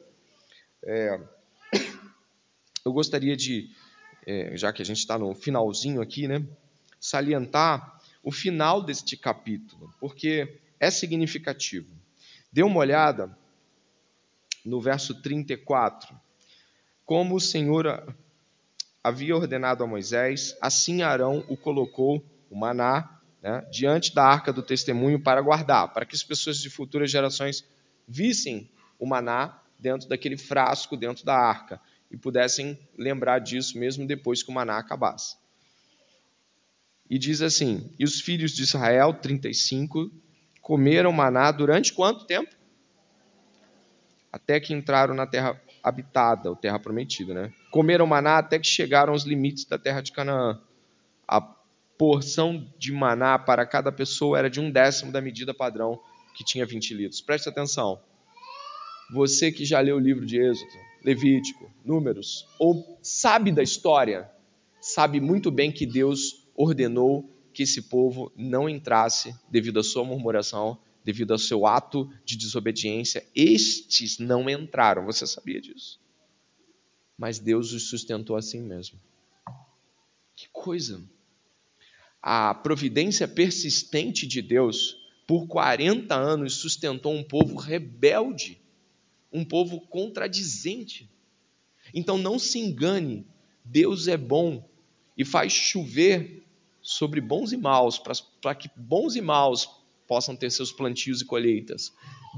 É, 0.82 1.20
eu 2.84 2.92
gostaria 2.92 3.36
de, 3.36 3.70
é, 4.26 4.56
já 4.56 4.72
que 4.72 4.82
a 4.82 4.84
gente 4.84 4.98
está 4.98 5.18
no 5.18 5.34
finalzinho 5.34 6.00
aqui, 6.00 6.26
né, 6.26 6.44
salientar 6.98 8.00
o 8.22 8.32
final 8.32 8.82
deste 8.82 9.16
capítulo, 9.16 9.92
porque 10.00 10.58
é 10.80 10.90
significativo. 10.90 11.94
Dê 12.50 12.62
uma 12.62 12.78
olhada 12.78 13.36
no 14.64 14.80
verso 14.80 15.20
34. 15.20 16.18
Como 17.04 17.36
o 17.36 17.40
Senhor 17.40 18.14
havia 19.02 19.36
ordenado 19.36 19.84
a 19.84 19.86
Moisés, 19.86 20.56
assim 20.60 21.02
Arão 21.02 21.44
o 21.48 21.56
colocou, 21.56 22.24
o 22.50 22.56
maná, 22.56 23.20
né, 23.42 23.60
diante 23.70 24.14
da 24.14 24.24
arca 24.24 24.52
do 24.52 24.62
testemunho 24.62 25.20
para 25.20 25.42
guardar, 25.42 25.92
para 25.92 26.06
que 26.06 26.16
as 26.16 26.22
pessoas 26.22 26.56
de 26.58 26.70
futuras 26.70 27.10
gerações 27.10 27.62
vissem 28.08 28.70
o 28.98 29.04
maná 29.04 29.60
dentro 29.78 30.08
daquele 30.08 30.38
frasco, 30.38 30.96
dentro 30.96 31.26
da 31.26 31.36
arca, 31.36 31.78
e 32.14 32.16
pudessem 32.16 32.78
lembrar 32.96 33.40
disso 33.40 33.76
mesmo 33.76 34.06
depois 34.06 34.40
que 34.40 34.48
o 34.48 34.54
maná 34.54 34.78
acabasse. 34.78 35.36
E 37.10 37.18
diz 37.18 37.42
assim: 37.42 37.90
E 37.98 38.04
os 38.04 38.20
filhos 38.20 38.52
de 38.52 38.62
Israel, 38.62 39.12
35, 39.12 40.10
comeram 40.62 41.10
maná 41.10 41.50
durante 41.50 41.92
quanto 41.92 42.24
tempo? 42.24 42.54
Até 44.32 44.60
que 44.60 44.72
entraram 44.72 45.12
na 45.12 45.26
terra 45.26 45.60
habitada, 45.82 46.48
ou 46.48 46.54
terra 46.54 46.78
prometida, 46.78 47.34
né? 47.34 47.52
Comeram 47.72 48.06
maná 48.06 48.38
até 48.38 48.60
que 48.60 48.66
chegaram 48.66 49.12
aos 49.12 49.24
limites 49.24 49.64
da 49.64 49.76
terra 49.76 50.00
de 50.00 50.12
Canaã. 50.12 50.60
A 51.26 51.40
porção 51.98 52.64
de 52.78 52.92
maná 52.92 53.40
para 53.40 53.66
cada 53.66 53.90
pessoa 53.90 54.38
era 54.38 54.48
de 54.48 54.60
um 54.60 54.70
décimo 54.70 55.10
da 55.10 55.20
medida 55.20 55.52
padrão, 55.52 56.00
que 56.32 56.44
tinha 56.44 56.64
20 56.64 56.94
litros. 56.94 57.20
Preste 57.20 57.48
atenção. 57.48 58.00
Você 59.12 59.52
que 59.52 59.64
já 59.64 59.80
leu 59.80 59.96
o 59.96 60.00
livro 60.00 60.24
de 60.24 60.38
Êxodo, 60.38 60.72
Levítico, 61.04 61.70
Números, 61.84 62.46
ou 62.58 62.98
sabe 63.02 63.52
da 63.52 63.62
história, 63.62 64.30
sabe 64.80 65.20
muito 65.20 65.50
bem 65.50 65.70
que 65.70 65.86
Deus 65.86 66.46
ordenou 66.54 67.30
que 67.52 67.62
esse 67.62 67.82
povo 67.82 68.32
não 68.36 68.68
entrasse 68.68 69.34
devido 69.50 69.78
à 69.78 69.82
sua 69.82 70.04
murmuração, 70.04 70.78
devido 71.04 71.32
ao 71.32 71.38
seu 71.38 71.66
ato 71.66 72.10
de 72.24 72.36
desobediência. 72.36 73.24
Estes 73.34 74.18
não 74.18 74.48
entraram, 74.48 75.04
você 75.04 75.26
sabia 75.26 75.60
disso? 75.60 76.00
Mas 77.16 77.38
Deus 77.38 77.72
os 77.72 77.88
sustentou 77.88 78.36
assim 78.36 78.60
mesmo. 78.60 78.98
Que 80.34 80.48
coisa! 80.52 81.00
A 82.20 82.54
providência 82.54 83.28
persistente 83.28 84.26
de 84.26 84.40
Deus, 84.40 84.96
por 85.26 85.46
40 85.46 86.14
anos, 86.14 86.54
sustentou 86.54 87.14
um 87.14 87.22
povo 87.22 87.56
rebelde, 87.56 88.58
um 89.34 89.44
povo 89.44 89.80
contradizente. 89.80 91.10
Então 91.92 92.16
não 92.16 92.38
se 92.38 92.60
engane, 92.60 93.26
Deus 93.64 94.06
é 94.06 94.16
bom 94.16 94.66
e 95.18 95.24
faz 95.24 95.52
chover 95.52 96.44
sobre 96.80 97.20
bons 97.20 97.52
e 97.52 97.56
maus, 97.56 98.00
para 98.40 98.54
que 98.54 98.70
bons 98.76 99.16
e 99.16 99.20
maus 99.20 99.68
possam 100.06 100.36
ter 100.36 100.50
seus 100.50 100.70
plantios 100.70 101.20
e 101.20 101.24
colheitas. 101.24 101.92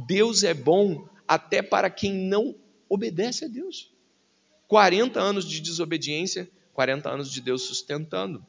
Deus 0.07 0.43
é 0.43 0.55
bom 0.55 1.07
até 1.29 1.61
para 1.61 1.91
quem 1.91 2.13
não 2.13 2.55
obedece 2.89 3.45
a 3.45 3.49
Deus. 3.49 3.93
40 4.69 5.21
anos 5.21 5.49
de 5.49 5.61
desobediência, 5.61 6.49
40 6.73 7.11
anos 7.11 7.31
de 7.31 7.41
Deus 7.41 7.63
sustentando. 7.63 8.45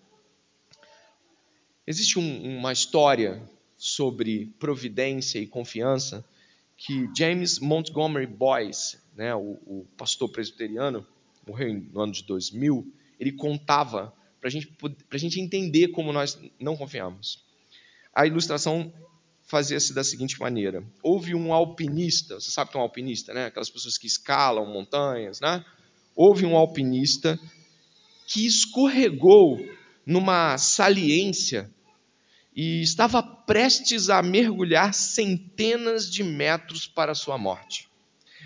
Existe 1.85 2.19
um, 2.19 2.57
uma 2.57 2.71
história 2.71 3.41
sobre 3.77 4.47
providência 4.59 5.39
e 5.39 5.47
confiança 5.47 6.25
que 6.77 7.09
James 7.17 7.59
Montgomery 7.59 8.27
Boyce, 8.27 8.99
né, 9.15 9.33
o, 9.33 9.57
o 9.65 9.87
pastor 9.97 10.29
presbiteriano, 10.29 11.05
morreu 11.45 11.73
no 11.73 12.01
ano 12.01 12.13
de 12.13 12.23
2000, 12.23 12.93
ele 13.19 13.31
contava 13.31 14.13
para 14.39 14.49
gente, 14.49 14.71
a 15.11 15.17
gente 15.17 15.41
entender 15.41 15.89
como 15.89 16.13
nós 16.13 16.39
não 16.59 16.77
confiamos. 16.77 17.43
A 18.13 18.27
ilustração 18.27 18.93
fazia-se 19.47 19.93
da 19.93 20.03
seguinte 20.03 20.39
maneira: 20.39 20.83
houve 21.01 21.33
um 21.33 21.51
alpinista, 21.51 22.35
você 22.35 22.51
sabe 22.51 22.69
que 22.69 22.77
é 22.77 22.79
um 22.79 22.83
alpinista, 22.83 23.33
né? 23.33 23.45
Aquelas 23.45 23.69
pessoas 23.69 23.97
que 23.97 24.05
escalam 24.05 24.65
montanhas, 24.71 25.39
né? 25.39 25.65
Houve 26.15 26.45
um 26.45 26.55
alpinista 26.55 27.39
que 28.27 28.45
escorregou 28.45 29.57
numa 30.05 30.57
saliência 30.57 31.69
e 32.57 32.81
estava 32.81 33.21
prestes 33.21 34.09
a 34.09 34.23
mergulhar 34.23 34.91
centenas 34.91 36.09
de 36.09 36.23
metros 36.23 36.87
para 36.87 37.13
sua 37.13 37.37
morte. 37.37 37.87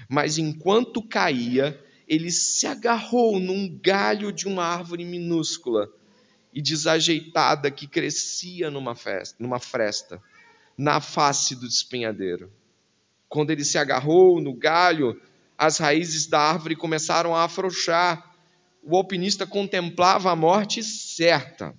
Mas 0.10 0.38
enquanto 0.38 1.02
caía, 1.02 1.82
ele 2.06 2.30
se 2.30 2.68
agarrou 2.68 3.40
num 3.40 3.80
galho 3.82 4.34
de 4.34 4.50
uma 4.50 4.66
árvore 4.66 5.06
minúscula 5.06 5.90
e 6.54 6.62
desajeitada 6.62 7.72
que 7.72 7.88
crescia 7.88 8.70
numa, 8.70 8.96
festa, 8.96 9.38
numa 9.40 9.60
fresta, 9.60 10.22
na 10.78 11.00
face 11.00 11.56
do 11.56 11.66
despenhadeiro. 11.66 12.52
Quando 13.30 13.52
ele 13.52 13.64
se 13.64 13.78
agarrou 13.78 14.42
no 14.42 14.54
galho, 14.54 15.22
as 15.58 15.78
raízes 15.78 16.28
da 16.28 16.42
árvore 16.42 16.76
começaram 16.76 17.34
a 17.34 17.46
afrouxar. 17.46 18.36
O 18.84 18.94
alpinista 18.98 19.48
contemplava 19.48 20.30
a 20.30 20.36
morte 20.36 20.84
certa. 20.84 21.74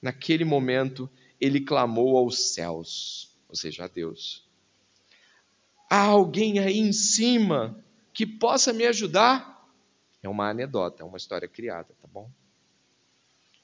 Naquele 0.00 0.44
momento, 0.44 1.10
ele 1.40 1.60
clamou 1.60 2.16
aos 2.16 2.52
céus, 2.54 3.36
ou 3.48 3.54
seja, 3.54 3.84
a 3.84 3.88
Deus: 3.88 4.46
Há 5.90 6.02
alguém 6.02 6.58
aí 6.58 6.78
em 6.78 6.92
cima 6.92 7.82
que 8.12 8.26
possa 8.26 8.72
me 8.72 8.86
ajudar? 8.86 9.68
É 10.22 10.28
uma 10.28 10.50
anedota, 10.50 11.02
é 11.02 11.06
uma 11.06 11.16
história 11.16 11.48
criada, 11.48 11.94
tá 12.00 12.08
bom? 12.08 12.30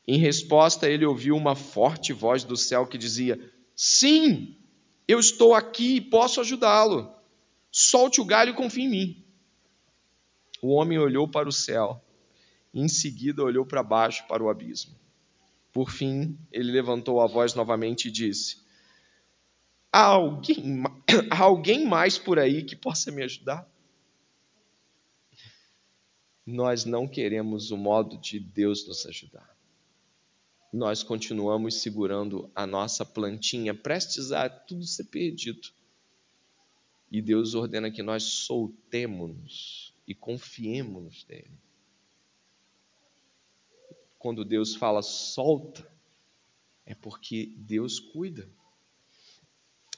Em 0.07 0.19
resposta, 0.19 0.89
ele 0.89 1.05
ouviu 1.05 1.37
uma 1.37 1.57
forte 1.57 2.13
voz 2.13 2.45
do 2.45 2.57
céu 2.57 2.87
que 2.87 2.99
dizia: 2.99 3.39
Sim, 3.75 4.57
eu 5.09 5.19
estou 5.19 5.55
aqui 5.55 5.97
e 5.97 6.01
posso 6.01 6.41
ajudá-lo. 6.41 7.13
Solte 7.71 8.21
o 8.21 8.25
galho 8.25 8.51
e 8.51 8.55
confie 8.55 8.85
em 8.85 8.89
mim. 8.89 9.25
O 10.63 10.69
homem 10.69 10.99
olhou 10.99 11.27
para 11.27 11.49
o 11.49 11.53
céu, 11.53 12.03
em 12.73 12.89
seguida 12.89 13.43
olhou 13.43 13.67
para 13.67 13.83
baixo 13.83 14.25
para 14.29 14.43
o 14.43 14.49
abismo. 14.49 14.95
Por 15.75 15.91
fim, 15.91 16.39
ele 16.51 16.73
levantou 16.73 17.21
a 17.21 17.27
voz 17.27 17.55
novamente 17.55 18.09
e 18.09 18.11
disse: 18.11 18.65
Há 19.93 20.05
alguém, 20.07 20.83
há 21.31 21.43
alguém 21.43 21.85
mais 21.85 22.17
por 22.17 22.39
aí 22.39 22.65
que 22.65 22.75
possa 22.75 23.13
me 23.13 23.23
ajudar? 23.23 23.69
nós 26.47 26.85
não 26.85 27.09
queremos 27.09 27.71
o 27.71 27.77
modo 27.77 28.19
de 28.19 28.39
Deus 28.39 28.87
nos 28.87 29.07
ajudar. 29.07 29.55
Nós 30.73 31.03
continuamos 31.03 31.81
segurando 31.81 32.51
a 32.55 32.67
nossa 32.67 33.05
plantinha, 33.05 33.75
prestes 33.75 34.33
a 34.33 34.49
tudo 34.49 34.85
ser 34.85 35.05
perdido. 35.05 35.69
E 37.11 37.23
Deus 37.23 37.55
ordena 37.55 37.91
que 37.91 38.03
nós 38.03 38.25
soltemos 38.25 39.95
e 40.07 40.15
confiemos 40.15 41.25
nele. 41.29 41.59
Quando 44.25 44.43
Deus 44.43 44.75
fala 44.75 45.03
solta, 45.03 45.87
é 46.87 46.95
porque 46.95 47.53
Deus 47.59 48.01
cuida. 48.01 48.49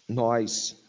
Nós 0.08 0.82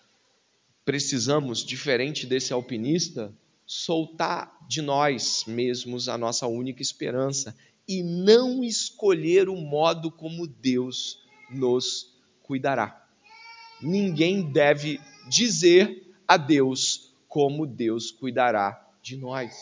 precisamos, 0.83 1.63
diferente 1.63 2.25
desse 2.25 2.51
alpinista, 2.51 3.31
soltar 3.63 4.57
de 4.67 4.81
nós 4.81 5.43
mesmos 5.45 6.09
a 6.09 6.17
nossa 6.17 6.47
única 6.47 6.81
esperança 6.81 7.55
e 7.87 8.01
não 8.01 8.63
escolher 8.63 9.49
o 9.49 9.55
modo 9.55 10.09
como 10.09 10.47
Deus 10.47 11.19
nos 11.51 12.17
cuidará. 12.41 13.07
Ninguém 13.79 14.51
deve 14.51 14.99
dizer 15.29 16.11
a 16.27 16.37
Deus 16.37 17.13
como 17.27 17.67
Deus 17.67 18.09
cuidará 18.09 18.83
de 18.99 19.15
nós. 19.15 19.55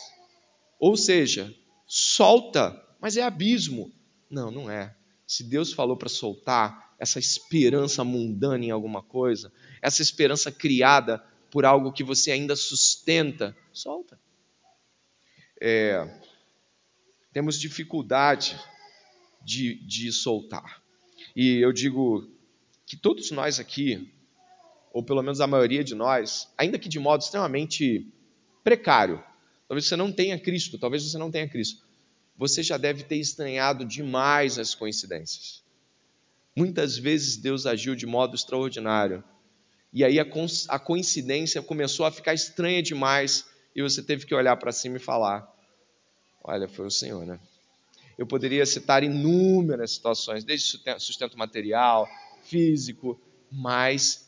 Ou 0.80 0.96
seja, 0.96 1.54
solta, 1.86 2.85
mas 3.00 3.16
é 3.16 3.22
abismo. 3.22 3.92
Não, 4.30 4.50
não 4.50 4.70
é. 4.70 4.94
Se 5.26 5.44
Deus 5.44 5.72
falou 5.72 5.96
para 5.96 6.08
soltar 6.08 6.94
essa 6.98 7.18
esperança 7.18 8.02
mundana 8.04 8.64
em 8.64 8.70
alguma 8.70 9.02
coisa, 9.02 9.52
essa 9.82 10.02
esperança 10.02 10.50
criada 10.50 11.22
por 11.50 11.64
algo 11.64 11.92
que 11.92 12.04
você 12.04 12.30
ainda 12.30 12.56
sustenta, 12.56 13.56
solta. 13.72 14.18
É, 15.60 16.08
temos 17.32 17.58
dificuldade 17.58 18.58
de, 19.42 19.74
de 19.86 20.12
soltar. 20.12 20.82
E 21.34 21.58
eu 21.58 21.72
digo 21.72 22.28
que 22.84 22.96
todos 22.96 23.30
nós 23.30 23.60
aqui, 23.60 24.12
ou 24.92 25.02
pelo 25.02 25.22
menos 25.22 25.40
a 25.40 25.46
maioria 25.46 25.84
de 25.84 25.94
nós, 25.94 26.52
ainda 26.58 26.78
que 26.78 26.88
de 26.88 26.98
modo 26.98 27.22
extremamente 27.22 28.10
precário, 28.64 29.22
talvez 29.68 29.86
você 29.86 29.96
não 29.96 30.10
tenha 30.10 30.38
Cristo, 30.38 30.78
talvez 30.78 31.04
você 31.04 31.18
não 31.18 31.30
tenha 31.30 31.48
Cristo, 31.48 31.85
você 32.36 32.62
já 32.62 32.76
deve 32.76 33.02
ter 33.02 33.16
estranhado 33.16 33.84
demais 33.84 34.58
as 34.58 34.74
coincidências. 34.74 35.64
Muitas 36.54 36.96
vezes 36.96 37.36
Deus 37.36 37.66
agiu 37.66 37.94
de 37.94 38.06
modo 38.06 38.34
extraordinário 38.34 39.22
e 39.92 40.04
aí 40.04 40.20
a, 40.20 40.26
a 40.68 40.78
coincidência 40.78 41.62
começou 41.62 42.04
a 42.04 42.10
ficar 42.10 42.34
estranha 42.34 42.82
demais 42.82 43.46
e 43.74 43.82
você 43.82 44.02
teve 44.02 44.26
que 44.26 44.34
olhar 44.34 44.56
para 44.56 44.72
cima 44.72 44.96
e 44.96 45.00
falar: 45.00 45.50
Olha, 46.44 46.68
foi 46.68 46.86
o 46.86 46.90
Senhor, 46.90 47.24
né? 47.24 47.40
Eu 48.18 48.26
poderia 48.26 48.64
citar 48.64 49.02
inúmeras 49.02 49.92
situações, 49.92 50.44
desde 50.44 50.78
sustento 50.98 51.38
material, 51.38 52.08
físico, 52.42 53.20
mas 53.50 54.26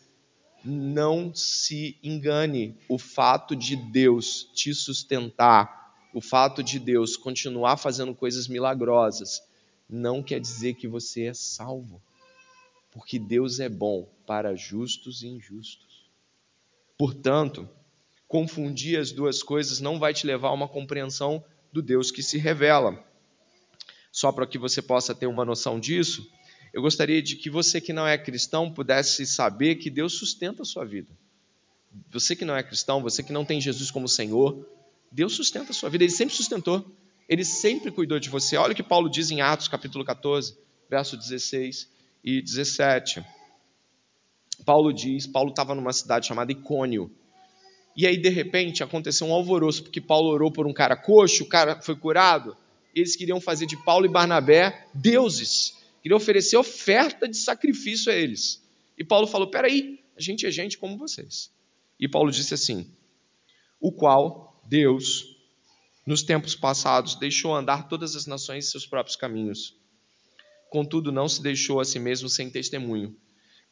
não 0.64 1.34
se 1.34 1.98
engane, 2.02 2.76
o 2.88 2.98
fato 2.98 3.54
de 3.54 3.76
Deus 3.76 4.50
te 4.54 4.74
sustentar, 4.74 5.87
o 6.18 6.20
fato 6.20 6.62
de 6.62 6.78
Deus 6.78 7.16
continuar 7.16 7.76
fazendo 7.76 8.14
coisas 8.14 8.46
milagrosas, 8.46 9.42
não 9.88 10.22
quer 10.22 10.40
dizer 10.40 10.74
que 10.74 10.86
você 10.86 11.26
é 11.26 11.34
salvo 11.34 12.02
porque 12.90 13.16
Deus 13.16 13.60
é 13.60 13.68
bom 13.68 14.08
para 14.26 14.56
justos 14.56 15.22
e 15.22 15.28
injustos. 15.28 16.04
Portanto, 16.98 17.68
confundir 18.26 18.98
as 18.98 19.12
duas 19.12 19.40
coisas 19.40 19.78
não 19.78 20.00
vai 20.00 20.12
te 20.12 20.26
levar 20.26 20.48
a 20.48 20.52
uma 20.52 20.66
compreensão 20.66 21.44
do 21.72 21.80
Deus 21.80 22.10
que 22.10 22.24
se 22.24 22.38
revela. 22.38 23.00
Só 24.10 24.32
para 24.32 24.46
que 24.46 24.58
você 24.58 24.82
possa 24.82 25.14
ter 25.14 25.26
uma 25.26 25.44
noção 25.44 25.78
disso, 25.78 26.28
eu 26.72 26.82
gostaria 26.82 27.22
de 27.22 27.36
que 27.36 27.48
você 27.48 27.80
que 27.80 27.92
não 27.92 28.04
é 28.06 28.18
cristão 28.18 28.68
pudesse 28.68 29.24
saber 29.24 29.76
que 29.76 29.90
Deus 29.90 30.14
sustenta 30.14 30.62
a 30.62 30.66
sua 30.66 30.84
vida. 30.84 31.12
Você 32.10 32.34
que 32.34 32.44
não 32.44 32.56
é 32.56 32.62
cristão, 32.62 33.00
você 33.00 33.22
que 33.22 33.32
não 33.32 33.44
tem 33.44 33.60
Jesus 33.60 33.90
como 33.90 34.08
Senhor, 34.08 34.66
Deus 35.10 35.34
sustenta 35.34 35.70
a 35.70 35.74
sua 35.74 35.88
vida, 35.88 36.04
Ele 36.04 36.12
sempre 36.12 36.34
sustentou, 36.34 36.84
Ele 37.28 37.44
sempre 37.44 37.90
cuidou 37.90 38.18
de 38.18 38.28
você. 38.28 38.56
Olha 38.56 38.72
o 38.72 38.76
que 38.76 38.82
Paulo 38.82 39.08
diz 39.08 39.30
em 39.30 39.40
Atos 39.40 39.68
capítulo 39.68 40.04
14, 40.04 40.56
verso 40.88 41.16
16 41.16 41.88
e 42.24 42.42
17. 42.42 43.24
Paulo 44.64 44.92
diz, 44.92 45.26
Paulo 45.26 45.50
estava 45.50 45.74
numa 45.74 45.92
cidade 45.92 46.26
chamada 46.26 46.52
Icônio. 46.52 47.10
E 47.96 48.06
aí, 48.06 48.16
de 48.16 48.28
repente, 48.28 48.82
aconteceu 48.82 49.26
um 49.26 49.32
alvoroço, 49.32 49.82
porque 49.82 50.00
Paulo 50.00 50.30
orou 50.30 50.52
por 50.52 50.66
um 50.66 50.72
cara 50.72 50.96
coxo, 50.96 51.44
o 51.44 51.48
cara 51.48 51.80
foi 51.80 51.96
curado. 51.96 52.56
eles 52.94 53.16
queriam 53.16 53.40
fazer 53.40 53.66
de 53.66 53.76
Paulo 53.84 54.06
e 54.06 54.08
Barnabé 54.08 54.86
deuses, 54.94 55.74
queriam 56.02 56.16
oferecer 56.16 56.56
oferta 56.56 57.28
de 57.28 57.36
sacrifício 57.36 58.12
a 58.12 58.14
eles. 58.14 58.62
E 58.96 59.04
Paulo 59.04 59.26
falou: 59.26 59.50
peraí, 59.50 60.00
a 60.16 60.20
gente 60.20 60.46
é 60.46 60.50
gente 60.50 60.78
como 60.78 60.96
vocês. 60.96 61.50
E 61.98 62.08
Paulo 62.08 62.30
disse 62.30 62.54
assim: 62.54 62.86
o 63.80 63.90
qual 63.90 64.47
Deus, 64.68 65.34
nos 66.06 66.22
tempos 66.22 66.54
passados, 66.54 67.14
deixou 67.14 67.54
andar 67.54 67.88
todas 67.88 68.14
as 68.14 68.26
nações 68.26 68.66
em 68.66 68.70
seus 68.70 68.86
próprios 68.86 69.16
caminhos. 69.16 69.74
Contudo, 70.68 71.10
não 71.10 71.26
se 71.26 71.42
deixou 71.42 71.80
a 71.80 71.84
si 71.86 71.98
mesmo 71.98 72.28
sem 72.28 72.50
testemunho, 72.50 73.16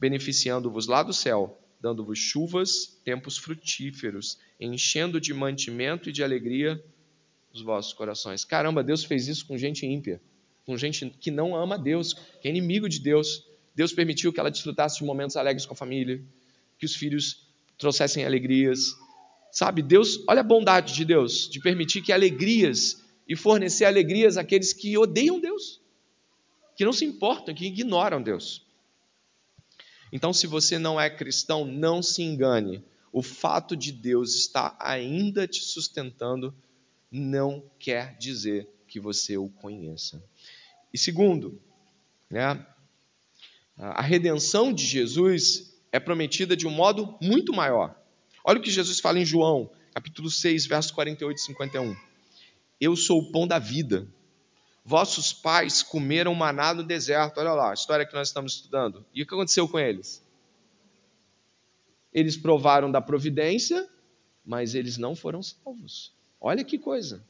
beneficiando-vos 0.01 0.87
lá 0.87 1.03
do 1.03 1.13
céu, 1.13 1.61
dando-vos 1.79 2.19
chuvas, 2.19 2.99
tempos 3.05 3.37
frutíferos, 3.37 4.39
enchendo 4.59 5.21
de 5.21 5.35
mantimento 5.35 6.09
e 6.09 6.13
de 6.13 6.25
alegria 6.25 6.83
os 7.53 7.61
vossos 7.61 7.93
corações. 7.93 8.45
Caramba, 8.45 8.83
Deus 8.83 9.05
fez 9.05 9.29
isso 9.29 9.45
com 9.45 9.59
gente 9.59 9.85
ímpia, 9.85 10.19
com 10.65 10.79
gente 10.79 11.11
que 11.11 11.31
não 11.31 11.55
ama 11.55 11.79
Deus, 11.79 12.15
que 12.41 12.49
é 12.49 12.51
inimigo 12.51 12.89
de 12.89 13.01
Deus. 13.01 13.47
Deus 13.75 13.93
permitiu 13.93 14.33
que 14.33 14.41
ela 14.41 14.51
desfrutasse 14.51 14.99
de 14.99 15.05
momentos 15.05 15.37
alegres 15.37 15.67
com 15.67 15.75
a 15.75 15.77
família, 15.77 16.25
que 16.79 16.87
os 16.87 16.97
filhos 16.97 17.47
trouxessem 17.77 18.25
alegrias. 18.25 18.95
Sabe, 19.57 19.81
Deus, 19.81 20.23
olha 20.29 20.41
a 20.41 20.45
bondade 20.45 20.93
de 20.93 21.03
Deus, 21.03 21.49
de 21.49 21.59
permitir 21.61 22.03
que 22.03 22.13
alegrias 22.13 23.03
e 23.27 23.35
fornecer 23.35 23.87
alegrias 23.87 24.37
àqueles 24.37 24.75
que 24.75 24.99
odeiam 24.99 25.41
Deus, 25.41 25.81
que 26.77 26.85
não 26.85 26.93
se 26.93 27.07
importam, 27.07 27.55
que 27.55 27.65
ignoram 27.65 28.23
Deus. 28.23 28.67
Então, 30.13 30.31
se 30.31 30.47
você 30.47 30.79
não 30.79 31.01
é 31.01 31.09
cristão, 31.09 31.65
não 31.65 32.03
se 32.03 32.23
engane. 32.23 32.85
O 33.11 33.23
fato 33.23 33.75
de 33.75 33.93
Deus 33.93 34.35
estar 34.35 34.77
ainda 34.79 35.49
te 35.49 35.63
sustentando 35.63 36.55
não 37.11 37.65
quer 37.79 38.15
dizer 38.19 38.69
que 38.87 39.01
você 39.01 39.39
o 39.39 39.49
conheça. 39.49 40.23
E 40.93 40.99
segundo, 40.99 41.59
né, 42.29 42.63
a 43.79 44.03
redenção 44.03 44.71
de 44.71 44.85
Jesus 44.85 45.75
é 45.91 45.99
prometida 45.99 46.55
de 46.55 46.67
um 46.67 46.71
modo 46.71 47.17
muito 47.23 47.55
maior. 47.55 47.99
Olha 48.49 48.61
o 48.61 48.63
que 48.63 48.71
Jesus 48.71 49.01
fala 49.01 49.19
em 49.19 49.25
João, 49.25 49.69
capítulo 49.93 50.31
6, 50.31 50.67
versos 50.67 50.93
48 50.93 51.37
e 51.37 51.41
51. 51.41 51.97
Eu 52.81 52.95
sou 52.95 53.19
o 53.19 53.33
pão 53.33 53.45
da 53.45 53.59
vida. 53.59 54.07
Vossos 54.85 55.33
pais 55.33 55.83
comeram 55.83 56.33
maná 56.33 56.73
no 56.73 56.85
deserto. 56.85 57.41
Olha 57.41 57.55
lá, 57.55 57.73
a 57.73 57.75
história 57.75 58.07
que 58.07 58.15
nós 58.15 58.29
estamos 58.29 58.53
estudando. 58.53 59.05
E 59.13 59.21
o 59.21 59.27
que 59.27 59.35
aconteceu 59.35 59.67
com 59.67 59.81
eles? 59.81 60.25
Eles 62.13 62.37
provaram 62.37 62.89
da 62.89 63.01
providência, 63.01 63.85
mas 64.45 64.77
eles 64.77 64.97
não 64.97 65.17
foram 65.17 65.43
salvos. 65.43 66.15
Olha 66.41 66.63
que 66.63 66.79
coisa. 66.79 67.27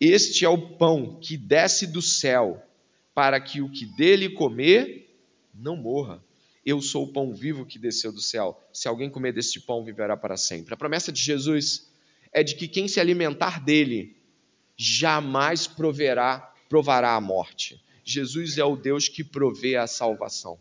Este 0.00 0.44
é 0.44 0.48
o 0.48 0.76
pão 0.76 1.20
que 1.20 1.36
desce 1.36 1.86
do 1.86 2.02
céu, 2.02 2.60
para 3.14 3.40
que 3.40 3.62
o 3.62 3.70
que 3.70 3.86
dele 3.86 4.30
comer 4.30 5.08
não 5.54 5.76
morra. 5.76 6.20
Eu 6.64 6.80
sou 6.80 7.04
o 7.04 7.12
pão 7.12 7.32
vivo 7.32 7.64
que 7.64 7.78
desceu 7.78 8.12
do 8.12 8.20
céu. 8.20 8.60
Se 8.72 8.86
alguém 8.86 9.08
comer 9.08 9.32
deste 9.32 9.60
pão, 9.60 9.84
viverá 9.84 10.16
para 10.16 10.36
sempre. 10.36 10.74
A 10.74 10.76
promessa 10.76 11.10
de 11.10 11.20
Jesus 11.20 11.90
é 12.32 12.42
de 12.42 12.54
que 12.54 12.68
quem 12.68 12.86
se 12.86 13.00
alimentar 13.00 13.64
dele 13.64 14.16
jamais 14.76 15.66
proverá, 15.66 16.54
provará 16.68 17.14
a 17.14 17.20
morte. 17.20 17.82
Jesus 18.04 18.58
é 18.58 18.64
o 18.64 18.76
Deus 18.76 19.08
que 19.08 19.24
provê 19.24 19.76
a 19.76 19.86
salvação. 19.86 20.58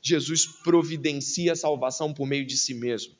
Jesus 0.00 0.46
providencia 0.46 1.52
a 1.52 1.56
salvação 1.56 2.12
por 2.12 2.26
meio 2.26 2.44
de 2.44 2.56
si 2.56 2.74
mesmo. 2.74 3.14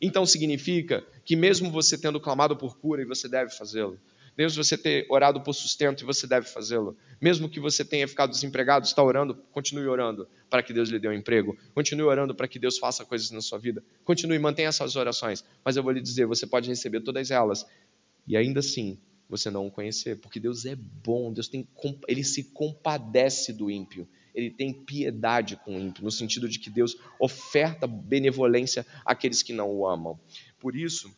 Então 0.00 0.26
significa 0.26 1.06
que 1.24 1.36
mesmo 1.36 1.70
você 1.70 1.96
tendo 1.96 2.20
clamado 2.20 2.56
por 2.56 2.76
cura, 2.78 3.02
e 3.02 3.06
você 3.06 3.28
deve 3.28 3.50
fazê-lo, 3.54 3.98
mesmo 4.36 4.62
você 4.62 4.76
ter 4.76 5.06
orado 5.08 5.40
por 5.40 5.52
sustento, 5.52 6.02
e 6.02 6.04
você 6.04 6.26
deve 6.26 6.46
fazê-lo, 6.46 6.96
mesmo 7.20 7.48
que 7.48 7.60
você 7.60 7.84
tenha 7.84 8.06
ficado 8.08 8.30
desempregado, 8.30 8.86
está 8.86 9.02
orando, 9.02 9.34
continue 9.52 9.86
orando 9.86 10.28
para 10.50 10.62
que 10.62 10.72
Deus 10.72 10.88
lhe 10.88 10.98
dê 10.98 11.08
um 11.08 11.12
emprego, 11.12 11.56
continue 11.74 12.06
orando 12.06 12.34
para 12.34 12.48
que 12.48 12.58
Deus 12.58 12.78
faça 12.78 13.04
coisas 13.04 13.30
na 13.30 13.40
sua 13.40 13.58
vida, 13.58 13.82
continue, 14.04 14.38
mantenha 14.38 14.68
essas 14.68 14.96
orações, 14.96 15.44
mas 15.64 15.76
eu 15.76 15.82
vou 15.82 15.92
lhe 15.92 16.00
dizer, 16.00 16.26
você 16.26 16.46
pode 16.46 16.68
receber 16.68 17.00
todas 17.00 17.30
elas, 17.30 17.66
e 18.26 18.36
ainda 18.36 18.60
assim 18.60 18.98
você 19.28 19.50
não 19.50 19.66
o 19.66 19.70
conhecer, 19.70 20.20
porque 20.20 20.38
Deus 20.38 20.64
é 20.66 20.76
bom, 20.76 21.32
Deus 21.32 21.48
tem, 21.48 21.66
ele 22.06 22.22
se 22.22 22.44
compadece 22.52 23.52
do 23.52 23.70
ímpio, 23.70 24.06
ele 24.34 24.50
tem 24.50 24.72
piedade 24.72 25.56
com 25.56 25.76
o 25.76 25.80
ímpio, 25.80 26.04
no 26.04 26.10
sentido 26.10 26.48
de 26.48 26.58
que 26.58 26.68
Deus 26.68 26.96
oferta 27.20 27.86
benevolência 27.86 28.84
àqueles 29.04 29.42
que 29.42 29.52
não 29.52 29.70
o 29.70 29.86
amam. 29.86 30.18
Por 30.58 30.74
isso, 30.74 31.14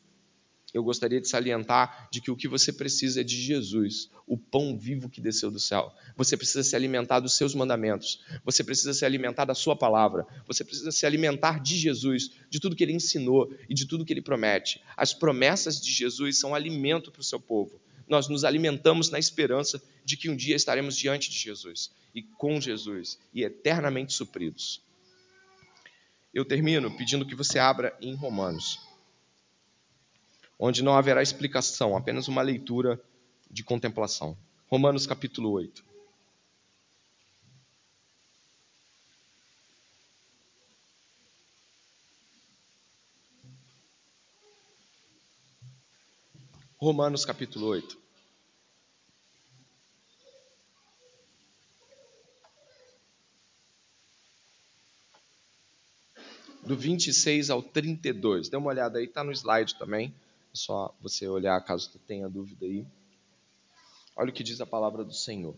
eu 0.77 0.85
gostaria 0.85 1.23
de 1.23 1.27
salientar 1.27 2.07
de 2.13 2.21
que 2.21 2.31
o 2.31 2.37
que 2.37 2.47
você 2.47 2.71
precisa 2.71 3.23
é 3.23 3.25
de 3.25 3.41
Jesus, 3.41 4.11
o 4.27 4.37
pão 4.37 4.77
vivo 4.77 5.09
que 5.09 5.23
desceu 5.23 5.51
do 5.51 5.59
céu. 5.59 5.91
Você 6.15 6.37
precisa 6.37 6.63
se 6.63 6.77
alimentar 6.77 7.19
dos 7.19 7.35
seus 7.35 7.55
mandamentos. 7.55 8.23
Você 8.45 8.63
precisa 8.63 8.93
se 8.93 9.03
alimentar 9.03 9.47
da 9.47 9.55
sua 9.55 9.75
palavra. 9.75 10.27
Você 10.47 10.63
precisa 10.63 10.93
se 10.93 11.07
alimentar 11.07 11.63
de 11.63 11.79
Jesus, 11.79 12.33
de 12.51 12.61
tudo 12.61 12.77
que 12.77 12.85
ele 12.85 12.93
ensinou 12.93 13.51
e 13.71 13.73
de 13.73 13.87
tudo 13.87 14.05
que 14.05 14.13
ele 14.13 14.21
promete. 14.21 14.83
As 14.95 15.15
promessas 15.15 15.81
de 15.81 15.91
Jesus 15.91 16.39
são 16.39 16.55
alimento 16.55 17.11
para 17.11 17.23
o 17.23 17.25
seu 17.25 17.41
povo. 17.41 17.81
Nós 18.07 18.29
nos 18.29 18.45
alimentamos 18.45 19.09
na 19.09 19.19
esperança 19.19 19.83
de 20.05 20.15
que 20.15 20.29
um 20.29 20.37
dia 20.37 20.57
estaremos 20.57 20.95
diante 20.95 21.31
de 21.31 21.39
Jesus 21.39 21.91
e 22.15 22.23
com 22.23 22.61
Jesus 22.61 23.19
e 23.33 23.43
eternamente 23.45 24.13
supridos. 24.13 24.83
Eu 26.35 26.45
termino 26.45 26.95
pedindo 26.99 27.25
que 27.25 27.35
você 27.35 27.59
abra 27.59 27.97
em 27.99 28.15
Romanos 28.15 28.79
onde 30.59 30.83
não 30.83 30.97
haverá 30.97 31.23
explicação, 31.23 31.97
apenas 31.97 32.29
uma 32.29 32.43
leitura 32.43 33.01
de 33.51 33.63
contemplação. 33.63 34.37
Romanos 34.69 35.07
capítulo 35.07 35.51
8. 35.51 35.85
Romanos 46.79 47.25
capítulo 47.25 47.67
8. 47.67 47.99
Do 56.63 56.77
26 56.77 57.49
ao 57.51 57.63
32. 57.63 58.49
Dê 58.49 58.57
uma 58.57 58.69
olhada 58.69 58.99
aí, 58.99 59.05
está 59.05 59.23
no 59.23 59.33
slide 59.33 59.79
também 59.79 60.13
só 60.57 60.97
você 61.01 61.29
olhar 61.29 61.61
caso 61.65 61.91
tu 61.93 61.99
tenha 61.99 62.29
dúvida 62.29 62.67
aí. 62.67 62.87
Olha 64.17 64.31
o 64.31 64.33
que 64.33 64.43
diz 64.43 64.61
a 64.61 64.67
palavra 64.67 65.05
do 65.05 65.13
Senhor. 65.13 65.57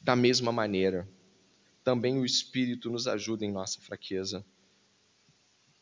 Da 0.00 0.14
mesma 0.14 0.52
maneira, 0.52 1.08
também 1.84 2.18
o 2.18 2.24
Espírito 2.24 2.90
nos 2.90 3.06
ajuda 3.06 3.44
em 3.44 3.52
nossa 3.52 3.80
fraqueza, 3.80 4.44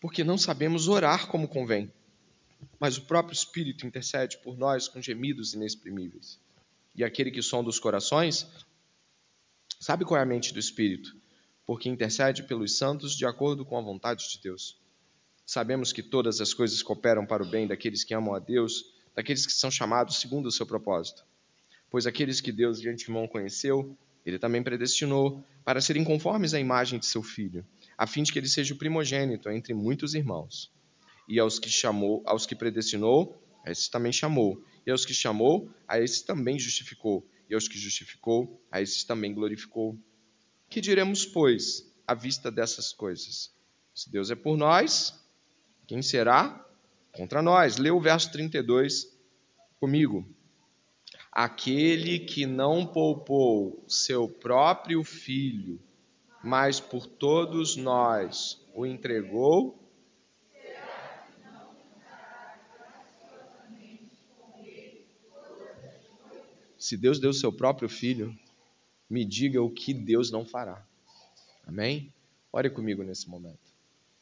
porque 0.00 0.22
não 0.22 0.36
sabemos 0.36 0.86
orar 0.86 1.28
como 1.28 1.48
convém, 1.48 1.90
mas 2.78 2.98
o 2.98 3.02
próprio 3.02 3.32
Espírito 3.32 3.86
intercede 3.86 4.38
por 4.38 4.56
nós 4.56 4.86
com 4.86 5.00
gemidos 5.00 5.54
inexprimíveis. 5.54 6.38
E 6.94 7.02
aquele 7.02 7.30
que 7.30 7.42
sonda 7.42 7.70
os 7.70 7.78
corações 7.78 8.46
sabe 9.80 10.04
qual 10.04 10.20
é 10.20 10.22
a 10.22 10.26
mente 10.26 10.52
do 10.52 10.60
Espírito, 10.60 11.16
porque 11.66 11.88
intercede 11.88 12.42
pelos 12.42 12.76
santos 12.76 13.16
de 13.16 13.26
acordo 13.26 13.64
com 13.64 13.76
a 13.78 13.82
vontade 13.82 14.28
de 14.30 14.38
Deus. 14.42 14.78
Sabemos 15.46 15.92
que 15.92 16.02
todas 16.02 16.40
as 16.40 16.54
coisas 16.54 16.82
cooperam 16.82 17.26
para 17.26 17.42
o 17.42 17.46
bem 17.46 17.66
daqueles 17.66 18.02
que 18.02 18.14
amam 18.14 18.34
a 18.34 18.38
Deus, 18.38 18.84
daqueles 19.14 19.46
que 19.46 19.52
são 19.52 19.70
chamados 19.70 20.18
segundo 20.18 20.46
o 20.46 20.52
seu 20.52 20.66
propósito. 20.66 21.24
Pois 21.90 22.06
aqueles 22.06 22.40
que 22.40 22.50
Deus 22.50 22.80
de 22.80 22.88
antemão 22.88 23.28
conheceu, 23.28 23.96
ele 24.24 24.38
também 24.38 24.62
predestinou 24.62 25.44
para 25.64 25.80
serem 25.80 26.02
conformes 26.02 26.54
à 26.54 26.60
imagem 26.60 26.98
de 26.98 27.06
seu 27.06 27.22
filho, 27.22 27.64
a 27.96 28.06
fim 28.06 28.22
de 28.22 28.32
que 28.32 28.38
ele 28.38 28.48
seja 28.48 28.74
o 28.74 28.78
primogênito 28.78 29.50
entre 29.50 29.74
muitos 29.74 30.14
irmãos. 30.14 30.72
E 31.28 31.38
aos 31.38 31.58
que 31.58 31.70
chamou, 31.70 32.22
aos 32.26 32.46
que 32.46 32.54
predestinou, 32.54 33.40
a 33.64 33.70
esses 33.70 33.88
também 33.88 34.12
chamou. 34.12 34.62
E 34.86 34.90
aos 34.90 35.06
que 35.06 35.14
chamou, 35.14 35.70
a 35.88 35.98
esses 35.98 36.22
também 36.22 36.58
justificou. 36.58 37.26
E 37.48 37.54
aos 37.54 37.66
que 37.68 37.78
justificou, 37.78 38.60
a 38.70 38.80
esses 38.80 39.04
também 39.04 39.32
glorificou. 39.32 39.98
Que 40.68 40.80
diremos, 40.80 41.24
pois, 41.24 41.90
à 42.06 42.14
vista 42.14 42.50
dessas 42.50 42.92
coisas? 42.92 43.50
Se 43.94 44.10
Deus 44.10 44.30
é 44.30 44.34
por 44.34 44.56
nós, 44.56 45.23
quem 45.86 46.02
será? 46.02 46.64
Contra 47.12 47.42
nós. 47.42 47.76
Lê 47.76 47.90
o 47.90 48.00
verso 48.00 48.30
32 48.32 49.12
comigo. 49.78 50.26
Aquele 51.30 52.18
que 52.20 52.46
não 52.46 52.86
poupou 52.86 53.84
seu 53.88 54.28
próprio 54.28 55.02
filho, 55.02 55.80
mas 56.42 56.80
por 56.80 57.06
todos 57.06 57.76
nós 57.76 58.64
o 58.74 58.86
entregou. 58.86 59.80
Se 66.78 66.96
Deus 66.96 67.18
deu 67.18 67.32
seu 67.32 67.52
próprio 67.52 67.88
filho, 67.88 68.36
me 69.08 69.24
diga 69.24 69.62
o 69.62 69.70
que 69.70 69.94
Deus 69.94 70.30
não 70.30 70.44
fará. 70.44 70.86
Amém? 71.66 72.12
Ore 72.52 72.70
comigo 72.70 73.02
nesse 73.02 73.28
momento. 73.28 73.73